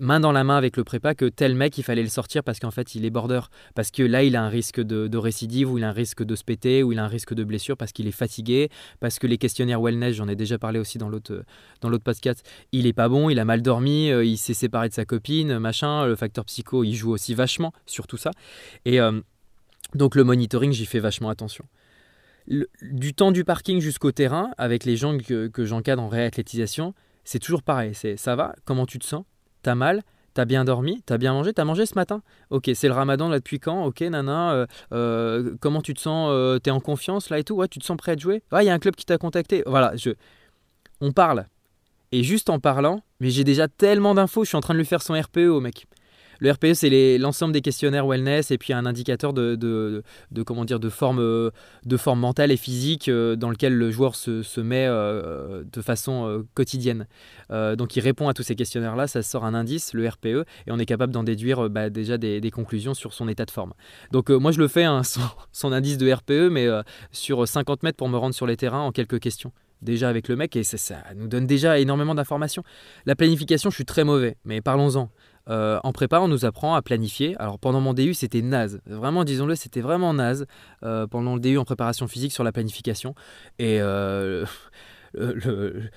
main 0.00 0.20
dans 0.20 0.32
la 0.32 0.44
main 0.44 0.56
avec 0.56 0.76
le 0.76 0.84
prépa 0.84 1.14
que 1.14 1.24
tel 1.24 1.54
mec, 1.54 1.76
il 1.78 1.82
fallait 1.82 2.02
le 2.02 2.08
sortir 2.08 2.44
parce 2.44 2.58
qu'en 2.58 2.70
fait, 2.70 2.94
il 2.94 3.04
est 3.04 3.10
border. 3.10 3.40
Parce 3.74 3.90
que 3.90 4.02
là, 4.02 4.22
il 4.22 4.36
a 4.36 4.42
un 4.42 4.48
risque 4.48 4.80
de, 4.80 5.16
récidive, 5.16 5.70
ou 5.70 5.78
il 5.78 5.84
a 5.84 5.88
un 5.88 5.92
risque 5.92 6.22
de 6.22 6.34
se 6.34 6.44
péter, 6.44 6.82
ou 6.82 6.92
il 6.92 6.98
a 6.98 7.04
un 7.04 7.08
risque 7.08 7.34
de 7.34 7.44
blessure 7.44 7.76
parce 7.76 7.92
qu'il 7.92 8.06
est 8.06 8.12
fatigué, 8.12 8.70
parce 9.00 9.18
que 9.18 9.26
les 9.26 9.38
questionnaires 9.38 9.80
wellness, 9.80 10.14
j'en 10.14 10.28
ai 10.28 10.36
déjà 10.36 10.58
parlé 10.58 10.78
aussi 10.78 10.98
dans 10.98 11.08
l'autre, 11.08 11.44
podcast, 12.02 12.48
il 12.72 12.86
est 12.86 12.92
pas 12.92 13.08
bon, 13.08 13.28
il 13.30 13.38
a 13.38 13.44
mal 13.44 13.62
dormi, 13.62 14.10
euh, 14.10 14.24
il 14.24 14.38
s'est 14.38 14.54
séparé 14.54 14.88
de 14.88 14.94
sa 14.94 15.04
copine, 15.04 15.58
machin. 15.58 16.06
Le 16.06 16.16
facteur 16.16 16.44
psycho, 16.44 16.84
il 16.84 16.94
joue 16.94 17.10
aussi 17.10 17.34
vachement 17.34 17.72
sur 17.86 18.06
tout 18.06 18.16
ça. 18.16 18.30
Et 18.84 19.00
euh, 19.00 19.20
donc, 19.94 20.14
le 20.14 20.24
monitoring, 20.24 20.72
j'y 20.72 20.86
fais 20.86 21.00
vachement 21.00 21.30
attention. 21.30 21.64
du 22.82 23.14
temps 23.14 23.32
du 23.32 23.44
parking 23.44 23.80
jusqu'au 23.80 24.12
terrain, 24.12 24.50
avec 24.58 24.84
les 24.84 24.96
gens 24.96 25.16
que, 25.18 25.48
que 25.48 25.64
j'encadre 25.64 26.02
en 26.02 26.08
réathlétisation, 26.08 26.94
c'est 27.24 27.38
toujours 27.38 27.62
pareil. 27.62 27.94
C'est 27.94 28.16
ça 28.16 28.36
va? 28.36 28.54
Comment 28.64 28.86
tu 28.86 28.98
te 28.98 29.04
sens? 29.04 29.24
T'as 29.62 29.74
mal 29.74 30.02
T'as 30.34 30.44
bien 30.44 30.64
dormi 30.64 31.02
T'as 31.04 31.18
bien 31.18 31.32
mangé 31.32 31.52
T'as 31.52 31.64
mangé 31.64 31.84
ce 31.86 31.94
matin 31.94 32.22
Ok, 32.50 32.70
c'est 32.74 32.88
le 32.88 32.94
ramadan 32.94 33.28
là 33.28 33.38
depuis 33.38 33.58
quand? 33.58 33.84
Ok, 33.84 34.00
nana, 34.02 34.52
euh, 34.52 34.66
euh, 34.92 35.54
comment 35.60 35.82
tu 35.82 35.94
te 35.94 36.00
sens 36.00 36.28
euh, 36.30 36.58
T'es 36.58 36.70
en 36.70 36.80
confiance 36.80 37.30
là 37.30 37.38
et 37.38 37.44
tout? 37.44 37.54
Ouais, 37.54 37.68
tu 37.68 37.78
te 37.78 37.84
sens 37.84 37.96
prêt 37.96 38.12
à 38.12 38.16
jouer? 38.16 38.42
Ouais, 38.52 38.64
il 38.64 38.66
y 38.66 38.70
a 38.70 38.74
un 38.74 38.78
club 38.78 38.94
qui 38.94 39.04
t'a 39.04 39.18
contacté. 39.18 39.62
Voilà, 39.66 39.96
je... 39.96 40.10
on 41.00 41.12
parle. 41.12 41.46
Et 42.12 42.22
juste 42.22 42.50
en 42.50 42.58
parlant, 42.58 43.02
mais 43.20 43.30
j'ai 43.30 43.44
déjà 43.44 43.68
tellement 43.68 44.14
d'infos, 44.14 44.44
je 44.44 44.48
suis 44.48 44.56
en 44.56 44.60
train 44.62 44.74
de 44.74 44.78
lui 44.78 44.86
faire 44.86 45.02
son 45.02 45.14
RPE 45.14 45.48
au 45.48 45.60
mec. 45.60 45.86
Le 46.38 46.50
RPE, 46.52 46.74
c'est 46.74 47.18
l'ensemble 47.18 47.52
des 47.52 47.60
questionnaires 47.60 48.06
wellness 48.06 48.50
et 48.50 48.58
puis 48.58 48.72
un 48.72 48.86
indicateur 48.86 49.32
de, 49.32 50.02
comment 50.46 50.64
dire, 50.64 50.80
de, 50.80 50.88
forme, 50.88 51.18
de 51.84 51.96
forme 51.96 52.20
mentale 52.20 52.52
et 52.52 52.56
physique 52.56 53.08
euh, 53.08 53.36
dans 53.36 53.50
lequel 53.50 53.74
le 53.74 53.90
joueur 53.90 54.14
se, 54.14 54.60
met 54.60 54.86
euh, 54.88 55.64
de 55.70 55.82
façon 55.82 56.26
euh, 56.26 56.42
quotidienne. 56.54 57.06
donc 57.50 57.96
il 57.96 58.00
répond 58.00 58.28
à 58.28 58.34
tous 58.34 58.42
ces 58.42 58.54
questionnaires-là, 58.54 59.06
ça 59.06 59.22
sort 59.22 59.44
un 59.44 59.54
indice, 59.54 59.94
le 59.94 60.08
RPE, 60.08 60.26
et 60.66 60.70
on 60.70 60.78
est 60.78 60.86
capable 60.86 61.12
d'en 61.12 61.22
déduire 61.22 61.68
bah, 61.70 61.90
déjà 61.90 62.18
des, 62.18 62.50
conclusions 62.50 62.94
sur 62.94 63.12
son 63.12 63.28
état 63.28 63.44
de 63.44 63.50
forme. 63.50 63.74
Donc 64.10 64.30
moi 64.30 64.52
je 64.52 64.58
le 64.58 64.68
fais, 64.68 64.84
hein, 64.84 65.02
son, 65.52 65.72
indice 65.72 65.98
de 65.98 66.10
RPE, 66.10 66.50
mais 66.50 66.66
sur 67.12 67.46
50 67.46 67.82
mètres 67.82 67.96
pour 67.96 68.08
me 68.08 68.16
rendre 68.16 68.34
sur 68.34 68.46
les 68.46 68.56
terrains 68.56 68.80
en 68.80 68.92
quelques 68.92 69.20
questions 69.20 69.52
déjà 69.82 70.08
avec 70.08 70.26
le 70.26 70.34
mec 70.34 70.56
et 70.56 70.64
ça 70.64 70.96
nous 71.14 71.28
donne 71.28 71.46
déjà 71.46 71.78
énormément 71.78 72.14
d'informations. 72.14 72.64
La 73.06 73.14
planification, 73.14 73.70
je 73.70 73.76
suis 73.76 73.84
très 73.84 74.04
mauvais, 74.04 74.36
mais 74.44 74.60
parlons-en. 74.60 75.10
Euh, 75.48 75.80
en 75.82 75.92
prépa, 75.92 76.20
on 76.20 76.28
nous 76.28 76.44
apprend 76.44 76.74
à 76.74 76.82
planifier. 76.82 77.36
Alors 77.38 77.58
pendant 77.58 77.80
mon 77.80 77.94
DU, 77.94 78.14
c'était 78.14 78.42
naze. 78.42 78.80
Vraiment, 78.86 79.24
disons-le, 79.24 79.54
c'était 79.54 79.80
vraiment 79.80 80.14
naze 80.14 80.46
euh, 80.82 81.06
pendant 81.06 81.34
le 81.34 81.40
DU 81.40 81.58
en 81.58 81.64
préparation 81.64 82.06
physique 82.06 82.32
sur 82.32 82.44
la 82.44 82.52
planification. 82.52 83.14
Et 83.58 83.80
euh, 83.80 84.44
le, 85.14 85.90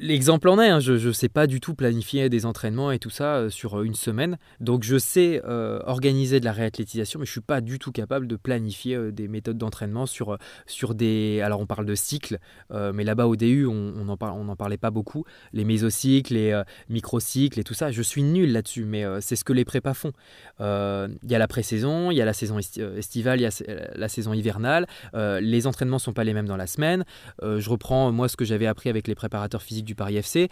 L'exemple 0.00 0.48
en 0.48 0.60
est, 0.60 0.68
hein, 0.68 0.78
je 0.78 0.92
ne 0.92 1.12
sais 1.12 1.28
pas 1.28 1.48
du 1.48 1.58
tout 1.60 1.74
planifier 1.74 2.28
des 2.28 2.46
entraînements 2.46 2.92
et 2.92 3.00
tout 3.00 3.10
ça 3.10 3.34
euh, 3.34 3.50
sur 3.50 3.80
euh, 3.80 3.82
une 3.82 3.96
semaine. 3.96 4.38
Donc 4.60 4.84
je 4.84 4.96
sais 4.96 5.42
euh, 5.44 5.80
organiser 5.86 6.38
de 6.38 6.44
la 6.44 6.52
réathlétisation, 6.52 7.18
mais 7.18 7.26
je 7.26 7.30
ne 7.30 7.32
suis 7.32 7.40
pas 7.40 7.60
du 7.60 7.80
tout 7.80 7.90
capable 7.90 8.28
de 8.28 8.36
planifier 8.36 9.10
des 9.10 9.26
méthodes 9.26 9.58
d'entraînement 9.58 10.06
sur, 10.06 10.38
sur 10.66 10.94
des... 10.94 11.40
Alors 11.42 11.58
on 11.58 11.66
parle 11.66 11.84
de 11.84 11.96
cycles, 11.96 12.38
mais 12.70 13.02
là-bas 13.02 13.26
au 13.26 13.34
DU, 13.34 13.66
on 13.66 14.04
n'en 14.04 14.56
parlait 14.56 14.76
pas 14.76 14.90
beaucoup. 14.90 15.24
Les 15.52 15.64
mésocycles, 15.64 16.34
les 16.34 16.62
microcycles 16.88 17.58
et 17.58 17.64
tout 17.64 17.74
ça, 17.74 17.90
je 17.90 18.02
suis 18.02 18.22
nul 18.22 18.52
là-dessus, 18.52 18.84
mais 18.84 19.04
c'est 19.20 19.36
ce 19.36 19.44
que 19.44 19.52
les 19.52 19.64
prépas 19.64 19.94
font. 19.94 20.12
Il 20.60 21.30
y 21.30 21.34
a 21.34 21.38
la 21.38 21.48
pré-saison, 21.48 22.10
il 22.10 22.16
y 22.16 22.22
a 22.22 22.24
la 22.24 22.32
saison 22.32 22.58
estivale, 22.58 23.40
il 23.40 23.42
y 23.42 23.46
a 23.46 23.50
la 23.94 24.08
saison 24.08 24.32
hivernale. 24.32 24.86
les 25.14 25.66
entraînements 25.66 25.96
ne 25.96 26.00
sont 26.00 26.12
pas 26.12 26.24
les 26.24 26.34
mêmes 26.34 26.48
dans 26.48 26.56
la 26.56 26.66
semaine. 26.66 27.04
je 27.42 27.68
reprends 27.68 28.12
moi 28.12 28.28
ce 28.28 28.36
que 28.36 28.44
j'avais 28.44 28.66
appris 28.66 28.90
avec 28.90 29.08
les 29.08 29.14
préparateurs 29.14 29.62
physiques 29.62 29.87
du 29.88 29.94
Paris 29.96 30.16
FC. 30.16 30.48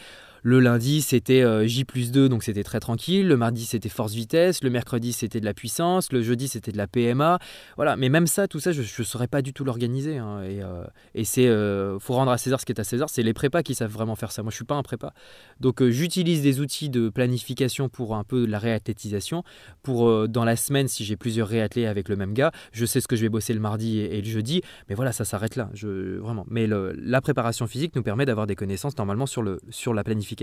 Le 0.47 0.61
lundi, 0.61 1.03
c'était 1.03 1.43
euh, 1.43 1.67
J 1.67 1.85
plus 1.85 2.13
2, 2.13 2.29
donc 2.29 2.45
c'était 2.45 2.63
très 2.63 2.79
tranquille. 2.79 3.27
Le 3.27 3.37
mardi, 3.37 3.65
c'était 3.65 3.89
force 3.89 4.13
vitesse. 4.13 4.63
Le 4.63 4.71
mercredi, 4.71 5.13
c'était 5.13 5.41
de 5.41 5.45
la 5.45 5.55
puissance. 5.55 6.13
Le 6.13 6.23
jeudi, 6.23 6.47
c'était 6.47 6.71
de 6.71 6.77
la 6.77 6.87
PMA. 6.87 7.41
Voilà, 7.75 7.97
mais 7.97 8.09
même 8.09 8.29
ça, 8.29 8.47
tout 8.47 8.61
ça, 8.61 8.71
je 8.71 8.83
ne 8.83 9.05
saurais 9.05 9.27
pas 9.27 9.43
du 9.43 9.53
tout 9.53 9.65
l'organiser. 9.65 10.19
Hein. 10.19 10.45
Et, 10.45 10.63
euh, 10.63 10.85
et 11.17 11.25
c'est, 11.25 11.49
euh, 11.49 11.99
faut 11.99 12.15
rendre 12.15 12.31
à 12.31 12.39
César 12.39 12.61
ce 12.61 12.65
qui 12.65 12.71
est 12.71 12.79
à 12.79 12.85
César. 12.85 13.11
C'est 13.11 13.25
les 13.25 13.33
prépas 13.33 13.65
qui 13.65 13.75
savent 13.75 13.91
vraiment 13.91 14.15
faire 14.15 14.31
ça. 14.31 14.45
Moi, 14.45 14.53
je 14.53 14.55
suis 14.55 14.65
pas 14.65 14.77
un 14.77 14.85
prépa. 14.85 15.13
Donc, 15.59 15.83
j'utilise 15.83 16.43
des 16.43 16.61
outils 16.61 16.91
de 16.91 17.09
planification 17.09 17.89
pour 17.89 18.15
un 18.15 18.23
peu 18.23 18.47
la 18.47 18.61
réathlétisation. 18.61 19.43
Pour 19.83 20.29
dans 20.29 20.45
la 20.45 20.55
semaine, 20.55 20.87
si 20.87 21.05
j'ai 21.05 21.17
plusieurs 21.17 21.49
réathlés 21.49 21.87
avec 21.87 22.09
le 22.09 22.15
même 22.15 22.35
gars, 22.35 22.53
je 22.71 22.87
sais 22.87 23.01
ce 23.01 23.09
que 23.09 23.17
je 23.17 23.23
vais 23.23 23.29
bosser 23.31 23.53
le 23.53 23.59
mardi 23.59 23.99
et, 23.99 24.23
le 24.23 24.29
jeudi. 24.29 24.63
Mais 24.89 24.95
voilà, 24.95 25.11
ça 25.11 25.25
s'arrête 25.25 25.57
là. 25.57 25.71
Vraiment. 25.75 26.47
Mais 26.49 26.69
la 26.69 27.21
préparation 27.21 27.67
physique 27.67 27.97
nous 27.97 28.05
permet 28.05 28.27
d'avoir 28.27 28.47
des 28.47 28.55
connaissances 28.55 28.97
normalement 28.97 29.27
sur, 29.27 29.43
le, 29.43 29.59
sur 29.71 29.93
la 29.93 30.05
planification 30.05 30.36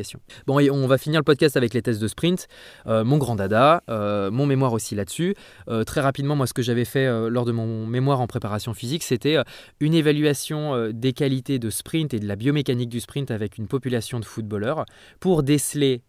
Bon, 0.48 0.60
on 0.72 0.88
va 0.88 0.98
finir 0.98 1.20
le 1.20 1.24
podcast 1.24 1.58
avec 1.58 1.74
les 1.74 1.82
tests 1.82 2.02
de 2.02 2.08
sprint. 2.08 2.48
Euh, 2.88 3.04
mon 3.04 3.18
grand 3.18 3.36
dada, 3.36 3.84
euh, 3.90 4.32
mon 4.32 4.46
mémoire 4.46 4.74
aussi 4.74 4.96
là-dessus. 4.96 5.36
Euh, 5.68 5.84
très 5.84 6.02
rapidement, 6.02 6.36
moi, 6.36 6.48
ce 6.48 6.54
que 6.54 6.62
j'avais 6.62 6.86
fait 6.86 7.08
lors 7.30 7.46
de 7.46 7.52
mon 7.52 7.86
mémoire 7.86 8.22
en 8.22 8.28
préparation 8.28 8.74
physique, 8.74 9.04
c'était 9.04 9.38
une 9.80 9.94
évaluation 9.94 10.90
des 10.92 11.14
qualités 11.14 11.60
de 11.60 11.70
sprint 11.70 12.14
et 12.14 12.20
de 12.20 12.28
la 12.28 12.36
biomécanique 12.36 12.90
du 12.90 13.00
sprint 13.00 13.32
avec 13.32 13.58
une 13.58 13.68
population 13.68 14.20
de 14.20 14.26
footballeurs 14.26 14.86
pour 15.20 15.44
déceler 15.44 16.02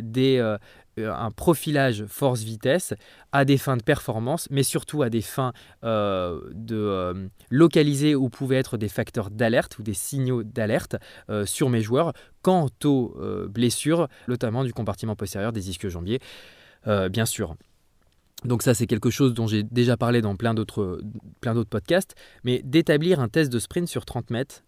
des 0.00 0.56
un 1.06 1.30
profilage 1.30 2.04
force-vitesse 2.06 2.94
à 3.32 3.44
des 3.44 3.58
fins 3.58 3.76
de 3.76 3.82
performance, 3.82 4.48
mais 4.50 4.62
surtout 4.62 5.02
à 5.02 5.10
des 5.10 5.20
fins 5.20 5.52
euh, 5.84 6.40
de 6.52 6.76
euh, 6.76 7.28
localiser 7.50 8.14
où 8.14 8.28
pouvaient 8.28 8.56
être 8.56 8.76
des 8.76 8.88
facteurs 8.88 9.30
d'alerte 9.30 9.78
ou 9.78 9.82
des 9.82 9.94
signaux 9.94 10.42
d'alerte 10.42 10.96
sur 11.44 11.68
mes 11.68 11.80
joueurs 11.80 12.12
quant 12.42 12.68
aux 12.84 13.14
blessures, 13.48 14.08
notamment 14.28 14.64
du 14.64 14.72
compartiment 14.72 15.16
postérieur 15.16 15.52
des 15.52 15.70
ischio-jambiers, 15.70 16.20
bien 16.86 17.26
sûr. 17.26 17.56
Donc 18.44 18.62
ça, 18.62 18.74
c'est 18.74 18.86
quelque 18.86 19.10
chose 19.10 19.34
dont 19.34 19.46
j'ai 19.46 19.62
déjà 19.62 19.96
parlé 19.96 20.22
dans 20.22 20.36
plein 20.36 20.54
d'autres, 20.54 21.00
plein 21.40 21.54
d'autres 21.54 21.70
podcasts, 21.70 22.14
mais 22.44 22.62
d'établir 22.64 23.20
un 23.20 23.28
test 23.28 23.52
de 23.52 23.58
sprint 23.58 23.88
sur 23.88 24.04
30 24.04 24.30
mètres, 24.30 24.64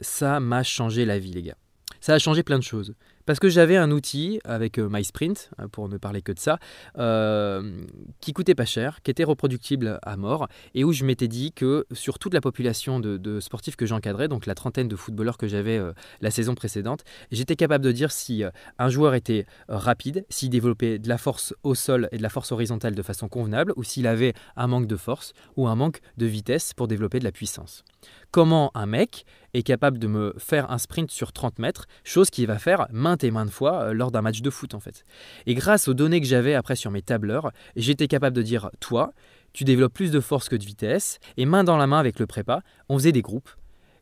ça 0.00 0.40
m'a 0.40 0.62
changé 0.62 1.04
la 1.04 1.18
vie, 1.18 1.32
les 1.32 1.42
gars. 1.42 1.56
Ça 2.00 2.14
a 2.14 2.18
changé 2.18 2.42
plein 2.42 2.58
de 2.58 2.64
choses. 2.64 2.94
Parce 3.26 3.38
que 3.38 3.48
j'avais 3.48 3.76
un 3.76 3.90
outil 3.90 4.40
avec 4.44 4.78
euh, 4.78 4.88
MySprint, 4.90 5.50
hein, 5.58 5.68
pour 5.68 5.88
ne 5.88 5.96
parler 5.96 6.22
que 6.22 6.32
de 6.32 6.38
ça, 6.38 6.58
euh, 6.98 7.84
qui 8.20 8.32
coûtait 8.32 8.54
pas 8.54 8.64
cher, 8.64 9.00
qui 9.02 9.10
était 9.10 9.24
reproductible 9.24 9.98
à 10.02 10.16
mort, 10.16 10.48
et 10.74 10.84
où 10.84 10.92
je 10.92 11.04
m'étais 11.04 11.28
dit 11.28 11.52
que 11.52 11.86
sur 11.92 12.18
toute 12.18 12.34
la 12.34 12.40
population 12.40 13.00
de, 13.00 13.40
sportifs 13.40 13.76
que 13.76 13.86
j'encadrais, 13.86 14.28
donc 14.28 14.46
la 14.46 14.54
trentaine 14.54 14.88
de 14.88 14.96
footballeurs 14.96 15.38
que 15.38 15.46
j'avais 15.46 15.78
euh, 15.78 15.92
la 16.20 16.30
saison 16.30 16.54
précédente, 16.54 17.04
j'étais 17.30 17.56
capable 17.56 17.84
de 17.84 17.92
dire 17.92 18.12
si 18.12 18.42
un 18.78 18.88
joueur 18.88 19.14
était 19.14 19.46
rapide, 19.68 20.24
s'il 20.28 20.50
développait 20.50 20.98
de 20.98 21.08
la 21.08 21.18
force 21.18 21.54
au 21.62 21.74
sol 21.74 22.08
et 22.12 22.18
de 22.18 22.22
la 22.22 22.28
force 22.28 22.52
horizontale 22.52 22.94
de 22.94 23.02
façon 23.02 23.28
convenable, 23.28 23.72
ou 23.76 23.84
s'il 23.84 24.06
avait 24.06 24.34
un 24.56 24.66
manque 24.66 24.86
de 24.86 24.96
force 24.96 25.32
ou 25.56 25.68
un 25.68 25.74
manque 25.74 26.00
de 26.16 26.26
vitesse 26.26 26.74
pour 26.74 26.88
développer 26.88 27.18
de 27.18 27.24
la 27.24 27.32
puissance. 27.32 27.84
Comment 28.30 28.70
un 28.74 28.86
mec 28.86 29.24
est 29.54 29.62
capable 29.62 29.98
de 29.98 30.06
me 30.06 30.34
faire 30.38 30.70
un 30.70 30.78
sprint 30.78 31.10
sur 31.10 31.32
30 31.32 31.58
mètres, 31.58 31.86
chose 32.04 32.30
qu'il 32.30 32.46
va 32.46 32.58
faire 32.58 32.86
maintes 32.90 33.24
et 33.24 33.30
maintes 33.30 33.50
fois 33.50 33.82
euh, 33.82 33.92
lors 33.92 34.10
d'un 34.10 34.22
match 34.22 34.40
de 34.40 34.50
foot 34.50 34.74
en 34.74 34.80
fait. 34.80 35.04
Et 35.46 35.54
grâce 35.54 35.88
aux 35.88 35.94
données 35.94 36.20
que 36.20 36.26
j'avais 36.26 36.54
après 36.54 36.76
sur 36.76 36.90
mes 36.90 37.02
tableurs, 37.02 37.52
j'étais 37.76 38.08
capable 38.08 38.36
de 38.36 38.42
dire 38.42 38.70
toi, 38.80 39.12
tu 39.52 39.64
développes 39.64 39.92
plus 39.92 40.10
de 40.10 40.20
force 40.20 40.48
que 40.48 40.56
de 40.56 40.64
vitesse, 40.64 41.18
et 41.36 41.44
main 41.44 41.64
dans 41.64 41.76
la 41.76 41.86
main 41.86 41.98
avec 41.98 42.18
le 42.18 42.26
prépa, 42.26 42.62
on 42.88 42.98
faisait 42.98 43.12
des 43.12 43.22
groupes, 43.22 43.50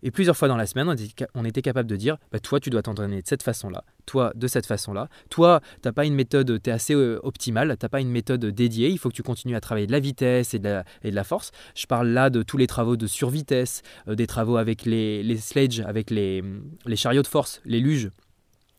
et 0.02 0.10
plusieurs 0.10 0.36
fois 0.36 0.48
dans 0.48 0.56
la 0.56 0.66
semaine, 0.66 0.88
on 1.34 1.44
était, 1.44 1.62
capable 1.62 1.88
de 1.88 1.96
dire 1.96 2.16
bah, 2.32 2.40
toi, 2.40 2.60
tu 2.60 2.70
dois 2.70 2.82
t'entraîner 2.82 3.22
de 3.22 3.26
cette 3.26 3.42
façon-là, 3.42 3.84
toi, 4.06 4.32
de 4.34 4.46
cette 4.46 4.66
façon-là. 4.66 5.08
Toi, 5.28 5.60
tu 5.82 5.88
n'as 5.88 5.92
pas 5.92 6.04
une 6.04 6.14
méthode, 6.14 6.60
tu 6.62 6.70
es 6.70 6.72
assez 6.72 6.94
euh, 6.94 7.18
optimal, 7.22 7.76
tu 7.78 7.84
n'as 7.84 7.88
pas 7.88 8.00
une 8.00 8.10
méthode 8.10 8.44
dédiée. 8.44 8.88
Il 8.88 8.98
faut 8.98 9.08
que 9.08 9.14
tu 9.14 9.22
continues 9.22 9.56
à 9.56 9.60
travailler 9.60 9.86
de 9.86 9.92
la 9.92 10.00
vitesse 10.00 10.54
et 10.54 10.58
de 10.58 10.82
la, 11.04 11.24
force. 11.24 11.52
Je 11.74 11.86
parle 11.86 12.08
là 12.08 12.30
de 12.30 12.42
tous 12.42 12.56
les 12.56 12.66
travaux 12.66 12.96
de 12.96 13.06
survitesse, 13.06 13.82
euh, 14.08 14.14
des 14.14 14.26
travaux 14.26 14.56
avec 14.56 14.84
les, 14.84 15.22
les 15.22 15.36
sledges, 15.36 15.80
avec 15.80 16.10
les, 16.10 16.42
les 16.86 16.96
chariots 16.96 17.22
de 17.22 17.26
force, 17.26 17.60
les 17.64 17.80
luges. 17.80 18.10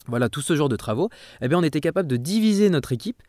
Voilà, 0.08 0.30
tout 0.30 0.42
ce 0.42 0.56
genre 0.56 0.70
de 0.70 0.76
travaux. 0.76 1.10
Eh 1.42 1.48
bien, 1.48 1.60
on 1.60 1.64
était 1.64 1.82
capable 1.82 2.08
de 2.08 2.18
diviser 2.18 2.70
notre 2.70 2.92
équipe 2.92 3.22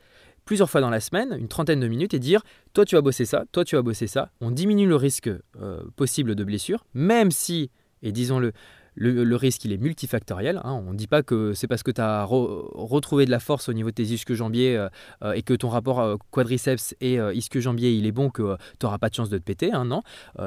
plusieurs 0.44 0.70
fois 0.70 0.81
dans 0.81 0.90
la 0.90 1.00
semaine, 1.00 1.37
une 1.38 1.48
trentaine 1.48 1.81
de 1.81 1.88
minutes, 1.88 2.14
et 2.14 2.18
dire 2.18 2.42
toi 2.72 2.85
tu 2.85 2.94
vas 2.94 3.00
bosser 3.00 3.24
ça, 3.24 3.44
toi 3.52 3.64
tu 3.64 3.76
vas 3.76 3.83
bosser 3.83 4.07
ça. 4.07 4.31
On 4.40 4.50
diminue 4.50 4.88
le 4.88 4.96
risque 4.96 5.31
euh, 5.61 5.83
possible 5.96 6.35
de 6.35 6.44
blessure, 6.44 6.85
même 6.94 7.31
si 7.31 7.70
et 8.03 8.12
disons-le, 8.12 8.53
le, 8.95 9.37
risque, 9.37 9.65
il 9.65 9.73
est 9.73 9.79
multifactoriel. 9.79 10.61
Hein. 10.65 10.83
On 10.87 10.93
ne 10.93 10.97
dit 10.97 11.07
pas 11.07 11.23
que 11.23 11.55
c'est 11.55 11.67
parce 11.67 11.83
que 11.83 11.91
tu 11.91 12.01
as 12.01 12.25
retrouvé 12.25 13.25
de 13.25 13.31
la 13.31 13.41
force 13.41 13.69
au 13.69 13.73
niveau 13.73 13.91
de 13.91 13.95
tes 13.95 14.05
ischio-jambiers 14.05 14.77
euh, 14.77 14.88
euh, 15.23 15.33
et 15.33 15.43
que 15.43 15.55
ton 15.55 15.69
rapport 15.69 16.01
euh, 16.01 16.17
quadriceps 16.31 16.95
et 17.01 17.17
ischio-jambier, 17.17 17.93
il 17.93 18.07
est 18.07 18.12
bon 18.12 18.31
que 18.31 18.57
tu 18.79 18.87
n'auras 18.87 18.99
pas 18.99 19.09
de 19.09 19.15
chance 19.15 19.31
de 19.31 19.38
te 19.38 19.43
péter. 19.43 19.73
Hein, 19.73 19.85
non, 19.85 20.03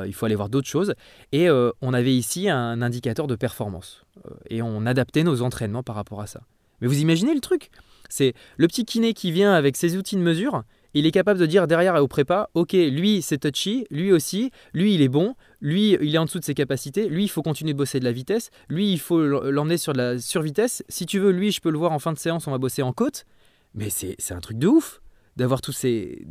il 0.06 0.13
faut 0.13 0.26
aller 0.26 0.36
voir 0.36 0.50
d'autres 0.50 0.68
choses. 0.68 0.94
Et 1.32 1.50
on 1.50 1.94
avait 1.94 2.15
ici 2.15 2.50
un 2.50 2.82
indicateur 2.82 3.28
de 3.28 3.36
performance. 3.36 4.06
et 4.50 4.62
on 4.62 4.86
adaptait 4.86 5.24
nos 5.24 5.41
entraînements 5.41 5.84
par 5.84 5.96
rapport 5.96 6.22
à 6.22 6.28
ça. 6.28 6.41
Mais 6.82 6.88
vous 6.88 7.00
imaginez 7.00 7.34
le 7.34 7.41
truc? 7.41 7.70
C'est 8.10 8.34
le 8.58 8.68
petit 8.68 8.86
kiné 8.86 9.13
qui 9.13 9.32
vient 9.32 9.54
avec 9.54 9.76
ses 9.76 9.98
outils 9.98 10.15
de 10.15 10.22
mesure 10.22 10.63
il 10.95 11.05
est 11.05 11.12
capable 11.12 11.39
de 11.39 11.45
dire 11.45 11.67
derrière 11.67 11.95
au 12.01 12.08
prépa, 12.08 12.49
ok, 12.53 12.73
lui 12.73 13.21
c'est 13.21 13.38
touchy, 13.38 13.86
lui 13.91 14.12
aussi, 14.12 14.51
lui 14.73 14.95
il 14.95 15.01
est 15.01 15.10
bon, 15.10 15.36
lui 15.62 15.97
il 16.01 16.15
est 16.15 16.17
en 16.17 16.25
dessous 16.25 16.39
de 16.39 16.45
ses 16.45 16.53
capacités, 16.53 17.08
lui 17.08 17.23
il 17.23 17.29
faut 17.29 17.41
continuer 17.41 17.73
de 17.73 17.77
bosser 17.77 17.99
de 17.99 18.05
la 18.05 18.12
vitesse, 18.12 18.49
lui 18.69 18.91
il 18.91 18.99
faut 18.99 19.21
l'emmener 19.21 19.77
sur 19.77 19.93
de 19.93 19.97
la 19.97 20.19
survitesse, 20.19 20.84
si 20.89 21.05
tu 21.05 21.19
veux 21.19 21.31
lui 21.31 21.51
je 21.51 21.62
peux 21.62 21.69
le 21.69 21.77
voir 21.77 21.91
en 21.91 21.99
fin 21.99 22.13
de 22.13 22.19
séance, 22.19 22.47
on 22.47 22.51
va 22.51 22.58
bosser 22.58 22.81
en 22.81 22.93
côte, 22.93 23.25
mais 23.73 23.89
c'est 23.89 24.15
un 24.31 24.39
truc 24.39 24.58
de 24.58 24.67
ouf 24.67 25.01
d'avoir 25.36 25.60
tous 25.62 25.73
ces, 25.73 26.25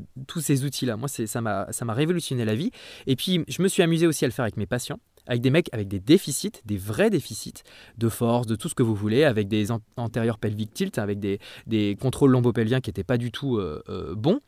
outils-là. 0.65 0.97
Moi, 0.97 1.09
ça 1.09 1.41
m'a 1.43 1.95
révolutionné 1.95 2.47
la 2.47 2.55
vie. 2.55 2.71
Et 3.07 3.17
puis, 3.17 3.45
je 3.49 3.61
me 3.61 3.69
suis 3.69 3.83
amusé 3.83 4.07
aussi 4.07 4.25
à 4.25 4.29
le 4.29 4.33
faire 4.33 4.45
avec 4.45 4.57
mes 4.57 4.65
patients 4.65 4.99
avec 5.27 5.41
des 5.41 5.51
mecs 5.51 5.73
avec 5.73 5.89
des 5.89 6.01
déficits, 6.01 6.53
des 6.65 6.77
vrais 6.77 7.11
déficits 7.11 7.63
de 7.99 8.09
force, 8.09 8.47
de 8.47 8.57
tout 8.57 8.69
ce 8.69 8.75
que 8.75 8.83
vous 8.83 8.95
voulez, 8.95 9.25
avec 9.25 9.49
des 9.49 9.69
antérieurs 9.97 10.39
pelvic 10.39 10.73
tilt, 10.73 10.99
avec 10.99 11.19
des, 11.19 11.39
des 11.67 11.97
contrôles 12.01 12.31
lombopelviens 12.31 12.81
qui 12.81 12.91
n'étaient 12.91 13.05
pas 13.05 13.17
du 13.17 13.31
tout 13.31 13.57
euh, 13.57 13.83
euh, 13.89 14.15
bons. 14.15 14.41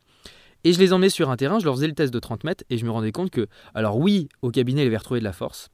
Et 0.64 0.72
je 0.72 0.78
les 0.78 0.92
emmenais 0.92 1.10
sur 1.10 1.30
un 1.30 1.36
terrain, 1.36 1.58
je 1.58 1.64
leur 1.64 1.74
faisais 1.74 1.86
le 1.86 1.94
test 1.94 2.12
de 2.12 2.18
30 2.18 2.44
mètres 2.44 2.64
et 2.70 2.78
je 2.78 2.84
me 2.84 2.90
rendais 2.90 3.12
compte 3.12 3.30
que, 3.30 3.46
alors 3.74 3.98
oui, 3.98 4.28
au 4.42 4.50
cabinet, 4.50 4.82
il 4.82 4.86
avait 4.86 4.96
retrouvé 4.96 5.20
de 5.20 5.24
la 5.24 5.32
force. 5.32 5.68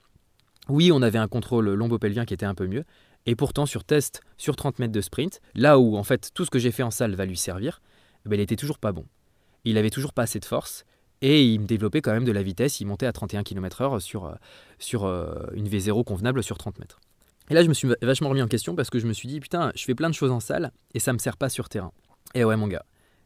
Oui, 0.68 0.92
on 0.92 1.02
avait 1.02 1.18
un 1.18 1.28
contrôle 1.28 1.70
lombopelvien 1.70 2.24
qui 2.24 2.34
était 2.34 2.46
un 2.46 2.54
peu 2.54 2.66
mieux. 2.66 2.84
Et 3.26 3.36
pourtant, 3.36 3.66
sur 3.66 3.84
test, 3.84 4.20
sur 4.36 4.56
30 4.56 4.78
mètres 4.78 4.92
de 4.92 5.00
sprint, 5.00 5.40
là 5.54 5.78
où 5.78 5.96
en 5.96 6.02
fait 6.02 6.30
tout 6.34 6.44
ce 6.44 6.50
que 6.50 6.58
j'ai 6.58 6.72
fait 6.72 6.82
en 6.82 6.90
salle 6.90 7.14
va 7.14 7.24
lui 7.24 7.36
servir, 7.36 7.80
eh 8.26 8.28
ben, 8.28 8.38
il 8.38 8.42
était 8.42 8.56
toujours 8.56 8.78
pas 8.78 8.92
bon. 8.92 9.06
Il 9.64 9.78
avait 9.78 9.90
toujours 9.90 10.12
pas 10.12 10.22
assez 10.22 10.40
de 10.40 10.44
force 10.44 10.84
et 11.20 11.44
il 11.44 11.60
me 11.60 11.66
développait 11.66 12.00
quand 12.00 12.12
même 12.12 12.24
de 12.24 12.32
la 12.32 12.42
vitesse. 12.42 12.80
Il 12.80 12.86
montait 12.86 13.06
à 13.06 13.12
31 13.12 13.44
km/h 13.44 14.00
sur, 14.00 14.26
euh, 14.26 14.34
sur 14.78 15.04
euh, 15.04 15.34
une 15.54 15.68
V0 15.68 16.04
convenable 16.04 16.42
sur 16.42 16.58
30 16.58 16.78
mètres. 16.80 17.00
Et 17.48 17.54
là, 17.54 17.62
je 17.62 17.68
me 17.68 17.74
suis 17.74 17.88
vachement 18.02 18.28
remis 18.28 18.42
en 18.42 18.48
question 18.48 18.74
parce 18.74 18.90
que 18.90 18.98
je 18.98 19.06
me 19.06 19.12
suis 19.12 19.28
dit, 19.28 19.40
putain, 19.40 19.72
je 19.74 19.84
fais 19.84 19.94
plein 19.94 20.08
de 20.08 20.14
choses 20.14 20.30
en 20.30 20.40
salle 20.40 20.72
et 20.94 20.98
ça 20.98 21.12
me 21.12 21.18
sert 21.18 21.36
pas 21.36 21.48
sur 21.48 21.68
terrain. 21.68 21.92
Et 22.34 22.44
ouais, 22.44 22.56
mon 22.56 22.66
gars, 22.66 22.84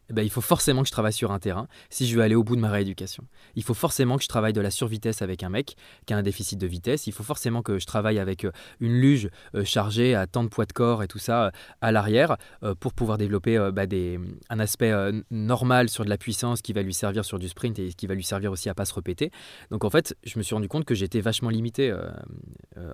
eh 0.09 0.13
ben, 0.13 0.21
il 0.21 0.29
faut 0.29 0.41
forcément 0.41 0.81
que 0.81 0.87
je 0.87 0.91
travaille 0.91 1.13
sur 1.13 1.31
un 1.31 1.39
terrain 1.39 1.67
si 1.89 2.07
je 2.07 2.15
veux 2.15 2.21
aller 2.21 2.35
au 2.35 2.43
bout 2.43 2.55
de 2.55 2.61
ma 2.61 2.71
rééducation. 2.71 3.25
Il 3.55 3.63
faut 3.63 3.73
forcément 3.73 4.17
que 4.17 4.23
je 4.23 4.27
travaille 4.27 4.53
de 4.53 4.61
la 4.61 4.71
survitesse 4.71 5.21
avec 5.21 5.43
un 5.43 5.49
mec 5.49 5.75
qui 6.05 6.13
a 6.13 6.17
un 6.17 6.23
déficit 6.23 6.59
de 6.59 6.67
vitesse. 6.67 7.07
Il 7.07 7.13
faut 7.13 7.23
forcément 7.23 7.61
que 7.61 7.79
je 7.79 7.85
travaille 7.85 8.19
avec 8.19 8.45
euh, 8.45 8.51
une 8.79 8.93
luge 8.93 9.29
euh, 9.55 9.65
chargée 9.65 10.15
à 10.15 10.27
tant 10.27 10.43
de 10.43 10.49
poids 10.49 10.65
de 10.65 10.73
corps 10.73 11.03
et 11.03 11.07
tout 11.07 11.19
ça 11.19 11.45
euh, 11.45 11.51
à 11.81 11.91
l'arrière 11.91 12.37
pour 12.79 12.93
pouvoir 12.93 13.17
développer 13.17 13.57
bah, 13.73 13.85
des, 13.85 14.19
un 14.49 14.59
aspect 14.59 14.93
normal 15.31 15.89
sur 15.89 16.03
de 16.03 16.09
la 16.09 16.17
puissance 16.17 16.61
qui 16.61 16.73
va 16.73 16.81
lui 16.81 16.93
servir 16.93 17.25
sur 17.25 17.39
du 17.39 17.47
sprint 17.47 17.77
et 17.79 17.93
qui 17.93 18.07
va 18.07 18.15
lui 18.15 18.23
servir 18.23 18.51
aussi 18.51 18.69
à 18.69 18.73
pas 18.73 18.85
se 18.85 18.93
répéter. 18.93 19.31
Donc 19.71 19.83
en 19.83 19.89
fait, 19.89 20.15
je 20.23 20.37
me 20.37 20.43
suis 20.43 20.55
rendu 20.55 20.67
compte 20.67 20.85
que 20.85 20.95
j'étais 20.95 21.21
vachement 21.21 21.49
limité 21.49 21.95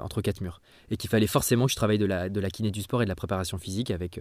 entre 0.01 0.21
quatre 0.21 0.41
murs 0.41 0.61
et 0.89 0.97
qu'il 0.97 1.09
fallait 1.09 1.27
forcément 1.27 1.65
que 1.65 1.71
je 1.71 1.75
travaille 1.75 1.97
de 1.97 2.05
la, 2.05 2.49
kiné 2.49 2.71
du 2.71 2.81
sport 2.81 3.01
et 3.01 3.05
de 3.05 3.09
la 3.09 3.15
préparation 3.15 3.57
physique 3.57 3.91
avec, 3.91 4.19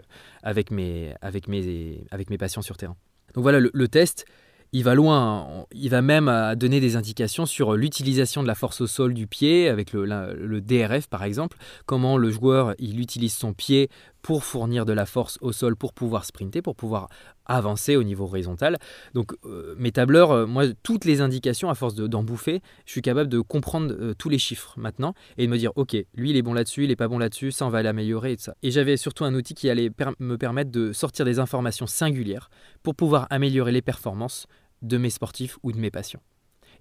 mes, 0.70 1.14
avec, 1.20 1.48
mes, 1.48 2.38
patients 2.38 2.62
sur 2.62 2.76
donc 2.86 3.42
voilà, 3.42 3.60
le, 3.60 3.88
test, 3.88 4.26
il 4.72 4.84
va 4.84 4.94
loin, 4.94 5.66
il 5.72 5.88
va 5.88 6.02
même 6.02 6.54
donner 6.56 6.80
des 6.80 6.96
indications 6.96 7.46
sur 7.46 7.76
l'utilisation 7.76 8.42
de 8.42 8.46
la 8.46 8.54
force 8.54 8.80
au 8.80 8.86
sol 8.86 9.14
du 9.14 9.26
pied 9.26 9.68
avec 9.68 9.92
le, 9.92 10.60
DRF 10.60 11.08
par 11.08 11.22
exemple, 11.24 11.56
comment 11.86 12.18
le 12.18 12.30
joueur 12.30 12.74
il 12.78 13.00
utilise 13.00 13.34
son 13.34 13.54
pied 13.54 13.88
pour 14.22 14.44
fournir 14.44 14.86
de 14.86 14.92
la 14.92 15.04
force 15.04 15.36
au 15.40 15.52
sol 15.52 15.76
pour 15.76 15.92
pouvoir 15.92 16.24
sprinter, 16.24 16.62
pour 16.62 16.76
pouvoir 16.76 17.08
avancer 17.44 17.96
au 17.96 18.04
niveau 18.04 18.24
horizontal. 18.24 18.78
Donc 19.14 19.32
euh, 19.44 19.74
mes 19.76 19.90
tableurs, 19.90 20.30
euh, 20.30 20.46
moi 20.46 20.64
toutes 20.82 21.04
les 21.04 21.20
indications 21.20 21.68
à 21.68 21.74
force 21.74 21.94
d'en 21.94 22.22
bouffer, 22.22 22.62
je 22.86 22.92
suis 22.92 23.02
capable 23.02 23.28
de 23.28 23.40
comprendre 23.40 23.92
euh, 23.92 24.14
tous 24.14 24.28
les 24.28 24.38
chiffres 24.38 24.74
maintenant 24.76 25.14
et 25.36 25.46
de 25.46 25.50
me 25.50 25.58
dire 25.58 25.72
ok, 25.74 25.96
lui 26.14 26.30
il 26.30 26.36
est 26.36 26.42
bon 26.42 26.54
là-dessus, 26.54 26.84
il 26.84 26.90
est 26.90 26.96
pas 26.96 27.08
bon 27.08 27.18
là-dessus, 27.18 27.50
ça 27.50 27.66
on 27.66 27.70
va 27.70 27.82
l'améliorer 27.82 28.32
et 28.32 28.36
tout 28.36 28.44
ça. 28.44 28.54
Et 28.62 28.70
j'avais 28.70 28.96
surtout 28.96 29.24
un 29.24 29.34
outil 29.34 29.54
qui 29.54 29.68
allait 29.68 29.90
me 30.20 30.38
permettre 30.38 30.70
de 30.70 30.92
sortir 30.92 31.24
des 31.24 31.40
informations 31.40 31.86
singulières 31.86 32.48
pour 32.82 32.94
pouvoir 32.94 33.26
améliorer 33.30 33.72
les 33.72 33.82
performances 33.82 34.46
de 34.82 34.98
mes 34.98 35.10
sportifs 35.10 35.58
ou 35.62 35.72
de 35.72 35.78
mes 35.78 35.90
patients. 35.90 36.22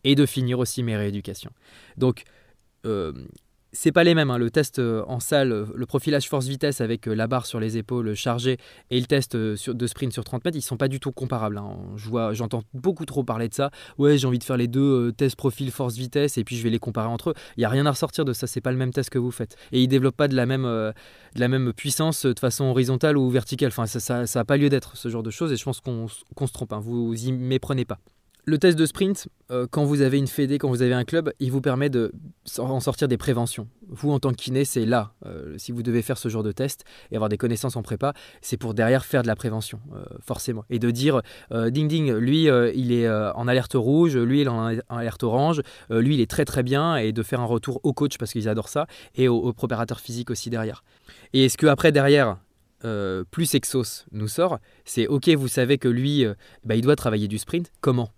Et 0.04 0.16
de 0.16 0.26
finir 0.26 0.58
aussi 0.58 0.82
mes 0.82 0.98
rééducations. 0.98 1.52
Donc 1.98 2.24
c'est 3.74 3.92
pas 3.92 4.04
les 4.04 4.16
mêmes. 4.16 4.30
Hein. 4.30 4.38
Le 4.38 4.52
test 4.52 4.80
euh, 4.80 5.04
en 5.08 5.20
salle, 5.20 5.52
euh, 5.52 5.66
le 5.74 5.86
profilage 5.86 6.28
force-vitesse 6.28 6.82
avec 6.82 7.08
euh, 7.08 7.14
la 7.14 7.28
barre 7.28 7.46
sur 7.46 7.60
les 7.60 7.78
épaules 7.78 8.14
chargée 8.16 8.58
et 8.90 9.00
le 9.00 9.06
test 9.06 9.36
de 9.36 9.88
sprint 9.88 10.12
sur 10.12 10.24
30 10.24 10.44
mètres, 10.46 10.58
ils 10.58 10.62
sont 10.62 10.78
pas 10.78 10.88
du 10.88 11.00
tout 11.00 11.12
comparables. 11.12 11.58
Hein. 11.58 11.78
j'entends 12.34 12.64
beaucoup 12.74 13.06
trop 13.06 13.24
parler 13.24 13.48
de 13.48 13.54
ça. 13.54 13.72
Ouais, 13.98 14.18
j'ai 14.18 14.28
envie 14.28 14.40
de 14.40 14.44
faire 14.44 14.58
les 14.58 14.68
deux 14.68 15.12
tests 15.14 15.36
profil 15.36 15.72
force-vitesse 15.72 16.38
et 16.38 16.44
puis 16.44 16.58
je 16.58 16.64
vais 16.64 16.70
les 16.70 16.80
comparer 16.80 17.08
entre 17.08 17.32
eux. 17.32 17.34
Il 17.58 17.62
y 17.62 17.66
a 17.66 17.70
rien 17.70 17.86
à 17.86 17.92
ressortir 17.92 18.26
de 18.26 18.34
ça. 18.34 18.48
C'est 18.48 18.62
pas 18.62 18.72
le 18.72 18.78
même 18.78 18.92
test 18.92 19.10
que 19.10 19.20
vous 19.20 19.32
faites. 19.32 19.56
Et 19.72 19.82
ils 19.82 19.88
développent 19.88 20.18
pas 20.18 20.28
de 20.28 20.36
la 20.36 20.46
même, 20.46 20.64
de 20.64 20.94
la 21.36 21.48
même 21.48 21.74
puissance 21.74 22.26
de 22.26 22.40
façon 22.40 22.66
horizontale 22.66 23.18
ou 23.18 23.30
verticale. 23.30 23.70
Enfin, 23.70 23.86
ça, 23.86 24.26
ça, 24.26 24.40
a 24.40 24.44
pas 24.44 24.58
lieu 24.58 24.70
d'être 24.70 24.98
ce 24.98 25.10
genre 25.10 25.24
de 25.24 25.32
choses. 25.32 25.52
Et 25.52 25.56
je 25.56 25.64
pense 25.64 25.80
qu'on 25.80 26.08
se 26.08 26.54
trompe. 26.54 26.74
Hein. 26.74 26.80
Vous 26.80 27.14
y 27.14 27.32
méprenez 27.32 27.86
pas. 27.86 28.00
Le 28.44 28.58
test 28.58 28.76
de 28.76 28.88
sprint, 28.88 29.28
euh, 29.52 29.68
quand 29.70 29.86
vous 29.86 30.02
avez 30.02 30.18
une 30.18 30.26
fédé, 30.26 30.58
quand 30.58 30.68
vous 30.68 30.82
avez 30.82 30.96
un 30.96 31.04
club, 31.04 31.32
il 31.40 31.52
vous 31.52 31.62
permet 31.62 31.92
de 31.92 32.12
en 32.58 32.80
sortir 32.80 33.08
des 33.08 33.18
préventions. 33.18 33.68
Vous, 33.88 34.10
en 34.12 34.20
tant 34.20 34.32
que 34.32 34.38
kiné, 34.38 34.66
c'est 34.66 34.84
là. 34.84 35.14
Euh, 35.28 35.56
si 35.60 35.72
vous 35.72 35.84
devez 35.84 36.02
faire 36.02 36.18
ce 36.18 36.28
genre 36.28 36.42
de 36.42 36.52
test 36.52 36.84
et 37.12 37.16
avoir 37.16 37.30
des 37.30 37.38
connaissances 37.38 37.76
en 37.76 37.84
prépa, 37.84 38.14
c'est 38.42 38.58
pour 38.58 38.74
derrière 38.74 39.06
faire 39.06 39.22
de 39.22 39.28
la 39.28 39.36
prévention, 39.36 39.80
euh, 39.94 40.04
forcément. 40.26 40.66
Et 40.72 40.80
de 40.80 40.90
dire, 40.90 41.22
ding 41.52 41.88
ding, 41.88 42.12
lui, 42.14 42.48
il 42.74 42.92
est 42.92 43.08
en 43.08 43.48
alerte 43.48 43.74
rouge, 43.76 44.18
lui, 44.18 44.42
il 44.42 44.48
est 44.48 44.50
en 44.50 44.76
alerte 44.90 45.22
orange, 45.22 45.62
lui, 45.92 46.16
il 46.16 46.22
est 46.22 46.30
très 46.30 46.46
très 46.46 46.64
bien, 46.64 46.96
et 46.96 47.12
de 47.12 47.22
faire 47.22 47.42
un 47.42 47.46
retour 47.46 47.80
au 47.84 47.94
coach 47.94 48.18
parce 48.18 48.32
qu'ils 48.32 48.50
adorent 48.50 48.70
ça, 48.70 48.88
et 49.16 49.28
au, 49.28 49.38
au 49.38 49.54
préparateur 49.54 50.00
physique 50.00 50.32
aussi 50.32 50.50
derrière. 50.50 50.84
Et 51.34 51.46
est-ce 51.46 51.58
que 51.58 51.68
après, 51.68 51.92
derrière, 51.92 52.38
plus 53.30 53.54
Exos 53.54 54.06
nous 54.12 54.28
sort, 54.28 54.58
c'est 54.84 55.06
ok, 55.06 55.30
vous 55.30 55.48
savez 55.48 55.78
que 55.78 55.88
lui, 55.88 56.26
bah, 56.66 56.76
il 56.76 56.82
doit 56.82 56.96
travailler 56.96 57.28
du 57.28 57.38
sprint. 57.38 57.72
Comment? 57.82 58.10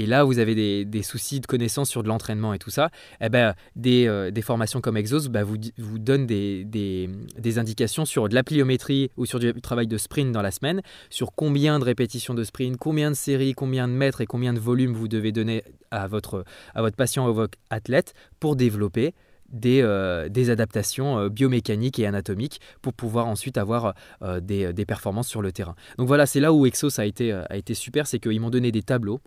Et 0.00 0.06
là 0.06 0.24
vous 0.24 0.38
avez 0.38 0.84
des, 0.84 1.02
soucis 1.02 1.40
de 1.40 1.46
connaissance 1.46 1.90
sur 1.90 2.02
de 2.02 2.08
l'entraînement 2.08 2.54
et 2.54 2.58
tout 2.58 2.70
ça, 2.70 2.90
eh 3.20 3.28
ben, 3.28 3.54
des, 3.76 4.06
euh, 4.06 4.32
formations 4.40 4.80
comme 4.80 4.96
Exos 4.96 5.28
bah, 5.28 5.44
vous, 5.44 5.56
vous 5.76 5.98
donnent 5.98 6.26
des, 6.26 7.58
indications 7.58 8.06
sur 8.06 8.28
de 8.28 8.34
la 8.34 8.42
pliométrie 8.42 9.10
ou 9.18 9.26
sur 9.26 9.38
du 9.38 9.52
travail 9.60 9.86
de 9.86 9.98
sprint 9.98 10.32
dans 10.32 10.40
la 10.40 10.50
semaine, 10.50 10.80
sur 11.10 11.34
combien 11.34 11.78
de 11.78 11.84
répétitions 11.84 12.32
de 12.32 12.44
sprint, 12.44 12.78
combien 12.78 13.10
de 13.10 13.16
séries, 13.16 13.52
combien 13.52 13.88
de 13.88 13.92
mètres 13.92 14.22
et 14.22 14.26
combien 14.26 14.54
de 14.54 14.58
volume 14.58 14.94
vous 14.94 15.08
devez 15.08 15.32
donner 15.32 15.62
à 15.90 16.06
votre, 16.06 16.44
à 16.74 16.80
votre 16.80 16.96
patient 16.96 17.26
ou 17.26 17.28
à 17.28 17.32
votre 17.32 17.58
athlète 17.68 18.14
pour 18.38 18.56
développer 18.56 19.14
des, 19.50 19.82
euh, 19.82 20.28
adaptations 20.48 21.18
euh, 21.18 21.28
biomécaniques 21.28 21.98
et 21.98 22.06
anatomiques 22.06 22.60
pour 22.80 22.94
pouvoir 22.94 23.26
ensuite 23.26 23.58
avoir 23.58 23.94
des, 24.40 24.72
des, 24.72 24.86
performances 24.86 25.28
sur 25.28 25.42
le 25.42 25.52
terrain. 25.52 25.74
Donc 25.98 26.06
voilà, 26.08 26.24
c'est 26.24 26.40
là 26.40 26.52
où 26.52 26.64
Exos 26.64 26.98
a 26.98 27.04
été, 27.04 27.32
a 27.32 27.56
été 27.56 27.74
super, 27.74 28.06
c'est 28.06 28.18
qu'ils 28.18 28.40
m'ont 28.40 28.50
donné 28.50 28.72
des 28.72 28.82
tableaux 28.82 29.20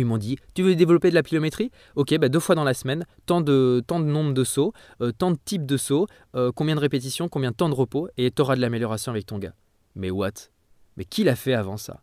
ils 0.00 0.06
m'ont 0.06 0.18
dit, 0.18 0.36
tu 0.54 0.62
veux 0.62 0.74
développer 0.74 1.10
de 1.10 1.14
la 1.14 1.22
pilométrie 1.22 1.70
Ok, 1.96 2.16
bah 2.18 2.28
deux 2.28 2.40
fois 2.40 2.54
dans 2.54 2.64
la 2.64 2.74
semaine, 2.74 3.04
tant 3.26 3.40
de, 3.40 3.82
tant 3.86 4.00
de 4.00 4.04
nombre 4.04 4.34
de 4.34 4.44
sauts, 4.44 4.72
euh, 5.00 5.12
tant 5.12 5.30
de 5.30 5.38
types 5.44 5.66
de 5.66 5.76
sauts, 5.76 6.06
euh, 6.34 6.52
combien 6.52 6.74
de 6.74 6.80
répétitions, 6.80 7.28
combien 7.28 7.50
de 7.50 7.56
temps 7.56 7.68
de 7.68 7.74
repos, 7.74 8.08
et 8.16 8.30
tu 8.30 8.42
auras 8.42 8.56
de 8.56 8.60
l'amélioration 8.60 9.12
avec 9.12 9.26
ton 9.26 9.38
gars. 9.38 9.54
Mais 9.94 10.10
what? 10.10 10.32
Mais 10.96 11.04
qui 11.04 11.24
l'a 11.24 11.36
fait 11.36 11.54
avant 11.54 11.76
ça? 11.76 12.02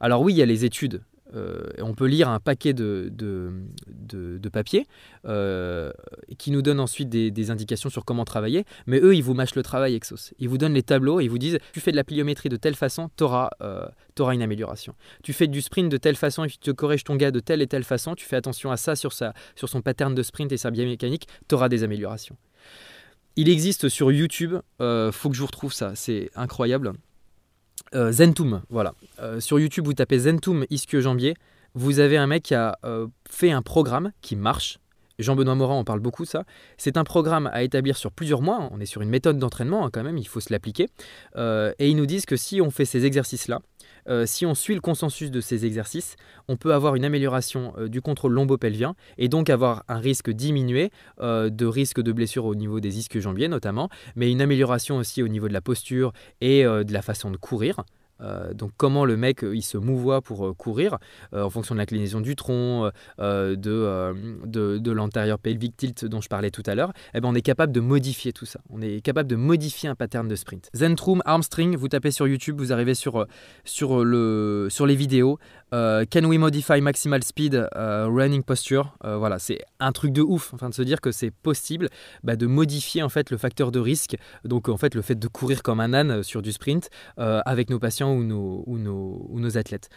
Alors 0.00 0.22
oui, 0.22 0.34
il 0.34 0.36
y 0.36 0.42
a 0.42 0.46
les 0.46 0.64
études 0.64 1.02
euh, 1.34 1.70
on 1.78 1.94
peut 1.94 2.06
lire 2.06 2.28
un 2.28 2.40
paquet 2.40 2.72
de, 2.72 3.12
de, 3.12 4.48
papiers 4.48 4.86
euh, 5.26 5.92
qui 6.38 6.50
nous 6.50 6.62
donnent 6.62 6.80
ensuite 6.80 7.08
des, 7.08 7.50
indications 7.50 7.90
sur 7.90 8.04
comment 8.04 8.24
travailler, 8.24 8.64
mais 8.86 9.00
eux, 9.00 9.14
ils 9.14 9.22
vous 9.22 9.34
mâchent 9.34 9.54
le 9.54 9.62
travail 9.62 9.94
Exos. 9.94 10.32
Ils 10.38 10.48
vous 10.48 10.58
donnent 10.58 10.74
les 10.74 10.82
tableaux, 10.82 11.20
ils 11.20 11.28
vous 11.28 11.38
disent, 11.38 11.58
tu 11.72 11.80
fais 11.80 11.90
de 11.90 11.96
la 11.96 12.04
pliométrie 12.04 12.48
de 12.48 12.56
telle 12.56 12.74
façon, 12.74 13.10
tu 13.16 13.24
auras, 13.24 13.50
euh, 13.60 13.86
une 14.18 14.42
amélioration. 14.42 14.94
Tu 15.22 15.32
fais 15.32 15.46
du 15.46 15.60
sprint 15.60 15.90
de 15.90 15.96
telle 15.98 16.16
façon 16.16 16.44
et 16.44 16.48
tu 16.48 16.58
te 16.58 16.70
corriges 16.70 17.04
ton 17.04 17.16
gars 17.16 17.30
de 17.30 17.40
telle 17.40 17.60
et 17.60 17.66
telle 17.66 17.84
façon, 17.84 18.14
tu 18.14 18.24
fais 18.24 18.36
attention 18.36 18.70
à 18.70 18.76
ça 18.76 18.96
sur, 18.96 19.12
sa, 19.12 19.34
sur 19.56 19.68
son 19.68 19.82
pattern 19.82 20.14
de 20.14 20.22
sprint 20.22 20.50
et 20.52 20.56
sa 20.56 20.70
biomécanique, 20.70 21.28
tu 21.48 21.54
auras 21.54 21.68
des 21.68 21.84
améliorations. 21.84 22.36
Il 23.36 23.50
existe 23.50 23.90
sur 23.90 24.10
YouTube, 24.10 24.54
faut 24.78 25.28
que 25.28 25.34
je 25.34 25.40
vous 25.40 25.46
retrouve 25.46 25.72
ça, 25.72 25.94
c'est 25.94 26.30
incroyable. 26.34 26.92
Euh, 27.96 28.12
Zentum, 28.12 28.62
voilà. 28.68 28.94
Euh, 29.20 29.40
sur 29.40 29.58
YouTube, 29.58 29.86
vous 29.86 29.94
tapez 29.94 30.18
Zentum 30.18 30.66
Ischio 30.68 31.00
Jambier. 31.00 31.34
Vous 31.74 31.98
avez 31.98 32.18
un 32.18 32.26
mec 32.26 32.42
qui 32.42 32.54
a 32.54 32.78
euh, 32.84 33.06
fait 33.28 33.50
un 33.50 33.62
programme 33.62 34.12
qui 34.20 34.36
marche. 34.36 34.78
Jean-Benoît 35.18 35.54
Morin 35.54 35.74
en 35.74 35.84
parle 35.84 36.00
beaucoup 36.00 36.24
ça. 36.24 36.44
C'est 36.76 36.96
un 36.96 37.04
programme 37.04 37.48
à 37.52 37.62
établir 37.62 37.96
sur 37.96 38.12
plusieurs 38.12 38.42
mois. 38.42 38.68
On 38.72 38.80
est 38.80 38.86
sur 38.86 39.02
une 39.02 39.10
méthode 39.10 39.38
d'entraînement 39.38 39.86
hein, 39.86 39.90
quand 39.92 40.02
même, 40.02 40.18
il 40.18 40.28
faut 40.28 40.40
se 40.40 40.52
l'appliquer. 40.52 40.88
et 41.36 41.88
ils 41.88 41.96
nous 41.96 42.06
disent 42.06 42.26
que 42.26 42.36
si 42.36 42.60
on 42.60 42.70
fait 42.70 42.84
ces 42.84 43.04
exercices-là, 43.04 43.60
euh, 44.08 44.26
si 44.26 44.46
on 44.46 44.54
suit 44.54 44.74
le 44.74 44.80
consensus 44.80 45.30
de 45.30 45.40
ces 45.40 45.66
exercices, 45.66 46.16
on 46.48 46.56
peut 46.56 46.74
avoir 46.74 46.94
une 46.94 47.04
amélioration 47.04 47.72
euh, 47.78 47.88
du 47.88 48.00
contrôle 48.00 48.32
lombopelvien 48.32 48.94
et 49.18 49.28
donc 49.28 49.50
avoir 49.50 49.84
un 49.88 49.98
risque 49.98 50.30
diminué 50.30 50.90
euh, 51.20 51.50
de 51.50 51.66
risque 51.66 52.00
de 52.00 52.12
blessure 52.12 52.44
au 52.44 52.54
niveau 52.54 52.80
des 52.80 52.98
ischio-jambiers 52.98 53.48
notamment, 53.48 53.88
mais 54.14 54.30
une 54.30 54.40
amélioration 54.40 54.98
aussi 54.98 55.22
au 55.22 55.28
niveau 55.28 55.48
de 55.48 55.52
la 55.52 55.60
posture 55.60 56.12
et 56.40 56.64
de 56.64 56.92
la 56.92 57.02
façon 57.02 57.30
de 57.30 57.36
courir. 57.36 57.84
Euh, 58.20 58.54
donc 58.54 58.72
comment 58.76 59.04
le 59.04 59.16
mec 59.16 59.44
euh, 59.44 59.54
il 59.54 59.62
se 59.62 59.76
mouvoie 59.76 60.22
pour 60.22 60.46
euh, 60.46 60.54
courir 60.54 60.98
en 61.32 61.50
fonction 61.50 61.74
de 61.74 61.80
l'inclinaison 61.80 62.20
du 62.20 62.36
tronc, 62.36 62.90
de, 63.18 63.56
de, 63.56 64.90
l'antérieur 64.90 65.38
pelvic 65.38 65.76
tilt 65.76 66.04
dont 66.04 66.20
je 66.20 66.28
parlais 66.28 66.50
tout 66.50 66.62
à 66.66 66.74
l'heure, 66.74 66.92
eh 67.14 67.20
ben 67.20 67.28
on 67.28 67.34
est 67.34 67.42
capable 67.42 67.72
de 67.72 67.80
modifier 67.80 68.32
tout 68.32 68.46
ça. 68.46 68.60
On 68.70 68.80
est 68.80 69.00
capable 69.00 69.28
de 69.28 69.36
modifier 69.36 69.88
un 69.88 69.94
pattern 69.94 70.28
de 70.28 70.36
sprint. 70.36 70.70
Zentrum 70.74 71.22
Armstring, 71.24 71.76
vous 71.76 71.88
tapez 71.88 72.10
sur 72.10 72.26
YouTube, 72.26 72.58
vous 72.58 72.72
arrivez 72.72 72.94
sur, 72.94 73.26
sur, 73.64 74.04
le, 74.04 74.68
sur 74.70 74.86
les 74.86 74.94
vidéos. 74.94 75.38
can 75.72 76.24
we 76.24 76.38
modify 76.38 76.80
maximal 76.80 77.22
speed 77.22 77.68
running 77.74 78.42
posture? 78.42 78.96
Voilà, 79.02 79.38
c'est 79.38 79.60
un 79.80 79.92
truc 79.92 80.12
de 80.12 80.22
ouf, 80.22 80.54
enfin 80.54 80.68
de 80.68 80.74
se 80.74 80.82
dire 80.82 81.00
que 81.00 81.12
c'est 81.12 81.30
possible 81.30 81.88
bah, 82.22 82.36
de 82.36 82.46
modifier 82.46 83.02
en 83.02 83.08
fait 83.08 83.30
le 83.30 83.36
facteur 83.36 83.72
de 83.72 83.80
risque. 83.80 84.16
Donc 84.44 84.68
en 84.68 84.76
fait 84.76 84.94
le 84.94 85.02
fait 85.02 85.18
de 85.18 85.28
courir 85.28 85.62
comme 85.62 85.80
un 85.80 85.92
âne 85.92 86.22
sur 86.22 86.42
du 86.42 86.52
sprint 86.52 86.88
avec 87.16 87.70
nos 87.70 87.78
patients 87.78 88.05
ou 88.12 88.24
nos, 88.24 88.62
ou 88.66 88.78
nos, 88.78 89.26
ou 89.30 89.40
nos 89.40 89.58
athlètes. 89.58 89.88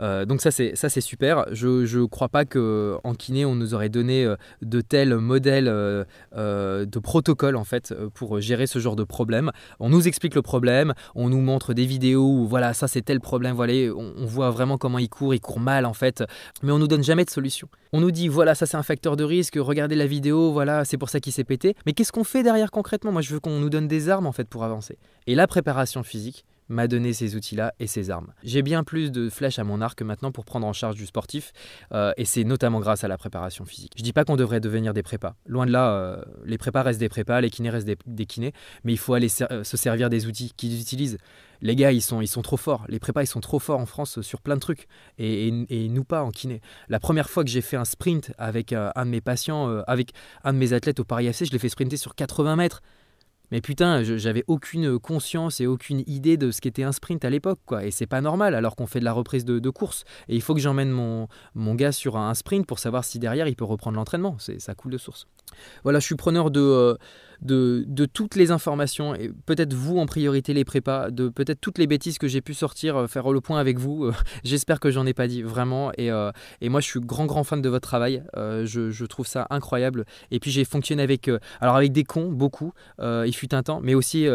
Euh, 0.00 0.24
donc 0.24 0.40
ça 0.40 0.50
c'est, 0.50 0.76
ça 0.76 0.88
c'est 0.88 1.00
super. 1.00 1.46
Je 1.52 1.98
ne 1.98 2.04
crois 2.06 2.28
pas 2.28 2.44
qu'en 2.44 3.14
kiné 3.18 3.44
on 3.44 3.54
nous 3.54 3.74
aurait 3.74 3.88
donné 3.88 4.24
euh, 4.24 4.36
de 4.62 4.80
tels 4.80 5.16
modèles 5.16 5.68
euh, 5.68 6.04
de 6.32 6.98
protocoles 6.98 7.56
en 7.56 7.64
fait 7.64 7.94
pour 8.14 8.40
gérer 8.40 8.66
ce 8.66 8.78
genre 8.78 8.96
de 8.96 9.04
problème. 9.04 9.50
On 9.80 9.88
nous 9.88 10.08
explique 10.08 10.34
le 10.34 10.42
problème, 10.42 10.94
on 11.14 11.28
nous 11.28 11.40
montre 11.40 11.74
des 11.74 11.86
vidéos 11.86 12.26
où 12.26 12.46
voilà 12.46 12.74
ça 12.74 12.88
c'est 12.88 13.02
tel 13.02 13.20
problème, 13.20 13.54
voilà, 13.54 13.72
on, 13.94 14.14
on 14.16 14.26
voit 14.26 14.50
vraiment 14.50 14.78
comment 14.78 14.98
il 14.98 15.08
court, 15.08 15.34
il 15.34 15.40
court 15.40 15.60
mal 15.60 15.86
en 15.86 15.94
fait, 15.94 16.24
mais 16.62 16.72
on 16.72 16.78
nous 16.78 16.88
donne 16.88 17.04
jamais 17.04 17.24
de 17.24 17.30
solution. 17.30 17.68
On 17.92 18.00
nous 18.00 18.10
dit 18.10 18.28
voilà 18.28 18.54
ça 18.54 18.66
c'est 18.66 18.76
un 18.76 18.82
facteur 18.82 19.16
de 19.16 19.24
risque, 19.24 19.56
regardez 19.58 19.96
la 19.96 20.06
vidéo, 20.06 20.52
voilà 20.52 20.84
c'est 20.84 20.98
pour 20.98 21.08
ça 21.08 21.20
qu'il 21.20 21.32
s'est 21.32 21.44
pété. 21.44 21.74
Mais 21.86 21.92
qu'est-ce 21.92 22.12
qu'on 22.12 22.24
fait 22.24 22.42
derrière 22.42 22.70
concrètement? 22.70 23.12
Moi 23.12 23.22
je 23.22 23.32
veux 23.32 23.40
qu'on 23.40 23.58
nous 23.58 23.70
donne 23.70 23.88
des 23.88 24.08
armes 24.08 24.26
en 24.26 24.32
fait 24.32 24.48
pour 24.48 24.64
avancer. 24.64 24.98
Et 25.26 25.34
la 25.34 25.46
préparation 25.46 26.02
physique, 26.02 26.44
m'a 26.68 26.88
donné 26.88 27.12
ces 27.12 27.36
outils-là 27.36 27.74
et 27.78 27.86
ces 27.86 28.10
armes. 28.10 28.32
J'ai 28.42 28.62
bien 28.62 28.84
plus 28.84 29.10
de 29.10 29.30
flèches 29.30 29.58
à 29.58 29.64
mon 29.64 29.80
arc 29.80 30.00
maintenant 30.02 30.32
pour 30.32 30.44
prendre 30.44 30.66
en 30.66 30.72
charge 30.72 30.96
du 30.96 31.06
sportif, 31.06 31.52
euh, 31.92 32.12
et 32.16 32.24
c'est 32.24 32.44
notamment 32.44 32.80
grâce 32.80 33.04
à 33.04 33.08
la 33.08 33.18
préparation 33.18 33.64
physique. 33.64 33.92
Je 33.96 34.02
dis 34.02 34.12
pas 34.12 34.24
qu'on 34.24 34.36
devrait 34.36 34.60
devenir 34.60 34.94
des 34.94 35.02
prépas. 35.02 35.34
Loin 35.46 35.66
de 35.66 35.72
là, 35.72 35.90
euh, 35.90 36.22
les 36.44 36.58
prépas 36.58 36.82
restent 36.82 37.00
des 37.00 37.08
prépas, 37.08 37.40
les 37.40 37.50
kinés 37.50 37.70
restent 37.70 37.88
des, 38.06 38.26
kinés, 38.26 38.52
mais 38.84 38.92
il 38.92 38.98
faut 38.98 39.14
aller 39.14 39.28
euh, 39.50 39.64
se 39.64 39.76
servir 39.76 40.10
des 40.10 40.26
outils 40.26 40.52
qu'ils 40.56 40.80
utilisent. 40.80 41.18
Les 41.60 41.74
gars, 41.74 41.90
ils 41.90 42.02
sont, 42.02 42.20
ils 42.20 42.28
sont 42.28 42.42
trop 42.42 42.56
forts. 42.56 42.84
Les 42.88 43.00
prépas, 43.00 43.22
ils 43.22 43.26
sont 43.26 43.40
trop 43.40 43.58
forts 43.58 43.80
en 43.80 43.86
France 43.86 44.20
sur 44.20 44.40
plein 44.40 44.54
de 44.54 44.60
trucs. 44.60 44.86
Et, 45.18 45.50
nous 45.88 46.04
pas 46.04 46.22
en 46.22 46.30
kiné. 46.30 46.60
La 46.88 47.00
première 47.00 47.28
fois 47.28 47.42
que 47.42 47.50
j'ai 47.50 47.62
fait 47.62 47.76
un 47.76 47.84
sprint 47.84 48.30
avec 48.38 48.72
un 48.72 48.92
de 49.04 49.10
mes 49.10 49.20
patients, 49.20 49.66
avec 49.88 50.12
un 50.44 50.52
de 50.52 50.58
mes 50.58 50.72
athlètes 50.72 51.00
au 51.00 51.04
Paris 51.04 51.26
FC, 51.26 51.46
je 51.46 51.50
l'ai 51.50 51.58
fait 51.58 51.68
sprinter 51.68 51.96
sur 51.96 52.14
80 52.14 52.54
mètres. 52.54 52.80
Mais 53.50 53.60
putain, 53.60 54.02
j'avais 54.02 54.44
aucune 54.46 54.98
conscience 54.98 55.60
et 55.60 55.66
aucune 55.66 56.02
idée 56.06 56.36
de 56.36 56.50
ce 56.50 56.60
qu'était 56.60 56.82
un 56.82 56.92
sprint 56.92 57.24
à 57.24 57.30
l'époque, 57.30 57.60
quoi. 57.66 57.84
Et 57.84 57.90
c'est 57.90 58.06
pas 58.06 58.20
normal 58.20 58.54
alors 58.54 58.76
qu'on 58.76 58.86
fait 58.86 59.00
de 59.00 59.04
la 59.04 59.12
reprise 59.12 59.44
de, 59.44 59.70
course. 59.70 60.04
Et 60.28 60.34
il 60.34 60.42
faut 60.42 60.54
que 60.54 60.60
j'emmène 60.60 60.90
mon, 60.90 61.28
mon 61.54 61.74
gars 61.74 61.92
sur 61.92 62.16
un 62.16 62.34
sprint 62.34 62.66
pour 62.66 62.78
savoir 62.78 63.04
si 63.04 63.18
derrière 63.18 63.48
il 63.48 63.56
peut 63.56 63.64
reprendre 63.64 63.96
l'entraînement. 63.96 64.36
Ça 64.38 64.74
coule 64.74 64.92
de 64.92 64.98
source. 64.98 65.26
Voilà, 65.82 65.98
je 65.98 66.06
suis 66.06 66.14
preneur 66.14 66.50
de, 66.50 66.60
euh, 66.60 66.94
de, 67.42 68.06
toutes 68.12 68.36
les 68.36 68.50
informations, 68.50 69.14
et 69.14 69.30
peut-être 69.46 69.74
vous 69.74 69.98
en 69.98 70.06
priorité 70.06 70.54
les 70.54 70.64
prépas, 70.64 71.10
de 71.10 71.28
peut-être 71.28 71.60
toutes 71.60 71.78
les 71.78 71.86
bêtises 71.86 72.18
que 72.18 72.28
j'ai 72.28 72.40
pu 72.40 72.54
sortir, 72.54 72.96
euh, 72.96 73.06
faire 73.06 73.30
le 73.30 73.40
point 73.40 73.58
avec 73.58 73.78
vous. 73.78 74.04
Euh, 74.04 74.12
j'espère 74.44 74.80
que 74.80 74.90
j'en 74.90 75.06
ai 75.06 75.14
pas 75.14 75.28
dit 75.28 75.42
vraiment. 75.42 75.92
Et, 75.98 76.10
et, 76.60 76.68
moi, 76.68 76.80
je 76.80 76.86
suis 76.86 77.00
grand, 77.00 77.26
grand 77.26 77.44
fan 77.44 77.60
de 77.60 77.68
votre 77.68 77.86
travail. 77.88 78.22
Je, 78.34 79.04
trouve 79.04 79.26
ça 79.26 79.46
incroyable. 79.50 80.04
Et 80.30 80.38
puis, 80.38 80.50
j'ai 80.50 80.64
fonctionné 80.64 81.02
avec, 81.02 81.30
alors 81.60 81.76
avec 81.76 81.92
des 81.92 82.04
cons, 82.04 82.30
beaucoup, 82.30 82.72
il 83.00 83.32
fut 83.32 83.54
un 83.54 83.62
temps, 83.62 83.80
mais 83.82 83.94
aussi 83.94 84.26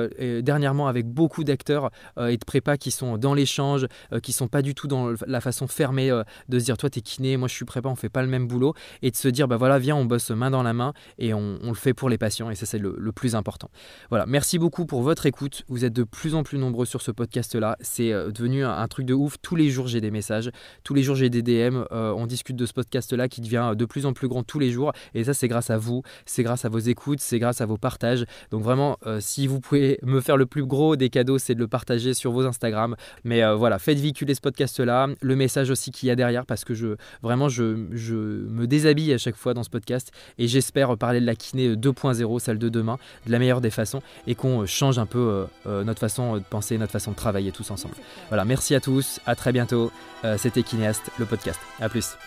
dernièrement 0.41 0.88
avec 0.88 1.08
beaucoup 1.08 1.43
d'acteurs 1.43 1.91
et 2.20 2.38
de 2.38 2.45
prépas 2.45 2.78
qui 2.78 2.91
sont 2.91 3.18
dans 3.18 3.34
l'échange, 3.34 3.88
qui 4.22 4.34
sont 4.34 4.47
pas 4.47 4.62
du 4.62 4.76
tout 4.76 4.88
dans 4.88 5.14
la 5.28 5.41
façon 5.41 5.68
fermée 5.68 6.10
de 6.49 6.60
se 6.60 6.66
dire, 6.66 6.78
toi, 6.78 6.89
t'es 6.89 7.01
kiné, 7.01 7.38
moi, 7.38 7.47
je 7.47 7.54
suis 7.54 7.66
prépa, 7.66 7.89
on 7.89 7.95
fait 7.95 8.10
pas 8.10 8.22
le 8.22 8.28
même 8.28 8.47
boulot. 8.47 8.74
Et 9.01 9.12
de 9.12 9.16
se 9.16 9.28
dire, 9.28 9.47
bah 9.47 9.58
voilà, 9.58 9.80
viens, 9.80 9.95
on 9.95 10.06
bosse 10.06 10.32
main 10.32 10.51
dans 10.51 10.64
la 10.64 10.74
main 10.74 10.93
et 11.18 11.34
on, 11.34 11.60
le 11.64 11.74
fait 11.74 11.93
pour 11.93 12.10
les 12.10 12.18
patients. 12.18 12.49
Et 12.49 12.56
ça, 12.56 12.66
c'est 12.66 12.78
le, 12.78 12.92
le, 12.97 13.11
plus 13.11 13.35
important. 13.35 13.69
Voilà, 14.09 14.25
merci 14.25 14.57
beaucoup 14.57 14.85
pour 14.85 15.01
votre 15.03 15.25
écoute. 15.25 15.63
Vous 15.67 15.85
êtes 15.85 15.93
de 15.93 16.03
plus 16.03 16.35
en 16.35 16.43
plus 16.43 16.57
nombreux 16.57 16.85
sur 16.85 17.01
ce 17.01 17.11
podcast-là. 17.11 17.77
C'est 17.81 18.11
euh, 18.11 18.31
devenu 18.31 18.63
un, 18.65 18.87
truc 18.87 19.05
de 19.05 19.13
ouf. 19.13 19.35
Tous 19.41 19.55
les 19.55 19.69
jours, 19.69 19.87
j'ai 19.87 20.01
des 20.01 20.11
messages. 20.11 20.51
Tous 20.83 20.93
les 20.93 21.03
jours, 21.03 21.15
j'ai 21.15 21.29
des 21.29 21.41
DM. 21.41 21.83
Euh, 21.91 22.13
on 22.15 22.25
discute 22.25 22.55
de 22.55 22.65
ce 22.65 22.73
podcast-là 22.73 23.27
qui 23.27 23.41
devient 23.41 23.73
de 23.75 23.85
plus 23.85 24.05
en 24.05 24.13
plus 24.13 24.27
grand 24.27 24.43
tous 24.43 24.59
les 24.59 24.71
jours. 24.71 24.93
Et 25.13 25.23
ça, 25.23 25.33
c'est 25.33 25.47
grâce 25.47 25.69
à 25.69 25.77
vous. 25.77 26.01
C'est 26.25 26.43
grâce 26.43 26.65
à 26.65 26.69
vos 26.69 26.79
écoutes. 26.79 27.19
C'est 27.19 27.39
grâce 27.39 27.61
à 27.61 27.65
vos 27.65 27.77
partages. 27.77 28.25
Donc 28.51 28.63
vraiment, 28.63 28.97
si 29.19 29.47
vous 29.47 29.59
pouvez 29.59 29.99
me 30.03 30.21
faire 30.21 30.37
le 30.37 30.45
plus 30.45 30.65
gros 30.65 30.95
des 30.95 31.09
cadeaux, 31.09 31.37
c'est 31.37 31.55
de 31.55 31.59
le 31.59 31.67
partager 31.67 32.13
sur 32.13 32.31
vos 32.31 32.45
Instagram. 32.45 32.95
Mais 33.23 33.41
voilà, 33.53 33.79
faites 33.79 33.99
véhiculer 33.99 34.35
ce 34.35 34.41
podcast-là. 34.41 35.09
Le 35.21 35.35
message 35.35 35.69
aussi 35.69 35.91
qu'il 35.91 36.07
y 36.07 36.11
a 36.11 36.15
derrière 36.15 36.45
parce 36.45 36.63
que 36.63 36.73
je, 36.73 36.95
vraiment, 37.21 37.49
je, 37.49 37.87
je 37.91 38.15
me 38.15 38.65
déshabille 38.65 39.13
à 39.13 39.17
chaque 39.17 39.35
fois 39.35 39.53
dans 39.53 39.63
ce 39.63 39.69
podcast 39.69 40.11
et 40.37 40.47
j'espère 40.47 40.93
parler 40.97 41.19
de 41.19 41.25
la 41.25 41.35
kiné 41.35 41.75
2.0, 41.75 42.39
celle 42.39 42.59
de 42.59 42.69
demain, 42.69 42.82
de 42.84 43.31
la 43.31 43.39
meilleure 43.39 43.61
des 43.61 43.69
façons 43.69 44.01
et 44.27 44.36
qu'on 44.36 44.65
change 44.65 44.99
un 44.99 45.05
peu 45.05 45.19
euh, 45.19 45.45
euh, 45.67 45.84
notre 45.84 45.99
façon 45.99 46.38
de 46.38 46.43
penser, 46.43 46.77
notre 46.77 46.91
façon 46.91 47.11
de 47.11 47.15
travailler 47.15 47.51
tous 47.51 47.71
ensemble. 47.71 47.95
Voilà, 48.29 48.45
merci 48.45 48.75
à 48.75 48.79
tous, 48.79 49.19
à 49.25 49.36
très 49.36 49.51
bientôt. 49.51 49.91
Euh, 50.23 50.38
c'était 50.38 50.63
Kinéast, 50.63 51.11
le 51.17 51.25
podcast. 51.25 51.59
À 51.79 51.89
plus. 51.89 52.17